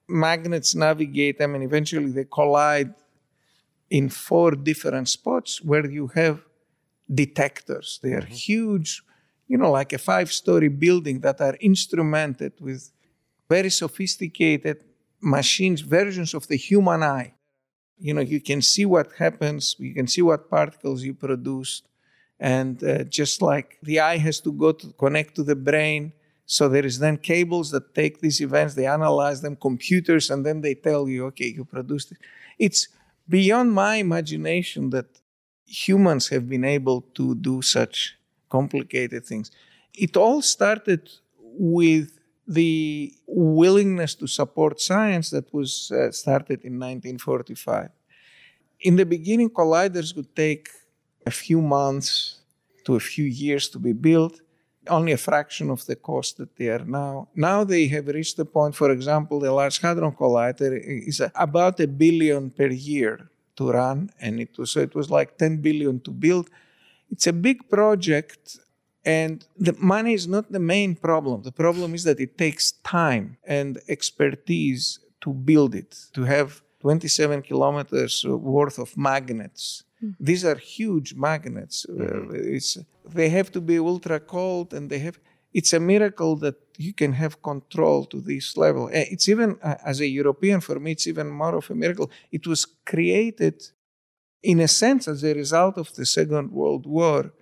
magnets 0.09 0.75
navigate 0.75 1.39
them, 1.39 1.55
and 1.55 1.65
eventually 1.65 2.11
they 2.11 2.25
collide 2.25 2.95
in 3.91 4.09
four 4.09 4.53
different 4.53 5.09
spots 5.09 5.63
where 5.63 5.89
you 5.89 6.09
have 6.09 6.43
detectors. 7.13 8.01
They 8.03 8.13
are 8.13 8.21
mm-hmm. 8.21 8.35
huge, 8.35 9.03
you 9.49 9.57
know, 9.57 9.71
like 9.71 9.93
a 9.93 9.99
five 9.99 10.31
story 10.31 10.69
building 10.69 11.21
that 11.21 11.41
are 11.41 11.57
instrumented 11.63 12.53
with 12.61 12.91
very 13.49 13.71
sophisticated 13.71 14.85
machines, 15.25 15.81
versions 15.81 16.35
of 16.35 16.47
the 16.49 16.57
human 16.57 17.03
eye. 17.03 17.35
You 17.99 18.15
know, 18.15 18.21
you 18.21 18.41
can 18.41 18.61
see 18.63 18.85
what 18.85 19.13
happens, 19.19 19.77
you 19.79 19.95
can 19.95 20.07
see 20.07 20.23
what 20.23 20.51
particles 20.51 21.03
you 21.03 21.15
produced. 21.15 21.87
And 22.41 22.83
uh, 22.83 23.05
just 23.05 23.41
like 23.41 23.79
the 23.83 24.01
eye 24.01 24.19
has 24.19 24.41
to 24.41 24.53
go 24.53 24.73
to 24.73 24.93
connect 24.93 25.37
to 25.37 25.43
the 25.43 25.57
brain, 25.57 26.13
so 26.47 26.69
there 26.69 26.85
is 26.85 26.99
then 26.99 27.17
cables 27.17 27.71
that 27.71 27.95
take 27.95 28.21
these 28.21 28.41
events, 28.41 28.75
they 28.75 28.87
analyze 28.87 29.41
them, 29.41 29.57
computers, 29.57 30.31
and 30.31 30.45
then 30.45 30.61
they 30.61 30.75
tell 30.75 31.09
you, 31.09 31.27
okay, 31.27 31.47
you 31.47 31.65
produced 31.65 32.13
it. 32.13 32.19
It's 32.59 32.89
beyond 33.29 33.73
my 33.73 33.97
imagination 33.97 34.91
that 34.91 35.07
humans 35.67 36.29
have 36.29 36.49
been 36.49 36.65
able 36.65 37.01
to 37.15 37.35
do 37.35 37.63
such 37.63 38.17
complicated 38.51 39.25
things. 39.25 39.51
It 39.95 40.17
all 40.17 40.43
started 40.43 41.09
with 41.39 42.14
the 42.47 43.13
willingness 43.27 44.15
to 44.17 44.27
support 44.27 44.81
science 44.81 45.31
that 45.31 45.53
was 45.53 45.91
uh, 45.91 46.11
started 46.11 46.61
in 46.63 46.75
1945. 46.79 47.91
In 48.81 48.97
the 48.97 49.07
beginning, 49.07 49.51
colliders 49.51 50.15
would 50.15 50.35
take 50.37 50.69
a 51.27 51.31
few 51.31 51.61
months 51.63 52.41
to 52.85 52.97
a 52.97 53.01
few 53.01 53.25
years 53.25 53.69
to 53.71 53.79
be 53.79 53.93
built, 53.93 54.41
only 54.89 55.13
a 55.13 55.17
fraction 55.17 55.71
of 55.71 55.87
the 55.87 55.97
cost 55.97 56.37
that 56.37 56.55
they 56.57 56.69
are 56.69 56.85
now. 56.85 57.29
Now 57.35 57.65
they 57.65 57.87
have 57.89 58.09
reached 58.09 58.37
the 58.37 58.45
point, 58.45 58.75
for 58.75 58.91
example, 58.91 59.41
the 59.41 59.51
Large 59.51 59.81
Hadron 59.81 60.13
Collider 60.13 60.73
is 61.09 61.23
about 61.35 61.81
a 61.81 61.87
billion 61.87 62.51
per 62.51 62.67
year 62.67 63.31
to 63.57 63.71
run, 63.71 64.11
and 64.21 64.41
it 64.41 64.59
was, 64.59 64.73
so 64.73 64.81
it 64.81 64.95
was 64.95 65.11
like 65.11 65.39
10 65.39 65.59
billion 65.59 66.01
to 66.01 66.11
build. 66.11 66.51
It's 67.11 67.27
a 67.27 67.33
big 67.33 67.69
project, 67.69 68.59
and 69.05 69.47
the 69.59 69.75
money 69.79 70.15
is 70.15 70.27
not 70.27 70.51
the 70.51 70.61
main 70.61 70.95
problem. 70.95 71.43
The 71.43 71.53
problem 71.53 71.95
is 71.95 72.05
that 72.05 72.21
it 72.21 72.39
takes 72.39 72.73
time 72.83 73.37
and 73.47 73.79
expertise 73.89 75.01
to 75.21 75.33
build 75.33 75.75
it, 75.75 75.97
to 76.15 76.23
have 76.25 76.63
27 76.81 77.43
kilometers 77.43 78.25
worth 78.27 78.79
of 78.79 78.97
magnets 78.97 79.85
Mm-hmm. 80.05 80.25
These 80.25 80.45
are 80.45 80.57
huge 80.57 81.15
magnets. 81.15 81.87
Mm-hmm. 81.89 82.55
It's, 82.57 82.79
they 83.07 83.29
have 83.29 83.51
to 83.53 83.61
be 83.61 83.79
ultra 83.79 84.21
cold, 84.21 84.75
and 84.75 84.91
they 84.91 84.99
have. 85.01 85.19
It's 85.53 85.73
a 85.73 85.79
miracle 85.79 86.35
that 86.37 86.57
you 86.79 86.93
can 86.93 87.13
have 87.13 87.41
control 87.41 88.07
to 88.07 88.21
this 88.21 88.57
level. 88.57 88.91
Eh, 88.93 89.07
it's 89.13 89.29
even 89.29 89.57
uh, 89.63 89.77
as 89.85 90.01
a 90.01 90.07
European, 90.07 90.61
for 90.61 90.81
me, 90.81 90.93
it's 90.93 91.07
even 91.07 91.31
more 91.31 91.55
of 91.55 91.71
a 91.71 91.75
miracle. 91.75 92.11
It 92.33 92.47
was 92.47 92.67
created, 92.85 93.63
in 94.43 94.61
a 94.61 94.69
sense, 94.69 95.07
as 95.07 95.23
a 95.23 95.33
result 95.33 95.79
of 95.79 95.95
the 95.95 96.05
Second 96.05 96.51
World 96.51 96.87
War, 96.87 97.33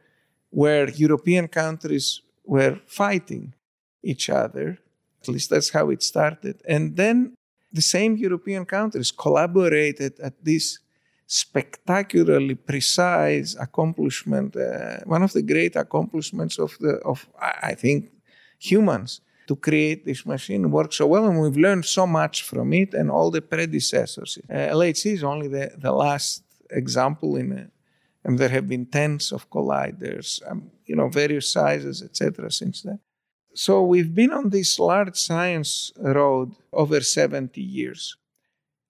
where 0.53 0.89
European 0.91 1.49
countries 1.49 2.21
were 2.45 2.79
fighting 2.87 3.55
each 4.03 4.29
other. 4.29 4.79
At 5.23 5.29
least 5.29 5.51
that's 5.51 5.71
how 5.71 5.91
it 5.91 6.03
started. 6.03 6.61
And 6.69 6.97
then 6.97 7.35
the 7.73 7.83
same 7.83 8.17
European 8.17 8.65
countries 8.67 9.11
collaborated 9.11 10.21
at 10.21 10.35
this 10.45 10.79
spectacularly 11.27 12.55
precise 12.55 13.57
accomplishment, 13.59 14.55
uh, 14.55 14.99
one 15.05 15.23
of 15.23 15.33
the 15.33 15.43
great 15.43 15.75
accomplishments 15.77 16.59
of 16.59 16.77
the 16.81 16.95
of 17.13 17.27
I 17.73 17.75
think 17.75 18.11
humans 18.59 19.23
to 19.47 19.57
create 19.57 20.05
this 20.05 20.27
machine 20.27 20.71
works 20.71 20.97
so 20.97 21.07
well, 21.07 21.27
and 21.29 21.41
we've 21.41 21.57
learned 21.57 21.87
so 21.87 22.07
much 22.07 22.43
from 22.43 22.73
it 22.73 22.93
and 22.93 23.11
all 23.11 23.31
the 23.31 23.41
predecessors. 23.41 24.39
Uh, 24.51 24.55
LHC 24.55 25.13
is 25.13 25.25
only 25.25 25.49
the, 25.49 25.73
the 25.79 25.93
last 25.93 26.43
example 26.71 27.37
in 27.37 27.53
a, 27.53 27.63
and 28.25 28.39
there 28.39 28.49
have 28.49 28.69
been 28.69 28.87
tens 28.87 29.33
of 29.33 29.51
colliders, 29.51 30.41
um, 30.49 30.71
you 30.87 30.95
know, 30.95 31.09
various 31.09 31.53
sizes, 31.53 32.03
etc. 32.03 32.51
Since 32.51 32.83
then. 32.83 33.01
So 33.55 33.83
we've 33.83 34.15
been 34.15 34.33
on 34.33 34.51
this 34.51 34.79
large 34.79 35.17
science 35.17 35.93
road 35.99 36.55
over 36.73 37.01
70 37.01 37.61
years. 37.61 38.17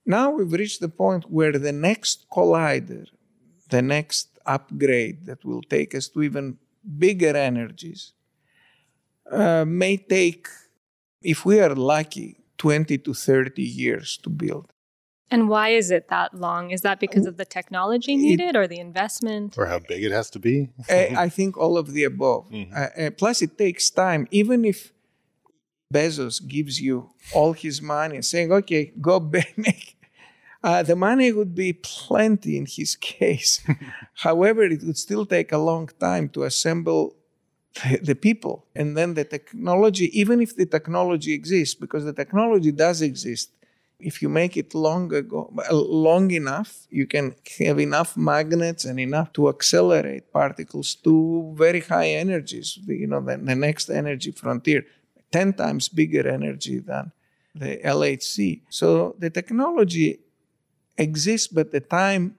Now 0.07 0.31
we've 0.31 0.53
reached 0.53 0.81
the 0.81 0.89
point 0.89 1.31
where 1.31 1.53
the 1.53 1.73
next 1.73 2.27
collider, 2.31 3.07
the 3.71 3.83
next 3.83 4.29
upgrade 4.47 5.27
that 5.27 5.45
will 5.45 5.63
take 5.63 5.95
us 5.95 6.09
to 6.09 6.23
even 6.23 6.59
bigger 6.99 7.37
energies, 7.37 8.13
uh, 9.31 9.65
may 9.65 9.97
take, 9.97 10.49
if 11.23 11.45
we 11.45 11.61
are 11.61 11.75
lucky, 11.75 12.37
20 12.59 12.99
to 12.99 13.15
30 13.15 13.63
years 13.63 14.17
to 14.19 14.31
build. 14.31 14.72
And 15.33 15.49
why 15.49 15.71
is 15.71 15.91
it 15.91 16.09
that 16.09 16.35
long? 16.35 16.71
Is 16.71 16.83
that 16.83 17.01
because 17.01 17.27
of 17.27 17.39
the 17.39 17.47
technology 17.47 18.17
needed 18.17 18.55
or 18.55 18.69
the 18.69 18.79
investment? 18.79 19.57
Or 19.57 19.67
how 19.67 19.79
big 19.79 20.05
it 20.05 20.13
has 20.13 20.29
to 20.31 20.39
be? 20.39 20.69
I, 20.91 21.15
I 21.25 21.29
think 21.31 21.57
all 21.57 21.79
of 21.79 21.93
the 21.93 22.05
above. 22.05 22.51
Mm-hmm. 22.51 22.75
Uh, 22.77 23.07
uh, 23.07 23.11
plus, 23.11 23.41
it 23.41 23.57
takes 23.57 23.89
time. 23.89 24.29
Even 24.31 24.65
if 24.67 24.93
Bezos 25.93 26.47
gives 26.47 26.81
you 26.81 27.11
all 27.35 27.55
his 27.55 27.81
money 27.81 28.21
saying, 28.23 28.53
okay, 28.53 28.93
go 29.01 29.21
make. 29.57 29.97
Uh, 30.63 30.83
the 30.83 30.95
money 30.95 31.33
would 31.33 31.55
be 31.55 31.73
plenty 31.73 32.57
in 32.57 32.67
his 32.67 32.95
case. 32.95 33.61
However, 34.27 34.63
it 34.63 34.83
would 34.85 34.99
still 34.99 35.27
take 35.27 35.51
a 35.51 35.59
long 35.59 35.89
time 35.99 36.29
to 36.31 36.45
assemble 36.45 37.17
the, 37.83 37.99
the 37.99 38.15
people. 38.15 38.67
And 38.77 38.97
then 38.97 39.15
the 39.15 39.25
technology, 39.25 40.07
even 40.19 40.41
if 40.41 40.55
the 40.55 40.67
technology 40.67 41.33
exists, 41.33 41.75
because 41.75 42.05
the 42.05 42.13
technology 42.13 42.71
does 42.71 43.03
exist, 43.03 43.51
if 44.03 44.21
you 44.23 44.29
make 44.29 44.57
it 44.57 44.75
long 44.75 45.13
ago, 45.15 45.53
uh, 45.71 45.75
long 45.75 46.31
enough, 46.31 46.87
you 46.91 47.07
can 47.07 47.35
have 47.59 47.79
enough 47.79 48.17
magnets 48.17 48.85
and 48.85 48.99
enough 48.99 49.33
to 49.35 49.49
accelerate 49.49 50.33
particles 50.33 50.95
to 50.97 51.55
very 51.57 51.81
high 51.81 52.09
energies. 52.09 52.79
You 52.87 53.07
know, 53.07 53.21
the, 53.21 53.37
the 53.39 53.55
next 53.55 53.89
energy 53.89 54.33
frontier, 54.33 54.85
ten 55.31 55.53
times 55.53 55.89
bigger 55.89 56.29
energy 56.29 56.79
than 56.79 57.13
the 57.55 57.79
LHC. 57.85 58.63
So 58.69 59.15
the 59.19 59.31
technology 59.31 60.21
exists, 60.99 61.49
but 61.49 61.71
the 61.73 61.81
time 61.81 62.37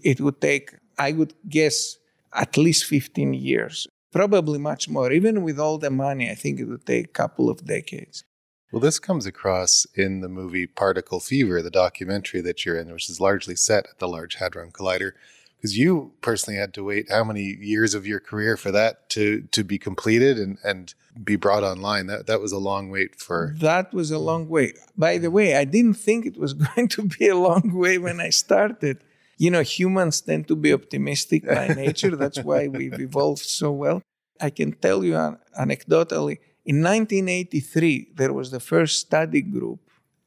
it 0.00 0.20
would 0.20 0.40
take, 0.40 0.74
I 0.98 1.12
would 1.12 1.34
guess, 1.48 1.96
at 2.32 2.56
least 2.56 2.84
15 2.84 3.34
years. 3.34 3.86
Probably 4.12 4.58
much 4.58 4.88
more. 4.88 5.12
Even 5.12 5.42
with 5.42 5.58
all 5.58 5.78
the 5.78 5.90
money, 5.90 6.30
I 6.30 6.34
think 6.34 6.60
it 6.60 6.64
would 6.64 6.86
take 6.86 7.06
a 7.06 7.08
couple 7.08 7.50
of 7.50 7.64
decades. 7.64 8.24
Well, 8.70 8.80
this 8.80 8.98
comes 8.98 9.24
across 9.24 9.86
in 9.94 10.20
the 10.20 10.28
movie 10.28 10.66
Particle 10.66 11.20
Fever, 11.20 11.62
the 11.62 11.70
documentary 11.70 12.42
that 12.42 12.66
you're 12.66 12.78
in, 12.78 12.92
which 12.92 13.08
is 13.08 13.20
largely 13.20 13.56
set 13.56 13.86
at 13.86 13.98
the 13.98 14.08
Large 14.08 14.36
Hadron 14.36 14.72
Collider. 14.72 15.12
Because 15.56 15.76
you 15.76 16.12
personally 16.20 16.58
had 16.58 16.72
to 16.74 16.84
wait 16.84 17.10
how 17.10 17.24
many 17.24 17.42
years 17.60 17.92
of 17.92 18.06
your 18.06 18.20
career 18.20 18.56
for 18.56 18.70
that 18.70 19.10
to 19.10 19.42
to 19.50 19.64
be 19.64 19.76
completed 19.76 20.38
and, 20.38 20.58
and 20.62 20.94
be 21.24 21.34
brought 21.34 21.64
online. 21.64 22.06
That 22.06 22.28
that 22.28 22.40
was 22.40 22.52
a 22.52 22.58
long 22.58 22.90
wait 22.90 23.16
for 23.16 23.56
That 23.58 23.92
was 23.92 24.12
a 24.12 24.20
long 24.20 24.48
wait. 24.48 24.78
By 24.96 25.18
the 25.18 25.32
way, 25.32 25.56
I 25.56 25.64
didn't 25.64 25.94
think 25.94 26.26
it 26.26 26.38
was 26.38 26.52
going 26.66 26.86
to 26.88 27.02
be 27.02 27.26
a 27.26 27.36
long 27.36 27.72
way 27.74 27.98
when 27.98 28.20
I 28.20 28.30
started. 28.30 29.02
You 29.36 29.50
know, 29.50 29.62
humans 29.62 30.20
tend 30.20 30.46
to 30.46 30.54
be 30.54 30.72
optimistic 30.72 31.44
by 31.44 31.68
nature. 31.84 32.14
That's 32.14 32.40
why 32.40 32.68
we've 32.68 33.00
evolved 33.00 33.44
so 33.44 33.72
well. 33.72 34.02
I 34.40 34.50
can 34.50 34.72
tell 34.72 35.02
you 35.02 35.14
anecdotally, 35.58 36.38
in 36.68 36.82
1983, 36.82 38.08
there 38.14 38.34
was 38.34 38.50
the 38.50 38.60
first 38.60 38.98
study 38.98 39.40
group 39.40 39.80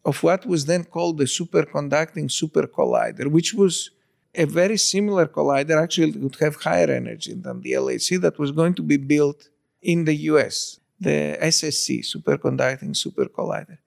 of 0.03 0.23
what 0.23 0.43
was 0.43 0.65
then 0.65 0.83
called 0.83 1.19
the 1.19 1.25
superconducting 1.25 2.31
super 2.31 2.65
collider, 2.65 3.27
which 3.27 3.53
was 3.53 3.91
a 4.33 4.45
very 4.45 4.77
similar 4.77 5.27
collider. 5.27 5.79
Actually, 5.79 6.17
would 6.17 6.37
have 6.37 6.55
higher 6.55 6.89
energy 6.89 7.33
than 7.35 7.61
the 7.61 7.73
LHC 7.73 8.19
that 8.21 8.39
was 8.39 8.51
going 8.51 8.73
to 8.73 8.81
be 8.81 8.97
built 8.97 9.49
in 9.83 10.05
the 10.05 10.15
US, 10.31 10.79
the 10.99 11.37
SSC, 11.39 11.87
superconducting 12.15 12.97
super 12.97 13.25
collider. 13.25 13.77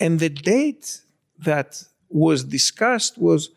And 0.00 0.18
the 0.18 0.30
date 0.30 1.02
that 1.38 1.84
was 2.08 2.42
discussed 2.42 3.16
was 3.16 3.50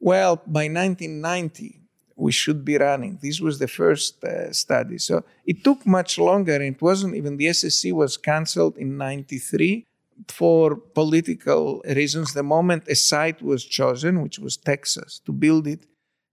well, 0.00 0.36
by 0.36 0.68
1990, 0.68 1.80
we 2.16 2.32
should 2.32 2.64
be 2.64 2.78
running. 2.78 3.18
This 3.22 3.40
was 3.40 3.58
the 3.58 3.68
first 3.68 4.24
uh, 4.24 4.50
study. 4.52 4.98
So 4.98 5.24
it 5.44 5.62
took 5.62 5.86
much 5.86 6.18
longer. 6.18 6.60
It 6.62 6.80
wasn't 6.80 7.14
even 7.14 7.36
the 7.36 7.46
SSC 7.46 7.92
was 7.92 8.16
canceled 8.16 8.78
in 8.78 8.96
93 8.96 9.86
for 10.28 10.76
political 10.76 11.82
reasons. 11.84 12.32
The 12.32 12.42
moment 12.42 12.88
a 12.88 12.94
site 12.94 13.42
was 13.42 13.64
chosen, 13.64 14.22
which 14.22 14.38
was 14.38 14.56
Texas, 14.56 15.20
to 15.26 15.32
build 15.32 15.66
it, 15.66 15.86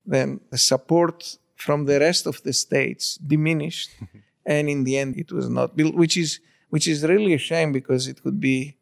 then 0.06 0.40
the 0.50 0.58
support 0.58 1.38
from 1.56 1.86
the 1.86 2.00
rest 2.00 2.26
of 2.28 2.42
the 2.44 2.54
states 2.54 3.16
diminished. 3.16 3.92
and 4.46 4.70
in 4.70 4.86
the 4.86 4.98
end, 4.98 5.18
it 5.18 5.32
was 5.34 5.50
not 5.50 5.76
built, 5.76 5.96
which 5.96 6.16
is, 6.16 6.40
which 6.70 6.88
is 6.88 7.04
really 7.04 7.34
a 7.34 7.38
shame 7.38 7.74
because 7.74 8.08
it 8.08 8.24
could 8.24 8.40
be 8.40 8.78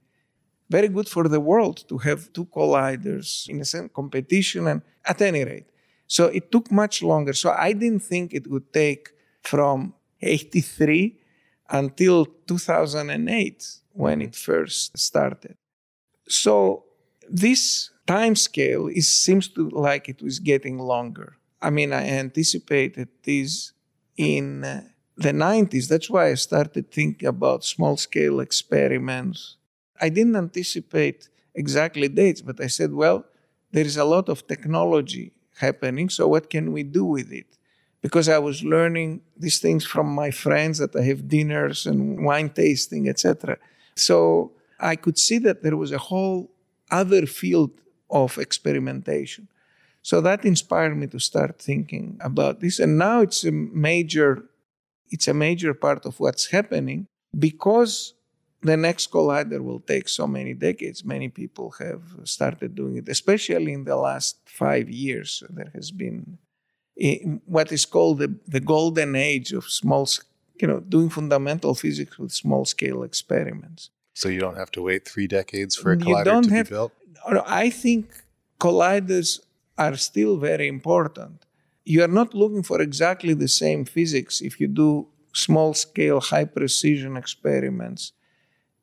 very 0.69 0.87
good 0.87 1.09
for 1.09 1.27
the 1.27 1.39
world 1.39 1.83
to 1.89 1.97
have 1.97 2.31
two 2.31 2.45
colliders 2.45 3.49
in 3.49 3.59
a 3.59 3.65
sense 3.65 3.89
competition 3.93 4.67
and 4.67 4.81
at 5.03 5.21
any 5.21 5.43
rate 5.43 5.70
so 6.11 6.25
it 6.25 6.51
took 6.51 6.69
much 6.69 7.01
longer. 7.01 7.31
So 7.31 7.51
I 7.51 7.71
didn't 7.71 8.03
think 8.03 8.33
it 8.33 8.45
would 8.51 8.73
take 8.73 9.11
from 9.43 9.93
83 10.21 11.17
until 11.69 12.25
2008 12.25 13.65
when 13.93 14.21
it 14.21 14.35
first 14.35 14.97
started. 14.97 15.55
So 16.27 16.83
this 17.29 17.91
time 18.05 18.35
scale 18.35 18.87
is, 18.87 19.07
seems 19.09 19.47
to 19.55 19.69
like 19.69 20.09
it 20.09 20.21
was 20.21 20.39
getting 20.39 20.79
longer. 20.79 21.37
I 21.61 21.69
mean, 21.69 21.93
I 21.93 22.05
anticipated 22.09 23.07
this 23.23 23.71
in 24.17 24.61
the 25.15 25.31
90s. 25.31 25.87
That's 25.87 26.09
why 26.09 26.31
I 26.31 26.33
started 26.33 26.91
thinking 26.91 27.29
about 27.29 27.63
small 27.63 27.95
scale 27.95 28.41
experiments. 28.41 29.55
I 30.01 30.09
didn't 30.09 30.35
anticipate 30.35 31.29
exactly 31.55 32.09
dates, 32.09 32.41
but 32.41 32.59
I 32.59 32.67
said, 32.67 32.91
well, 32.91 33.23
there 33.71 33.85
is 33.85 33.95
a 33.95 34.03
lot 34.03 34.27
of 34.27 34.45
technology 34.45 35.31
happening. 35.57 36.09
So 36.09 36.27
what 36.27 36.49
can 36.49 36.71
we 36.71 36.83
do 36.83 37.05
with 37.05 37.31
it? 37.31 37.47
Because 38.01 38.27
I 38.29 38.39
was 38.39 38.63
learning 38.63 39.21
these 39.37 39.59
things 39.59 39.85
from 39.85 40.07
my 40.07 40.31
friends 40.31 40.79
that 40.79 40.95
I 40.95 41.03
have 41.03 41.27
dinners 41.27 41.85
and 41.85 42.25
wine 42.25 42.49
tasting, 42.49 43.07
etc. 43.07 43.57
So 43.95 44.53
I 44.79 44.95
could 44.95 45.19
see 45.19 45.37
that 45.39 45.61
there 45.61 45.77
was 45.77 45.91
a 45.91 45.97
whole 45.97 46.51
other 46.89 47.25
field 47.25 47.71
of 48.09 48.37
experimentation. 48.37 49.47
So 50.01 50.19
that 50.21 50.45
inspired 50.45 50.97
me 50.97 51.07
to 51.07 51.19
start 51.19 51.59
thinking 51.59 52.17
about 52.21 52.59
this. 52.59 52.79
And 52.79 52.97
now 52.97 53.21
it's 53.21 53.43
a 53.43 53.51
major, 53.51 54.43
it's 55.11 55.27
a 55.27 55.33
major 55.33 55.73
part 55.73 56.05
of 56.05 56.19
what's 56.19 56.49
happening 56.49 57.07
because 57.37 58.13
the 58.61 58.77
next 58.77 59.11
collider 59.11 59.61
will 59.61 59.79
take 59.79 60.07
so 60.07 60.27
many 60.27 60.53
decades. 60.53 61.03
Many 61.03 61.29
people 61.29 61.71
have 61.79 62.01
started 62.23 62.75
doing 62.75 62.97
it, 62.97 63.09
especially 63.09 63.73
in 63.73 63.85
the 63.85 63.95
last 63.95 64.37
five 64.45 64.89
years. 64.89 65.43
There 65.49 65.71
has 65.73 65.91
been 65.91 66.37
what 67.45 67.71
is 67.71 67.85
called 67.85 68.19
the, 68.19 68.35
the 68.47 68.59
golden 68.59 69.15
age 69.15 69.53
of 69.53 69.65
small, 69.65 70.07
you 70.59 70.67
know, 70.67 70.79
doing 70.79 71.09
fundamental 71.09 71.73
physics 71.73 72.19
with 72.19 72.31
small 72.31 72.65
scale 72.65 73.01
experiments. 73.03 73.89
So 74.13 74.29
you 74.29 74.39
don't 74.39 74.57
have 74.57 74.71
to 74.71 74.81
wait 74.83 75.07
three 75.07 75.27
decades 75.27 75.75
for 75.75 75.93
a 75.93 75.97
collider 75.97 76.43
to 76.43 76.53
have, 76.53 76.67
be 76.67 76.69
built? 76.69 76.91
I 77.47 77.69
think 77.69 78.11
colliders 78.59 79.39
are 79.77 79.95
still 79.95 80.37
very 80.37 80.67
important. 80.67 81.45
You 81.83 82.03
are 82.03 82.13
not 82.19 82.35
looking 82.35 82.61
for 82.61 82.79
exactly 82.79 83.33
the 83.33 83.47
same 83.47 83.85
physics 83.85 84.41
if 84.41 84.59
you 84.59 84.67
do 84.67 85.07
small 85.33 85.73
scale, 85.73 86.19
high 86.19 86.45
precision 86.45 87.17
experiments 87.17 88.11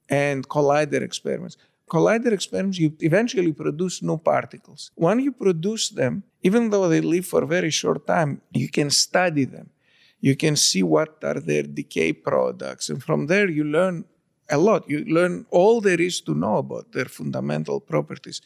and 0.08 0.48
collider 0.48 1.02
experiments. 1.02 1.56
Collider 1.88 2.32
experiments, 2.32 2.78
you 2.78 2.92
eventually 3.00 3.52
produce 3.52 4.02
new 4.02 4.18
particles. 4.18 4.90
When 4.94 5.20
you 5.20 5.32
produce 5.32 5.88
them, 5.88 6.22
even 6.42 6.70
though 6.70 6.88
they 6.88 7.00
live 7.00 7.26
for 7.26 7.42
a 7.42 7.46
very 7.46 7.70
short 7.70 8.06
time, 8.06 8.42
you 8.52 8.68
can 8.68 8.90
study 8.90 9.44
them. 9.44 9.70
You 10.20 10.36
can 10.36 10.56
see 10.56 10.82
what 10.82 11.18
are 11.22 11.40
their 11.40 11.62
decay 11.62 12.12
products. 12.12 12.90
And 12.90 13.02
from 13.02 13.26
there, 13.26 13.48
you 13.48 13.64
learn 13.64 14.04
a 14.50 14.58
lot. 14.58 14.88
You 14.88 15.04
learn 15.04 15.46
all 15.50 15.80
there 15.80 16.00
is 16.00 16.20
to 16.22 16.34
know 16.34 16.56
about 16.56 16.92
their 16.92 17.06
fundamental 17.06 17.80
properties, 17.80 18.40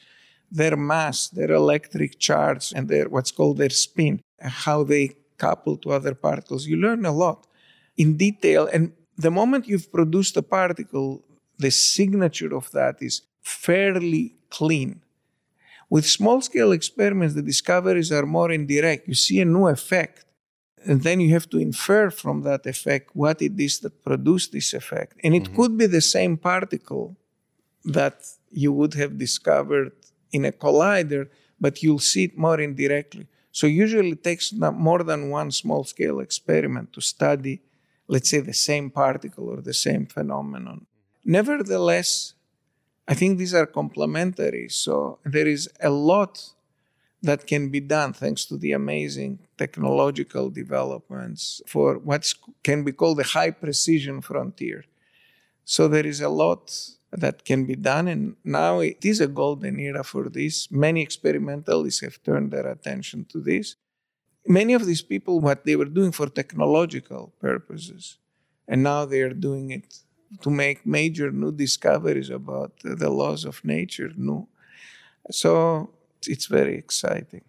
their 0.51 0.77
mass, 0.77 1.29
their 1.29 1.51
electric 1.53 2.19
charge, 2.19 2.73
and 2.77 2.89
their 2.89 3.09
what's 3.09 3.33
called 3.33 3.59
their 3.59 3.71
spin, 3.71 4.21
and 4.39 4.51
how 4.51 4.85
they 4.85 5.17
couple 5.39 5.77
to 5.79 5.91
other 5.91 6.15
particles. 6.15 6.67
You 6.67 6.77
learn 6.77 7.05
a 7.05 7.13
lot 7.25 7.47
in 7.97 8.17
detail. 8.17 8.69
And 8.73 8.93
the 9.17 9.31
moment 9.31 9.67
you've 9.67 9.91
produced 9.91 10.37
a 10.37 10.43
particle, 10.43 11.25
the 11.63 11.71
signature 11.71 12.55
of 12.55 12.71
that 12.73 12.97
is 13.01 13.23
fairly 13.41 14.25
clean. 14.51 15.03
With 15.89 16.07
small 16.07 16.41
scale 16.41 16.73
experiments, 16.73 17.35
the 17.35 17.43
discoveries 17.43 18.11
are 18.13 18.27
more 18.27 18.51
indirect. 18.51 19.09
You 19.09 19.15
see 19.15 19.41
a 19.41 19.45
new 19.45 19.67
effect, 19.69 20.25
and 20.89 21.03
then 21.03 21.21
you 21.21 21.31
have 21.37 21.49
to 21.51 21.59
infer 21.59 22.11
from 22.11 22.43
that 22.43 22.67
effect 22.67 23.11
what 23.15 23.43
it 23.43 23.59
is 23.59 23.81
that 23.81 24.03
produced 24.03 24.53
this 24.53 24.73
effect. 24.73 25.15
And 25.23 25.35
it 25.35 25.45
mm-hmm. 25.45 25.57
could 25.57 25.77
be 25.77 25.87
the 25.87 26.01
same 26.01 26.37
particle 26.37 27.17
that 27.85 28.17
you 28.51 28.73
would 28.73 28.95
have 28.95 29.19
discovered 29.19 29.93
in 30.33 30.45
a 30.45 30.53
collider, 30.53 31.29
but 31.61 31.83
you'll 31.83 31.99
see 31.99 32.25
it 32.25 32.39
more 32.39 32.61
indirectly. 32.61 33.27
So 33.53 33.67
usually 33.67 34.13
it 34.13 34.25
takes 34.25 34.53
more 34.53 35.03
than 35.03 35.29
one 35.29 35.51
small 35.51 35.85
scale 35.85 36.21
experiment 36.21 36.93
to 36.95 37.01
study, 37.03 37.61
let's 38.09 38.31
say, 38.31 38.41
the 38.41 38.55
same 38.55 38.91
particle 38.91 39.47
or 39.49 39.61
the 39.61 39.75
same 39.75 40.07
phenomenon. 40.07 40.87
Nevertheless, 41.25 42.35
I 43.07 43.15
think 43.15 43.39
these 43.39 43.55
are 43.55 43.67
complementary. 43.67 44.69
So 44.69 45.19
there 45.25 45.47
is 45.47 45.69
a 45.81 45.91
lot 45.91 46.53
that 47.23 47.47
can 47.47 47.69
be 47.69 47.81
done 47.81 48.13
thanks 48.13 48.45
to 48.47 48.57
the 48.57 48.73
amazing 48.73 49.39
technological 49.57 50.51
developments 50.51 51.63
for 51.67 51.99
what 51.99 52.33
can 52.65 52.83
be 52.83 52.93
called 52.93 53.19
the 53.19 53.25
high 53.25 53.51
precision 53.51 54.21
frontier. 54.21 54.85
So 55.65 55.87
there 55.87 56.07
is 56.07 56.21
a 56.21 56.29
lot 56.29 56.77
that 57.13 57.45
can 57.45 57.67
be 57.67 57.77
done, 57.77 58.09
and 58.09 58.37
now 58.43 58.81
it 58.81 59.05
is 59.05 59.21
a 59.21 59.29
golden 59.29 59.79
era 59.79 60.03
for 60.03 60.29
this. 60.29 60.71
Many 60.71 61.03
experimentalists 61.03 62.01
have 62.01 62.23
turned 62.23 62.51
their 62.51 62.67
attention 62.67 63.27
to 63.27 63.39
this. 63.41 63.77
Many 64.47 64.75
of 64.75 64.87
these 64.87 65.03
people, 65.03 65.39
what 65.39 65.65
they 65.65 65.77
were 65.77 65.85
doing 65.85 66.11
for 66.11 66.27
technological 66.27 67.33
purposes, 67.39 68.19
and 68.67 68.83
now 68.83 69.05
they 69.05 69.21
are 69.21 69.35
doing 69.35 69.71
it 69.71 70.01
to 70.41 70.51
make 70.51 70.87
major 70.87 71.31
new 71.31 71.53
discoveries 71.53 72.31
about 72.31 72.73
the 72.83 73.11
laws 73.11 73.45
of 73.45 73.65
nature. 73.65 74.11
New, 74.17 74.49
so 75.31 75.91
it's 76.27 76.47
very 76.47 76.77
exciting. 76.77 77.45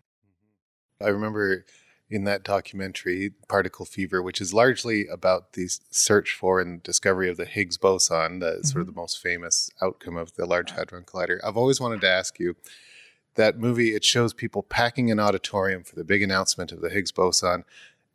I 1.01 1.07
remember 1.09 1.65
in 2.09 2.25
that 2.25 2.43
documentary, 2.43 3.31
Particle 3.47 3.85
Fever, 3.85 4.21
which 4.21 4.39
is 4.39 4.53
largely 4.53 5.07
about 5.07 5.53
the 5.53 5.67
search 5.89 6.33
for 6.33 6.59
and 6.59 6.83
discovery 6.83 7.29
of 7.29 7.37
the 7.37 7.45
Higgs 7.45 7.77
boson, 7.77 8.39
the 8.39 8.45
mm-hmm. 8.45 8.61
sort 8.63 8.81
of 8.81 8.87
mm-hmm. 8.87 8.95
the 8.95 9.01
most 9.01 9.19
famous 9.19 9.69
outcome 9.81 10.17
of 10.17 10.35
the 10.35 10.45
Large 10.45 10.71
Hadron 10.71 11.03
Collider. 11.05 11.39
I've 11.43 11.57
always 11.57 11.81
wanted 11.81 12.01
to 12.01 12.09
ask 12.09 12.39
you 12.39 12.55
that 13.35 13.57
movie, 13.57 13.95
it 13.95 14.03
shows 14.03 14.33
people 14.33 14.61
packing 14.61 15.09
an 15.09 15.19
auditorium 15.19 15.83
for 15.83 15.95
the 15.95 16.03
big 16.03 16.21
announcement 16.21 16.71
of 16.71 16.81
the 16.81 16.89
Higgs 16.89 17.11
boson, 17.11 17.63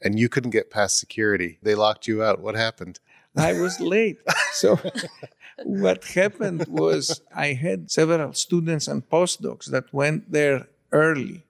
and 0.00 0.18
you 0.18 0.28
couldn't 0.28 0.50
get 0.50 0.70
past 0.70 0.96
security. 0.96 1.58
They 1.60 1.74
locked 1.74 2.06
you 2.06 2.22
out. 2.22 2.40
What 2.40 2.54
happened? 2.54 3.00
I 3.38 3.52
was 3.54 3.80
late. 3.80 4.18
So 4.52 4.78
what 5.64 6.04
happened 6.04 6.66
was 6.68 7.20
I 7.34 7.52
had 7.52 7.90
several 7.90 8.32
students 8.32 8.88
and 8.88 9.08
postdocs 9.08 9.66
that 9.66 9.92
went 9.92 10.30
there 10.30 10.68
early 10.92 11.44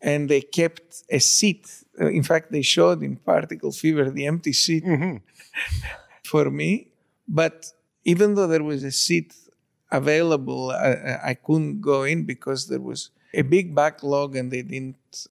and 0.00 0.28
they 0.28 0.40
kept 0.40 1.02
a 1.10 1.18
seat. 1.18 1.68
In 1.98 2.22
fact, 2.22 2.52
they 2.52 2.62
showed 2.62 3.02
in 3.02 3.16
Particle 3.16 3.72
Fever 3.72 4.10
the 4.10 4.26
empty 4.26 4.52
seat 4.52 4.84
mm-hmm. 4.84 5.16
for 6.24 6.50
me. 6.50 6.88
But 7.26 7.72
even 8.04 8.34
though 8.34 8.46
there 8.46 8.62
was 8.62 8.84
a 8.84 8.92
seat 8.92 9.34
available, 9.90 10.70
I, 10.70 11.18
I 11.30 11.34
couldn't 11.34 11.80
go 11.80 12.04
in 12.04 12.24
because 12.24 12.68
there 12.68 12.80
was 12.80 13.10
a 13.34 13.42
big 13.42 13.74
backlog 13.74 14.36
and 14.36 14.50
they 14.50 14.62
didn't. 14.62 15.26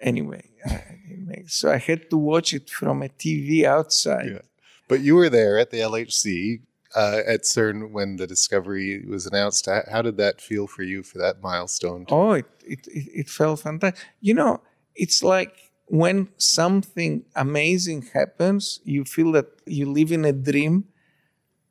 Anyway, 0.00 0.48
I, 0.66 1.44
so 1.46 1.70
I 1.70 1.76
had 1.76 2.08
to 2.10 2.16
watch 2.16 2.54
it 2.54 2.70
from 2.70 3.02
a 3.02 3.08
TV 3.08 3.64
outside. 3.64 4.30
Yeah. 4.32 4.49
But 4.90 5.02
you 5.02 5.14
were 5.14 5.30
there 5.30 5.56
at 5.56 5.70
the 5.70 5.78
LHC 5.78 6.62
uh, 6.96 7.20
at 7.24 7.42
CERN 7.44 7.92
when 7.92 8.16
the 8.16 8.26
discovery 8.26 9.04
was 9.06 9.24
announced. 9.24 9.68
How 9.88 10.02
did 10.02 10.16
that 10.16 10.40
feel 10.40 10.66
for 10.66 10.82
you 10.82 11.04
for 11.04 11.18
that 11.18 11.40
milestone? 11.40 12.06
Oh, 12.08 12.32
it, 12.32 12.46
it, 12.64 12.80
it 12.90 13.28
felt 13.30 13.60
fantastic. 13.60 14.04
You 14.20 14.34
know, 14.34 14.60
it's 14.96 15.22
like 15.22 15.54
when 15.86 16.28
something 16.38 17.24
amazing 17.36 18.02
happens, 18.12 18.80
you 18.82 19.04
feel 19.04 19.30
that 19.32 19.46
you 19.64 19.86
live 19.90 20.10
in 20.10 20.24
a 20.24 20.32
dream. 20.32 20.86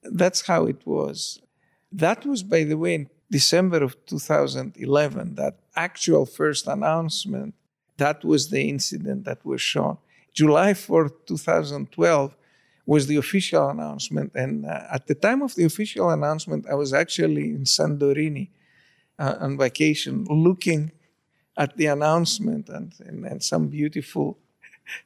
That's 0.02 0.48
how 0.48 0.66
it 0.68 0.88
was. 0.88 1.42
That 1.92 2.26
was, 2.26 2.42
by 2.42 2.64
the 2.64 2.78
way, 2.78 2.96
in 2.96 3.10
December 3.30 3.84
of 3.84 3.98
2011, 4.06 5.36
that 5.36 5.60
actual 5.76 6.26
first 6.26 6.68
announcement. 6.68 7.54
That 7.98 8.24
was 8.24 8.50
the 8.50 8.70
incident 8.70 9.26
that 9.26 9.46
was 9.46 9.62
shown. 9.62 9.98
July 10.34 10.72
4th, 10.72 11.26
2012, 11.28 12.36
was 12.90 13.06
the 13.06 13.18
official 13.18 13.70
announcement. 13.70 14.32
And 14.34 14.66
uh, 14.66 14.96
at 14.96 15.06
the 15.06 15.14
time 15.14 15.44
of 15.44 15.54
the 15.54 15.64
official 15.64 16.10
announcement, 16.10 16.66
I 16.68 16.74
was 16.74 16.92
actually 16.92 17.48
in 17.58 17.66
Santorini 17.66 18.50
uh, 19.20 19.36
on 19.40 19.60
vacation 19.60 20.26
looking 20.48 20.92
at 21.56 21.78
the 21.78 21.86
announcement 21.86 22.68
and, 22.68 22.92
and, 23.08 23.26
and 23.26 23.44
some 23.44 23.68
beautiful 23.68 24.40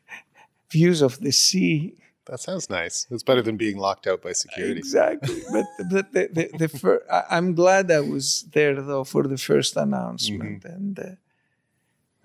views 0.71 1.01
of 1.01 1.19
the 1.19 1.33
sea. 1.33 1.97
That 2.27 2.39
sounds 2.39 2.69
nice. 2.69 3.05
It's 3.11 3.27
better 3.29 3.41
than 3.41 3.57
being 3.57 3.77
locked 3.77 4.07
out 4.07 4.21
by 4.21 4.31
security. 4.31 4.79
Exactly. 4.79 5.41
but 5.51 5.65
but 5.91 6.13
the, 6.13 6.23
the, 6.37 6.45
the 6.57 6.69
fir- 6.69 7.05
I, 7.11 7.37
am 7.37 7.53
glad 7.53 7.91
I 7.91 7.99
was 7.99 8.43
there 8.53 8.81
though 8.81 9.03
for 9.03 9.23
the 9.23 9.37
first 9.37 9.75
announcement, 9.75 10.63
mm-hmm. 10.63 10.75
and 10.75 10.99
uh, 10.99 11.15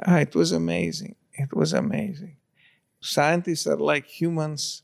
ah, 0.06 0.18
it 0.18 0.36
was 0.36 0.52
amazing. 0.52 1.16
It 1.32 1.52
was 1.52 1.72
amazing 1.72 2.38
scientists 3.01 3.66
are 3.66 3.76
like 3.76 4.07
humans. 4.07 4.82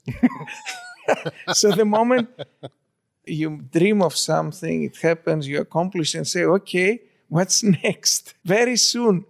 so 1.53 1.71
the 1.71 1.85
moment 1.85 2.29
you 3.27 3.63
dream 3.73 4.03
of 4.03 4.17
something, 4.17 4.85
it 4.85 4.97
happens, 4.99 5.49
you 5.49 5.61
accomplish, 5.61 6.15
and 6.15 6.27
say, 6.27 6.45
okay, 6.45 7.01
what's 7.29 7.63
next? 7.85 8.35
Very 8.45 8.77
soon. 8.77 9.25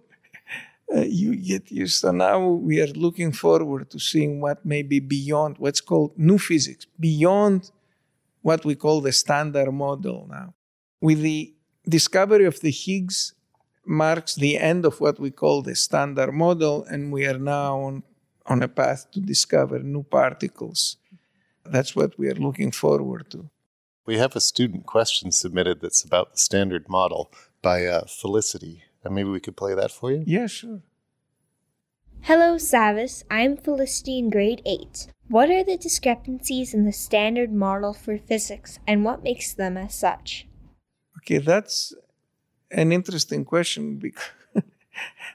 Uh, 0.93 1.01
you 1.01 1.35
get 1.35 1.71
used. 1.71 2.01
So 2.01 2.11
now 2.11 2.47
we 2.47 2.79
are 2.79 2.93
looking 2.93 3.31
forward 3.31 3.89
to 3.89 3.99
seeing 3.99 4.39
what 4.39 4.63
may 4.63 4.83
be 4.83 4.99
beyond 4.99 5.57
what's 5.57 5.81
called 5.81 6.11
new 6.15 6.37
physics, 6.37 6.85
beyond 6.99 7.71
what 8.43 8.63
we 8.63 8.75
call 8.75 9.01
the 9.01 9.11
standard 9.11 9.71
model 9.71 10.27
now. 10.29 10.53
With 11.01 11.21
the 11.21 11.55
discovery 11.89 12.45
of 12.45 12.59
the 12.59 12.69
Higgs 12.69 13.33
marks 13.85 14.35
the 14.35 14.57
end 14.57 14.85
of 14.85 15.01
what 15.01 15.19
we 15.19 15.31
call 15.31 15.63
the 15.63 15.75
standard 15.75 16.31
model, 16.31 16.83
and 16.83 17.11
we 17.11 17.25
are 17.25 17.39
now 17.39 17.79
on 17.79 18.03
on 18.47 18.61
a 18.63 18.67
path 18.67 19.09
to 19.11 19.19
discover 19.19 19.79
new 19.79 20.03
particles. 20.03 20.97
That's 21.65 21.95
what 21.95 22.17
we 22.17 22.29
are 22.29 22.35
looking 22.35 22.71
forward 22.71 23.31
to. 23.31 23.49
We 24.05 24.17
have 24.17 24.35
a 24.35 24.41
student 24.41 24.85
question 24.85 25.31
submitted 25.31 25.81
that's 25.81 26.03
about 26.03 26.33
the 26.33 26.37
standard 26.37 26.87
model 26.87 27.31
by 27.61 27.85
uh, 27.85 28.05
Felicity. 28.05 28.83
And 29.03 29.15
maybe 29.15 29.29
we 29.29 29.39
could 29.39 29.57
play 29.57 29.73
that 29.73 29.91
for 29.91 30.11
you? 30.11 30.23
Yeah, 30.25 30.47
sure. 30.47 30.81
Hello, 32.21 32.55
Savas. 32.55 33.23
I'm 33.29 33.57
Felicity 33.57 34.19
in 34.19 34.29
grade 34.29 34.61
8. 34.65 35.07
What 35.27 35.49
are 35.49 35.63
the 35.63 35.77
discrepancies 35.77 36.73
in 36.73 36.85
the 36.85 36.91
standard 36.91 37.51
model 37.51 37.93
for 37.93 38.17
physics 38.17 38.79
and 38.87 39.03
what 39.03 39.23
makes 39.23 39.53
them 39.53 39.75
as 39.77 39.95
such? 39.95 40.47
Okay, 41.17 41.39
that's 41.39 41.93
an 42.69 42.91
interesting 42.91 43.43
question 43.43 43.97
because 43.97 44.23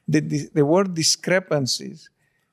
the, 0.09 0.21
the, 0.21 0.49
the 0.55 0.65
word 0.65 0.95
discrepancies 0.95 2.09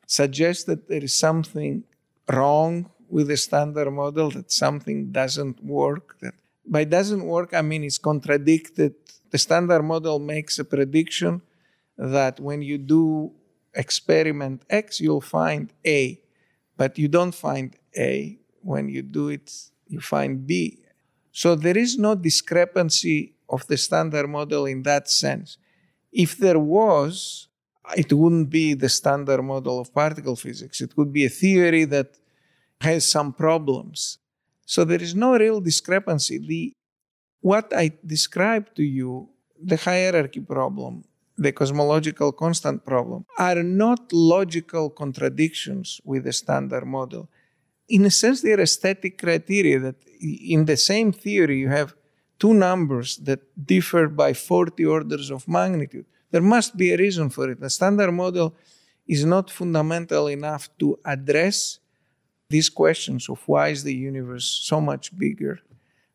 suggests 0.08 0.64
that 0.64 0.88
there 0.88 1.04
is 1.04 1.16
something 1.16 1.84
wrong 2.28 2.90
with 3.10 3.28
the 3.28 3.38
standard 3.38 3.92
model, 3.92 4.32
that 4.32 4.52
something 4.52 5.12
doesn't 5.12 5.64
work. 5.64 6.18
That 6.22 6.34
by 6.66 6.84
doesn't 6.84 7.24
work, 7.24 7.54
I 7.54 7.62
mean 7.62 7.84
it's 7.84 7.98
contradicted. 7.98 8.96
The 9.30 9.38
standard 9.38 9.84
model 9.84 10.20
makes 10.20 10.58
a 10.58 10.66
prediction 10.66 11.42
that 11.98 12.40
when 12.40 12.62
you 12.62 12.78
do 12.78 13.32
experiment 13.74 14.64
X, 14.70 15.00
you'll 15.00 15.22
find 15.22 15.72
A, 15.86 16.20
but 16.76 16.98
you 16.98 17.08
don't 17.08 17.36
find 17.36 17.76
A. 17.96 18.40
When 18.62 18.90
you 18.90 19.02
do 19.02 19.30
it, 19.30 19.52
you 19.88 20.02
find 20.02 20.46
B. 20.46 20.80
So 21.32 21.56
there 21.56 21.78
is 21.78 21.98
no 21.98 22.16
discrepancy 22.16 23.36
of 23.50 23.68
the 23.68 23.78
standard 23.78 24.28
model 24.28 24.66
in 24.66 24.84
that 24.84 25.10
sense. 25.10 25.58
If 26.12 26.38
there 26.38 26.60
was, 26.60 27.48
it 27.96 28.12
wouldn't 28.12 28.50
be 28.50 28.74
the 28.74 28.90
standard 28.90 29.42
model 29.42 29.80
of 29.80 29.94
particle 29.94 30.36
physics. 30.36 30.82
It 30.82 30.96
would 30.98 31.14
be 31.14 31.26
a 31.26 31.30
theory 31.30 31.86
that 31.86 32.18
has 32.82 33.10
some 33.10 33.34
problems. 33.34 34.20
So 34.66 34.84
there 34.84 35.02
is 35.02 35.16
no 35.16 35.38
real 35.38 35.62
discrepancy. 35.62 36.38
The, 36.38 36.74
what 37.42 37.72
I 37.74 37.92
described 38.06 38.76
to 38.76 38.84
you, 38.84 39.30
the 39.62 39.78
hierarchy 39.78 40.42
problem, 40.42 41.06
the 41.38 41.52
cosmological 41.52 42.32
constant 42.32 42.86
problem, 42.86 43.26
are 43.38 43.64
not 43.64 44.12
logical 44.12 44.90
contradictions 44.90 46.02
with 46.04 46.26
the 46.26 46.34
standard 46.34 46.86
model. 46.86 47.30
In 47.88 48.06
a 48.06 48.12
sense, 48.12 48.42
they 48.42 48.54
are 48.54 48.62
aesthetic 48.62 49.18
criteria 49.18 49.80
that 49.80 49.96
in 50.20 50.66
the 50.66 50.78
same 50.78 51.14
theory 51.14 51.60
you 51.60 51.70
have 51.70 51.96
two 52.40 52.54
numbers 52.54 53.18
that 53.18 53.40
differ 53.66 54.08
by 54.08 54.34
40 54.34 54.86
orders 54.86 55.32
of 55.32 55.48
magnitude. 55.48 56.06
There 56.32 56.42
must 56.42 56.76
be 56.76 56.92
a 56.92 56.98
reason 56.98 57.30
for 57.30 57.50
it. 57.52 57.60
The 57.60 57.70
standard 57.70 58.12
model 58.12 58.56
is 59.08 59.24
not 59.24 59.50
fundamental 59.50 60.28
enough 60.28 60.70
to 60.80 61.00
address 61.06 61.80
these 62.50 62.70
questions 62.70 63.30
of 63.30 63.40
why 63.48 63.70
is 63.70 63.84
the 63.84 63.96
universe 63.96 64.46
so 64.64 64.80
much 64.82 65.18
bigger 65.18 65.60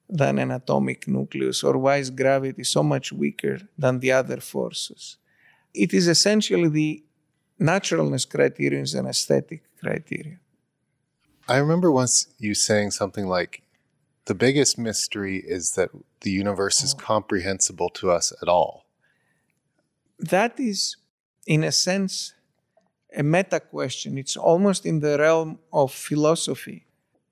than 0.08 0.38
an 0.38 0.50
atomic 0.50 1.08
nucleus, 1.08 1.64
or 1.64 1.78
why 1.78 1.96
is 1.96 2.10
gravity 2.10 2.64
so 2.64 2.82
much 2.82 3.12
weaker 3.12 3.58
than 3.78 4.00
the 4.00 4.12
other 4.12 4.40
forces? 4.40 5.16
It 5.74 5.94
is 5.94 6.06
essentially 6.06 6.68
the 6.68 7.02
naturalness 7.58 8.26
criterion 8.26 8.82
is 8.82 8.94
an 8.94 9.06
aesthetic 9.06 9.62
criteria. 9.80 10.38
I 11.48 11.56
remember 11.56 11.90
once 11.90 12.28
you 12.38 12.54
saying 12.54 12.90
something 12.92 13.26
like, 13.26 13.62
the 14.26 14.34
biggest 14.34 14.78
mystery 14.78 15.42
is 15.44 15.72
that 15.72 15.90
the 16.20 16.30
universe 16.30 16.82
is 16.82 16.94
oh. 16.94 16.98
comprehensible 16.98 17.88
to 17.90 18.10
us 18.10 18.32
at 18.40 18.48
all. 18.48 18.81
That 20.22 20.58
is, 20.58 20.96
in 21.46 21.64
a 21.64 21.72
sense, 21.72 22.34
a 23.14 23.22
meta 23.22 23.60
question. 23.60 24.16
It's 24.18 24.36
almost 24.36 24.86
in 24.86 25.00
the 25.00 25.18
realm 25.18 25.58
of 25.72 25.92
philosophy. 25.92 26.86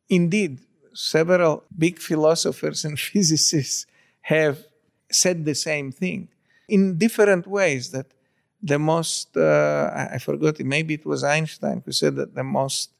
Indeed, 0.08 0.58
several 0.92 1.64
big 1.76 1.98
philosophers 1.98 2.84
and 2.84 2.98
physicists 3.10 3.86
have 4.22 4.58
said 5.10 5.44
the 5.44 5.54
same 5.54 5.92
thing 5.92 6.28
in 6.68 6.98
different 6.98 7.46
ways 7.46 7.90
that 7.90 8.06
the 8.62 8.78
most, 8.78 9.36
uh, 9.36 10.08
I 10.12 10.18
forgot 10.18 10.60
it, 10.60 10.66
maybe 10.66 10.94
it 10.94 11.06
was 11.06 11.24
Einstein 11.24 11.82
who 11.84 11.92
said 11.92 12.16
that 12.16 12.34
the 12.34 12.44
most 12.44 12.90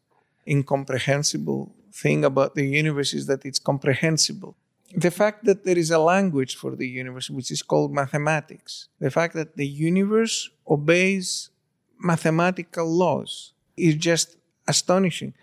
incomprehensible 0.47 1.73
thing 1.93 2.25
about 2.25 2.55
the 2.55 2.67
universe 2.67 3.13
is 3.13 3.27
that 3.27 3.45
it's 3.45 3.59
comprehensible. 3.59 4.57
The 4.95 5.11
fact 5.11 5.45
that 5.45 5.65
there 5.65 5.79
is 5.79 5.91
a 5.91 5.99
language 5.99 6.57
for 6.57 6.75
the 6.75 6.89
universe, 6.89 7.31
which 7.31 7.51
is 7.51 7.63
called 7.63 7.93
mathematics, 7.93 8.89
the 8.99 9.11
fact 9.11 9.35
that 9.35 9.57
the 9.57 9.67
universe 9.67 10.51
obeys 10.69 11.51
mathematical 12.01 12.91
laws 12.91 13.53
is 13.77 13.95
just 13.95 14.37
astonishing. 14.67 15.35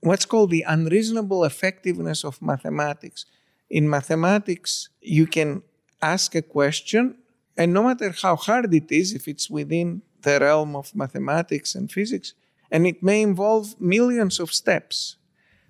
What's 0.00 0.24
called 0.24 0.50
the 0.50 0.64
unreasonable 0.66 1.44
effectiveness 1.44 2.24
of 2.24 2.40
mathematics. 2.40 3.26
In 3.68 3.88
mathematics, 3.88 4.88
you 5.00 5.26
can 5.26 5.62
ask 6.02 6.34
a 6.34 6.42
question, 6.42 7.16
and 7.56 7.72
no 7.72 7.84
matter 7.84 8.14
how 8.22 8.36
hard 8.36 8.72
it 8.74 8.90
is, 8.90 9.12
if 9.12 9.28
it's 9.28 9.50
within 9.50 10.02
the 10.22 10.38
realm 10.40 10.76
of 10.76 10.94
mathematics 10.94 11.74
and 11.74 11.90
physics, 11.90 12.34
and 12.70 12.86
it 12.86 13.02
may 13.02 13.22
involve 13.22 13.80
millions 13.80 14.40
of 14.40 14.52
steps, 14.52 15.16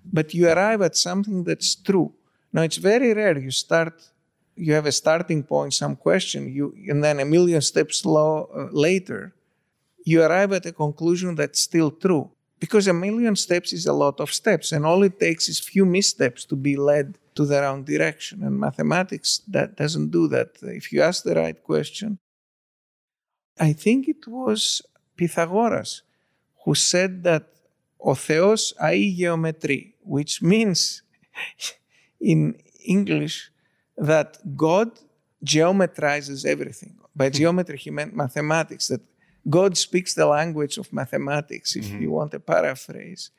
but 0.05 0.35
you 0.35 0.49
arrive 0.49 0.83
at 0.83 0.97
something 0.97 1.45
that's 1.45 1.75
true. 1.75 2.13
Now, 2.54 2.62
it's 2.62 2.78
very 2.78 3.14
rare 3.14 3.38
you 3.38 3.52
start, 3.52 4.02
you 4.56 4.74
have 4.74 4.86
a 4.86 4.92
starting 4.92 5.44
point, 5.44 5.74
some 5.74 5.96
question, 5.96 6.54
you, 6.54 6.74
and 6.88 7.04
then 7.04 7.20
a 7.20 7.26
million 7.26 7.62
steps 7.62 8.06
low, 8.06 8.50
uh, 8.56 8.68
later, 8.72 9.34
you 10.06 10.22
arrive 10.22 10.54
at 10.54 10.66
a 10.66 10.72
conclusion 10.72 11.36
that's 11.36 11.60
still 11.60 11.92
true. 11.92 12.32
Because 12.60 12.88
a 12.88 12.94
million 12.94 13.36
steps 13.36 13.74
is 13.74 13.86
a 13.86 13.94
lot 13.94 14.20
of 14.20 14.34
steps, 14.34 14.72
and 14.72 14.86
all 14.86 15.04
it 15.04 15.20
takes 15.20 15.50
is 15.50 15.60
few 15.60 15.86
missteps 15.86 16.46
to 16.46 16.56
be 16.56 16.78
led 16.78 17.18
to 17.36 17.46
the 17.46 17.62
wrong 17.62 17.84
direction. 17.84 18.44
And 18.44 18.58
mathematics 18.58 19.42
that 19.50 19.76
doesn't 19.76 20.12
do 20.12 20.28
that. 20.30 20.52
If 20.62 20.94
you 20.94 21.02
ask 21.02 21.24
the 21.24 21.36
right 21.36 21.62
question, 21.62 22.20
I 23.60 23.74
think 23.74 24.08
it 24.08 24.26
was 24.28 24.82
Pythagoras 25.18 26.02
who 26.64 26.76
said 26.76 27.24
that 27.24 27.44
ο 27.98 28.16
Θεός 28.16 28.74
αεί 28.78 29.00
γεωμετρή, 29.00 29.96
which 30.02 30.42
means 30.42 31.02
in 32.21 32.57
English 32.85 33.51
that 33.97 34.39
God 34.57 34.91
geometrizes 35.45 36.45
everything. 36.45 36.99
By 37.15 37.29
hmm. 37.29 37.35
geometry, 37.35 37.77
he 37.77 37.91
meant 37.91 38.15
mathematics, 38.15 38.89
that 38.89 39.03
God 39.49 39.77
speaks 39.77 40.15
the 40.15 40.27
language 40.27 40.77
of 40.79 40.93
mathematics, 40.93 41.77
if 41.77 41.87
mm-hmm. 41.87 42.03
you 42.03 42.11
want 42.11 42.35
a 42.35 42.41
paraphrase. 42.41 43.31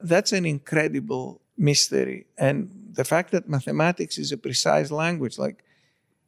That's 0.00 0.32
an 0.32 0.46
incredible 0.46 1.40
mystery. 1.56 2.26
And 2.38 2.70
the 2.92 3.04
fact 3.04 3.30
that 3.32 3.48
mathematics 3.48 4.18
is 4.18 4.32
a 4.32 4.38
precise 4.38 4.90
language, 4.90 5.38
like, 5.38 5.62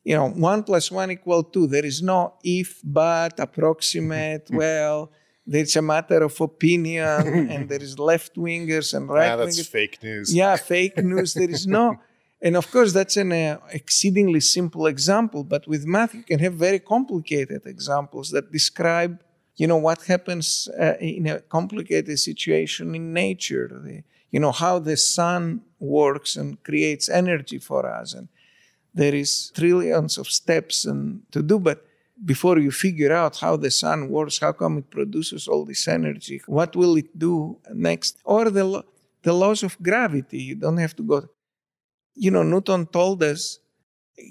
you 0.05 0.14
know, 0.14 0.28
one 0.28 0.62
plus 0.62 0.90
one 0.90 1.11
equal 1.11 1.42
two, 1.42 1.66
there 1.66 1.84
is 1.84 2.03
no 2.03 2.34
if, 2.44 2.80
but, 2.84 3.40
approximate, 3.40 4.49
well, 4.51 5.11
it's 5.47 5.76
a 5.76 5.82
matter 5.82 6.22
of 6.22 6.40
opinion 6.40 7.49
and 7.51 7.68
there 7.68 7.82
is 7.82 7.99
left 7.99 8.34
wingers 8.34 8.94
and 8.94 9.09
right 9.09 9.26
yeah, 9.26 9.36
that's 9.36 9.66
fake 9.66 10.03
news. 10.03 10.34
Yeah, 10.34 10.57
fake 10.57 10.99
news. 10.99 11.34
There 11.34 11.51
is 11.51 11.66
no, 11.66 11.99
and 12.42 12.57
of 12.57 12.70
course 12.70 12.92
that's 12.92 13.16
an 13.16 13.32
uh, 13.32 13.59
exceedingly 13.70 14.40
simple 14.40 14.86
example. 14.86 15.44
But 15.44 15.66
with 15.68 15.86
math, 15.86 16.14
you 16.14 16.22
can 16.22 16.40
have 16.40 16.55
very 16.55 16.80
complicated 16.80 17.62
examples 17.66 18.30
that 18.30 18.53
describe, 18.53 19.22
you 19.57 19.66
know, 19.66 19.76
what 19.76 20.03
happens 20.03 20.68
uh, 20.78 20.94
in 21.01 21.26
a 21.28 21.40
complicated 21.40 22.18
situation 22.18 22.94
in 22.94 23.12
nature. 23.12 23.68
The, 23.68 24.03
you 24.30 24.40
know 24.40 24.53
how 24.53 24.80
the 24.80 24.97
sun 24.97 25.62
works 25.78 26.36
and 26.36 26.62
creates 26.64 27.09
energy 27.09 27.59
for 27.59 27.86
us, 27.88 28.12
and 28.12 28.28
there 28.92 29.14
is 29.14 29.53
trillions 29.55 30.18
of 30.18 30.26
steps 30.26 30.84
and 30.84 31.22
to 31.30 31.42
do, 31.42 31.61
but 31.61 31.86
before 32.25 32.59
you 32.59 32.71
figure 32.71 33.12
out 33.12 33.37
how 33.39 33.57
the 33.57 33.71
sun 33.71 34.09
works, 34.09 34.39
how 34.39 34.53
come 34.53 34.79
it 34.79 34.91
produces 34.91 35.47
all 35.49 35.64
this 35.64 35.87
energy, 35.87 36.41
what 36.47 36.75
will 36.75 36.97
it 36.97 37.19
do 37.19 37.59
next, 37.73 38.19
or 38.25 38.51
the, 38.51 38.85
the 39.23 39.33
laws 39.33 39.62
of 39.62 39.77
gravity. 39.83 40.39
You 40.39 40.55
don't 40.55 40.79
have 40.79 40.97
to 40.97 41.03
go. 41.03 41.29
You 42.14 42.31
know, 42.31 42.43
Newton 42.43 42.87
told 42.87 43.23
us, 43.23 43.59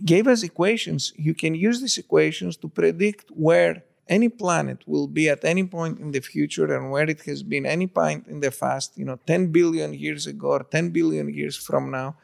gave 0.03 0.27
us 0.27 0.41
equations. 0.41 1.13
You 1.15 1.35
can 1.35 1.53
use 1.53 1.81
these 1.81 1.97
equations 1.97 2.57
to 2.57 2.67
predict 2.67 3.29
where 3.29 3.83
any 4.07 4.29
planet 4.29 4.83
will 4.85 5.07
be 5.07 5.29
at 5.29 5.43
any 5.43 5.63
point 5.63 5.99
in 5.99 6.11
the 6.11 6.21
future 6.21 6.73
and 6.75 6.91
where 6.91 7.09
it 7.09 7.21
has 7.21 7.43
been 7.43 7.65
any 7.65 7.87
point 7.87 8.27
in 8.27 8.39
the 8.39 8.51
past, 8.51 8.97
you 8.97 9.05
know, 9.05 9.19
10 9.25 9.51
billion 9.51 9.93
years 9.93 10.27
ago 10.27 10.49
or 10.49 10.63
10 10.63 10.89
billion 10.89 11.33
years 11.33 11.57
from 11.57 11.91
now. 11.91 12.15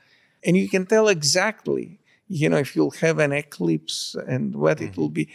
And 0.44 0.58
you 0.58 0.70
can 0.70 0.86
tell 0.86 1.08
exactly, 1.08 2.00
you 2.28 2.50
know, 2.50 2.58
if 2.58 2.76
you'll 2.76 2.92
have 2.92 3.20
an 3.20 3.32
eclipse 3.32 4.16
and 4.28 4.56
what 4.56 4.78
mm-hmm. 4.78 4.88
it 4.88 4.98
will 4.98 5.10
be. 5.10 5.30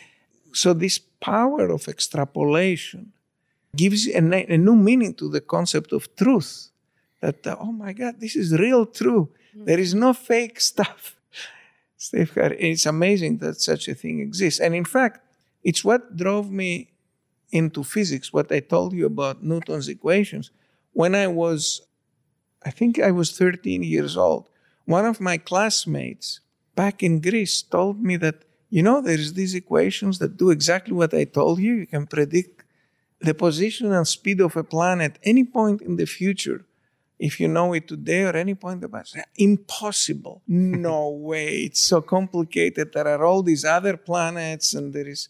So, 0.57 0.73
this 0.73 0.99
power 0.99 1.69
of 1.69 1.87
extrapolation 1.87 3.13
gives 3.77 4.09
a, 4.09 4.21
a 4.55 4.57
new 4.57 4.75
meaning 4.75 5.13
to 5.15 5.29
the 5.29 5.43
concept 5.43 5.93
of 5.93 6.09
truth. 6.17 6.71
That, 7.21 7.47
uh, 7.47 7.57
oh 7.61 7.73
my 7.73 7.93
God, 7.93 8.15
this 8.19 8.37
is 8.37 8.59
real 8.59 8.87
true. 8.87 9.29
Mm-hmm. 9.29 9.65
There 9.67 9.79
is 9.79 9.93
no 9.95 10.15
fake 10.15 10.59
stuff. 10.59 11.17
Steve, 11.99 12.33
it's 12.37 12.87
amazing 12.87 13.37
that 13.39 13.61
such 13.61 13.87
a 13.89 13.95
thing 13.95 14.21
exists. 14.21 14.59
And 14.59 14.75
in 14.75 14.87
fact, 14.87 15.21
it's 15.63 15.85
what 15.85 16.17
drove 16.17 16.51
me 16.51 16.89
into 17.53 17.85
physics, 17.85 18.33
what 18.33 18.51
I 18.51 18.61
told 18.61 18.95
you 18.95 19.05
about 19.05 19.43
Newton's 19.43 19.89
equations. 19.89 20.51
When 20.95 21.15
I 21.15 21.27
was, 21.27 21.83
I 22.65 22.71
think 22.71 22.99
I 22.99 23.11
was 23.11 23.37
13 23.37 23.83
years 23.83 24.17
old, 24.17 24.49
one 24.87 25.05
of 25.05 25.21
my 25.21 25.37
classmates 25.37 26.41
back 26.75 27.03
in 27.03 27.21
Greece 27.21 27.61
told 27.61 28.03
me 28.03 28.17
that 28.17 28.46
you 28.71 28.83
know, 28.83 29.01
there's 29.01 29.33
these 29.33 29.55
equations 29.55 30.19
that 30.19 30.37
do 30.37 30.51
exactly 30.51 30.93
what 30.93 31.15
I 31.15 31.25
told 31.25 31.59
you. 31.61 31.75
You 31.75 31.87
can 31.87 32.07
predict 32.07 32.65
the 33.21 33.35
position 33.35 33.93
and 33.93 34.07
speed 34.07 34.41
of 34.41 34.57
a 34.57 34.65
planet 34.65 35.19
any 35.23 35.45
point 35.45 35.83
in 35.83 35.97
the 35.97 36.07
future. 36.07 36.65
If 37.19 37.41
you 37.41 37.49
know 37.49 37.73
it 37.73 37.89
today 37.89 38.25
or 38.25 38.37
any 38.37 38.55
point 38.55 38.75
in 38.75 38.81
the 38.81 38.89
past, 38.91 39.17
impossible. 39.37 40.43
no 40.47 41.09
way. 41.09 41.61
It's 41.61 41.83
so 41.83 42.03
complicated. 42.03 42.93
There 42.93 43.09
are 43.09 43.25
all 43.25 43.43
these 43.43 43.65
other 43.65 43.97
planets, 43.97 44.75
and 44.75 44.93
there 44.93 45.09
is 45.09 45.29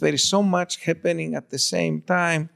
there 0.00 0.12
is 0.12 0.28
so 0.28 0.42
much 0.42 0.84
happening 0.84 1.34
at 1.34 1.50
the 1.50 1.58
same 1.58 2.02
time. 2.02 2.50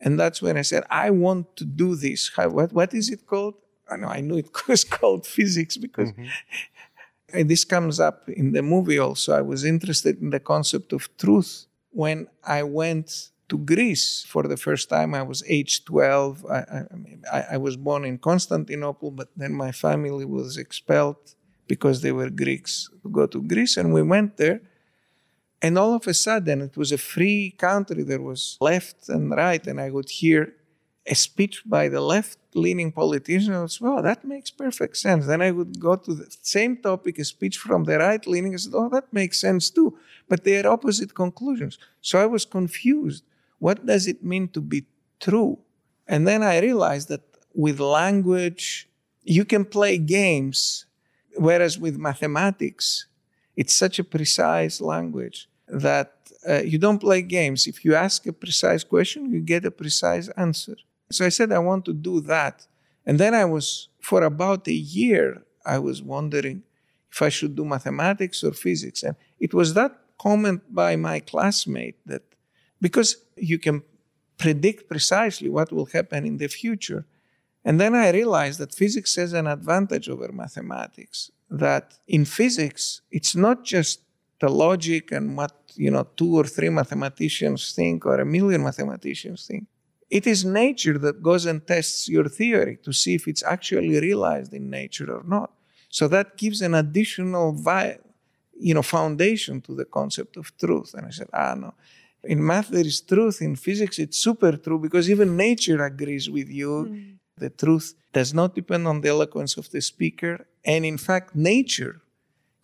And 0.00 0.18
that's 0.20 0.42
when 0.42 0.58
I 0.58 0.62
said, 0.62 0.84
I 0.90 1.10
want 1.10 1.56
to 1.56 1.64
do 1.64 1.96
this. 1.96 2.30
How, 2.36 2.48
what, 2.48 2.72
what 2.72 2.92
is 2.92 3.08
it 3.08 3.26
called? 3.26 3.54
I 3.88 3.96
know 3.96 4.08
I 4.08 4.20
knew 4.20 4.36
it 4.36 4.50
was 4.68 4.84
called 4.84 5.26
physics 5.26 5.76
because 5.76 6.12
mm-hmm. 6.12 6.26
This 7.32 7.64
comes 7.64 7.98
up 7.98 8.28
in 8.28 8.52
the 8.52 8.62
movie 8.62 8.98
also. 8.98 9.36
I 9.36 9.42
was 9.42 9.64
interested 9.64 10.20
in 10.22 10.30
the 10.30 10.40
concept 10.40 10.92
of 10.92 11.08
truth 11.16 11.66
when 11.90 12.28
I 12.44 12.62
went 12.62 13.30
to 13.48 13.58
Greece 13.58 14.24
for 14.26 14.44
the 14.44 14.56
first 14.56 14.88
time. 14.88 15.14
I 15.14 15.22
was 15.22 15.42
age 15.48 15.84
12. 15.84 16.46
I, 16.46 16.84
I, 17.32 17.44
I, 17.52 17.56
was 17.56 17.76
born 17.76 18.04
in 18.04 18.18
Constantinople, 18.18 19.10
but 19.10 19.28
then 19.36 19.54
my 19.54 19.72
family 19.72 20.24
was 20.24 20.56
expelled 20.56 21.34
because 21.68 22.02
they 22.02 22.12
were 22.12 22.30
Greeks 22.30 22.90
to 23.02 23.08
go 23.08 23.26
to 23.26 23.42
Greece. 23.42 23.76
And 23.76 23.92
we 23.92 24.02
went 24.02 24.36
there. 24.36 24.60
And 25.62 25.78
all 25.78 25.94
of 25.94 26.06
a 26.06 26.14
sudden, 26.14 26.60
it 26.60 26.76
was 26.76 26.92
a 26.92 26.98
free 26.98 27.54
country. 27.56 28.02
There 28.02 28.20
was 28.20 28.56
left 28.60 29.08
and 29.08 29.30
right. 29.30 29.64
And 29.66 29.80
I 29.80 29.90
would 29.90 30.10
hear 30.10 30.52
a 31.06 31.14
speech 31.14 31.62
by 31.64 31.88
the 31.88 32.00
left 32.00 32.38
leaning 32.54 32.90
politician, 32.90 33.52
I 33.54 33.62
was, 33.62 33.80
well, 33.80 34.02
that 34.02 34.24
makes 34.24 34.50
perfect 34.50 34.96
sense. 34.96 35.26
Then 35.26 35.40
I 35.40 35.50
would 35.50 35.78
go 35.78 35.94
to 35.96 36.14
the 36.14 36.26
same 36.42 36.78
topic, 36.78 37.18
a 37.18 37.24
speech 37.24 37.58
from 37.58 37.84
the 37.84 37.98
right 37.98 38.26
leaning, 38.26 38.54
I 38.54 38.56
said, 38.56 38.72
oh, 38.74 38.88
that 38.88 39.12
makes 39.12 39.40
sense 39.40 39.70
too. 39.70 39.96
But 40.28 40.44
they 40.44 40.58
are 40.60 40.72
opposite 40.72 41.14
conclusions. 41.14 41.78
So 42.00 42.18
I 42.18 42.26
was 42.26 42.44
confused. 42.44 43.22
What 43.58 43.86
does 43.86 44.06
it 44.06 44.24
mean 44.24 44.48
to 44.48 44.60
be 44.60 44.86
true? 45.20 45.58
And 46.08 46.26
then 46.26 46.42
I 46.42 46.60
realized 46.60 47.08
that 47.08 47.22
with 47.54 47.78
language, 47.80 48.88
you 49.22 49.44
can 49.44 49.64
play 49.64 49.98
games, 49.98 50.86
whereas 51.36 51.78
with 51.78 51.98
mathematics, 51.98 53.06
it's 53.56 53.74
such 53.74 53.98
a 53.98 54.04
precise 54.04 54.80
language 54.80 55.48
that 55.68 56.12
uh, 56.48 56.62
you 56.62 56.78
don't 56.78 56.98
play 56.98 57.22
games. 57.22 57.66
If 57.66 57.84
you 57.84 57.94
ask 57.94 58.26
a 58.26 58.32
precise 58.32 58.84
question, 58.84 59.32
you 59.32 59.40
get 59.40 59.64
a 59.64 59.70
precise 59.70 60.28
answer. 60.36 60.76
So 61.10 61.24
I 61.24 61.28
said, 61.30 61.52
I 61.52 61.58
want 61.58 61.84
to 61.86 61.92
do 61.92 62.20
that. 62.22 62.66
And 63.04 63.18
then 63.18 63.34
I 63.34 63.44
was, 63.44 63.88
for 64.00 64.22
about 64.24 64.66
a 64.66 64.72
year, 64.72 65.42
I 65.64 65.78
was 65.78 66.02
wondering 66.02 66.62
if 67.12 67.22
I 67.22 67.28
should 67.28 67.54
do 67.54 67.64
mathematics 67.64 68.42
or 68.42 68.52
physics. 68.52 69.02
And 69.02 69.16
it 69.38 69.54
was 69.54 69.74
that 69.74 69.92
comment 70.18 70.62
by 70.74 70.96
my 70.96 71.20
classmate 71.20 71.96
that 72.06 72.22
because 72.80 73.16
you 73.36 73.58
can 73.58 73.82
predict 74.38 74.88
precisely 74.88 75.48
what 75.48 75.72
will 75.72 75.86
happen 75.86 76.26
in 76.26 76.36
the 76.38 76.48
future. 76.48 77.06
And 77.64 77.80
then 77.80 77.94
I 77.94 78.10
realized 78.10 78.58
that 78.60 78.74
physics 78.74 79.16
has 79.16 79.32
an 79.32 79.46
advantage 79.46 80.08
over 80.08 80.30
mathematics. 80.32 81.30
That 81.50 81.98
in 82.06 82.24
physics, 82.24 83.02
it's 83.10 83.34
not 83.34 83.64
just 83.64 84.00
the 84.40 84.48
logic 84.48 85.12
and 85.12 85.36
what 85.36 85.54
you 85.74 85.90
know 85.90 86.06
two 86.16 86.36
or 86.36 86.44
three 86.44 86.68
mathematicians 86.68 87.72
think 87.72 88.04
or 88.06 88.20
a 88.20 88.26
million 88.26 88.62
mathematicians 88.62 89.46
think. 89.46 89.66
It 90.10 90.26
is 90.26 90.44
nature 90.44 90.98
that 90.98 91.22
goes 91.22 91.46
and 91.46 91.66
tests 91.66 92.08
your 92.08 92.28
theory 92.28 92.78
to 92.84 92.92
see 92.92 93.14
if 93.14 93.26
it's 93.26 93.42
actually 93.42 93.98
realized 93.98 94.54
in 94.54 94.70
nature 94.70 95.12
or 95.12 95.24
not. 95.24 95.50
So 95.88 96.08
that 96.08 96.36
gives 96.36 96.62
an 96.62 96.74
additional 96.74 97.52
vi- 97.52 97.98
you 98.58 98.74
know, 98.74 98.82
foundation 98.82 99.60
to 99.62 99.74
the 99.74 99.84
concept 99.84 100.36
of 100.36 100.56
truth. 100.56 100.94
And 100.94 101.06
I 101.06 101.10
said, 101.10 101.28
ah, 101.32 101.54
no. 101.54 101.74
In 102.24 102.44
math, 102.44 102.68
there 102.68 102.86
is 102.86 103.00
truth. 103.00 103.42
In 103.42 103.56
physics, 103.56 103.98
it's 103.98 104.18
super 104.18 104.56
true 104.56 104.78
because 104.78 105.10
even 105.10 105.36
nature 105.36 105.84
agrees 105.84 106.28
with 106.30 106.48
you. 106.48 106.88
Mm. 106.90 107.18
The 107.36 107.50
truth 107.50 107.94
does 108.12 108.32
not 108.32 108.54
depend 108.54 108.86
on 108.86 109.00
the 109.02 109.10
eloquence 109.10 109.56
of 109.56 109.70
the 109.70 109.80
speaker. 109.80 110.46
And 110.64 110.84
in 110.84 110.98
fact, 110.98 111.36
nature 111.36 112.00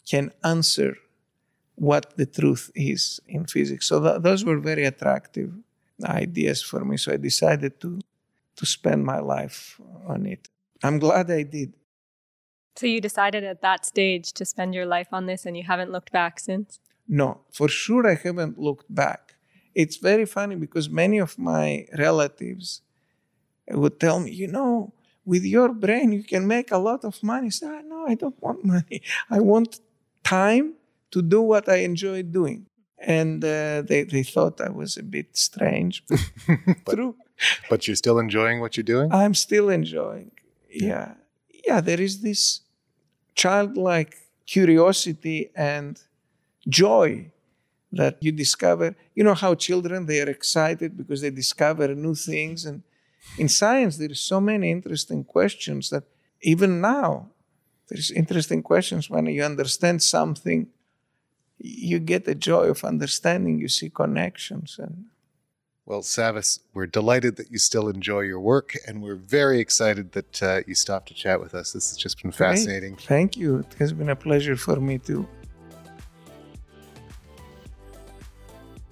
can 0.09 0.33
answer 0.43 0.97
what 1.75 2.17
the 2.17 2.27
truth 2.27 2.71
is 2.75 3.21
in 3.29 3.47
physics. 3.47 3.89
So 3.89 4.03
th- 4.03 4.23
those 4.23 4.45
were 4.45 4.59
very 4.59 4.85
attractive 4.85 5.53
ideas 6.05 6.63
for 6.63 6.85
me. 6.85 6.97
So 6.97 7.13
I 7.13 7.17
decided 7.17 7.81
to, 7.81 8.01
to 8.57 8.67
spend 8.67 9.05
my 9.05 9.19
life 9.19 9.81
on 10.07 10.27
it. 10.27 10.49
I'm 10.83 10.99
glad 10.99 11.31
I 11.31 11.43
did. 11.43 11.75
So 12.77 12.87
you 12.87 13.01
decided 13.01 13.45
at 13.45 13.61
that 13.63 13.85
stage 13.85 14.33
to 14.33 14.45
spend 14.45 14.75
your 14.75 14.87
life 14.87 15.09
on 15.13 15.27
this 15.27 15.45
and 15.45 15.57
you 15.57 15.65
haven't 15.65 15.93
looked 15.93 16.11
back 16.13 16.41
since? 16.41 16.81
No, 17.07 17.43
for 17.53 17.69
sure 17.69 18.09
I 18.09 18.15
haven't 18.15 18.59
looked 18.59 18.93
back. 18.93 19.35
It's 19.75 19.97
very 19.97 20.27
funny 20.27 20.57
because 20.57 20.89
many 20.89 21.19
of 21.19 21.39
my 21.39 21.87
relatives 21.99 22.83
would 23.69 24.01
tell 24.01 24.21
me, 24.21 24.31
you 24.31 24.49
know, 24.49 24.93
with 25.25 25.45
your 25.45 25.69
brain 25.73 26.13
you 26.13 26.25
can 26.25 26.47
make 26.47 26.71
a 26.71 26.79
lot 26.79 27.05
of 27.05 27.23
money. 27.23 27.47
I 27.47 27.51
say, 27.51 27.67
ah, 27.69 27.83
no, 27.85 28.07
I 28.07 28.15
don't 28.15 28.41
want 28.43 28.65
money. 28.65 29.03
I 29.31 29.41
want 29.41 29.81
time 30.25 30.75
to 31.11 31.23
do 31.23 31.43
what 31.43 31.69
I 31.69 31.77
enjoy 31.77 32.23
doing. 32.23 32.67
And 33.05 33.45
uh, 33.45 33.83
they, 33.83 34.05
they 34.05 34.23
thought 34.23 34.61
I 34.61 34.71
was 34.71 34.97
a 34.97 35.03
bit 35.03 35.37
strange. 35.37 36.05
but, 36.85 36.95
True. 36.95 37.17
But 37.69 37.87
you're 37.87 37.97
still 37.97 38.19
enjoying 38.19 38.61
what 38.61 38.77
you're 38.77 38.85
doing? 38.85 39.13
I'm 39.13 39.35
still 39.35 39.69
enjoying. 39.69 40.31
Yeah 40.71 41.15
yeah, 41.67 41.81
there 41.81 42.01
is 42.01 42.21
this 42.21 42.61
childlike 43.35 44.15
curiosity 44.47 45.51
and 45.55 46.01
joy 46.69 47.31
that 47.93 48.19
you 48.21 48.33
discover. 48.33 48.97
You 49.15 49.25
know 49.25 49.35
how 49.35 49.55
children 49.55 50.07
they 50.07 50.21
are 50.21 50.29
excited 50.29 50.97
because 50.97 51.21
they 51.21 51.31
discover 51.31 51.95
new 51.95 52.15
things, 52.15 52.65
and 52.65 52.83
in 53.39 53.49
science 53.49 53.97
there 53.97 54.11
is 54.11 54.21
so 54.21 54.41
many 54.41 54.71
interesting 54.71 55.25
questions 55.25 55.91
that 55.91 56.05
even 56.43 56.81
now 56.81 57.31
there's 57.89 58.11
interesting 58.11 58.63
questions 58.63 59.11
when 59.11 59.27
you 59.27 59.43
understand 59.43 60.03
something. 60.03 60.69
You 61.65 62.01
get 62.01 62.25
the 62.25 62.35
joy 62.35 62.65
of 62.65 62.85
understanding. 62.85 63.61
You 63.61 63.69
see 63.69 63.89
connections 63.89 64.79
and 64.79 65.07
well, 65.85 66.03
Savas, 66.03 66.61
we're 66.75 66.87
delighted 66.87 67.37
that 67.37 67.51
you 67.51 67.59
still 67.59 67.89
enjoy 67.89 68.21
your 68.21 68.39
work, 68.39 68.75
and 68.87 69.03
we're 69.03 69.17
very 69.17 69.59
excited 69.59 70.13
that 70.13 70.43
uh, 70.43 70.61
you 70.65 70.77
stopped 70.77 71.09
to 71.09 71.15
chat 71.15 71.41
with 71.41 71.55
us. 71.55 71.73
This 71.73 71.91
has 71.91 71.99
just 71.99 72.23
been 72.23 72.31
fascinating. 72.31 72.95
Great. 72.95 73.07
Thank 73.07 73.37
you. 73.37 73.59
It 73.59 73.75
has 73.81 73.93
been 73.93 74.09
a 74.09 74.17
pleasure 74.17 74.57
for 74.57 74.77
me 74.77 74.99
too. 74.99 75.27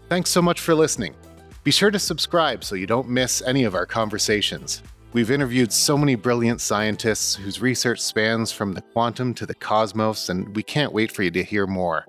Thanks 0.09 0.31
so 0.31 0.43
much 0.43 0.59
for 0.59 0.75
listening. 0.75 1.15
Be 1.63 1.71
sure 1.71 1.93
to 1.93 1.99
subscribe 1.99 2.65
so 2.65 2.75
you 2.75 2.89
don't 2.89 3.09
miss 3.09 3.41
any 3.43 3.63
of 3.63 3.77
our 3.77 3.87
conversations. 3.87 4.83
We've 5.13 5.31
interviewed 5.31 5.73
so 5.73 5.97
many 5.97 6.17
brilliant 6.17 6.61
scientists 6.61 7.37
whose 7.37 7.61
research 7.61 8.01
spans 8.01 8.51
from 8.51 8.73
the 8.73 8.83
quantum 8.83 9.35
to 9.35 9.47
the 9.47 9.55
cosmos, 9.55 10.29
and 10.29 10.55
we 10.57 10.65
can't 10.65 10.93
wait 10.93 11.13
for 11.13 11.23
you 11.23 11.31
to 11.31 11.45
hear 11.45 11.69
more. 11.69 12.05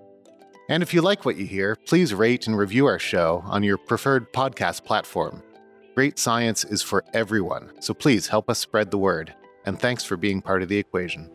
And 0.71 0.81
if 0.81 0.93
you 0.93 1.01
like 1.01 1.25
what 1.25 1.35
you 1.35 1.45
hear, 1.45 1.75
please 1.85 2.13
rate 2.13 2.47
and 2.47 2.57
review 2.57 2.85
our 2.85 2.97
show 2.97 3.43
on 3.45 3.61
your 3.61 3.77
preferred 3.77 4.31
podcast 4.31 4.85
platform. 4.85 5.43
Great 5.95 6.17
science 6.17 6.63
is 6.63 6.81
for 6.81 7.03
everyone, 7.13 7.73
so 7.81 7.93
please 7.93 8.25
help 8.25 8.49
us 8.49 8.59
spread 8.59 8.89
the 8.89 8.97
word. 8.97 9.35
And 9.65 9.77
thanks 9.77 10.05
for 10.05 10.15
being 10.15 10.41
part 10.41 10.61
of 10.61 10.69
the 10.69 10.77
equation. 10.77 11.29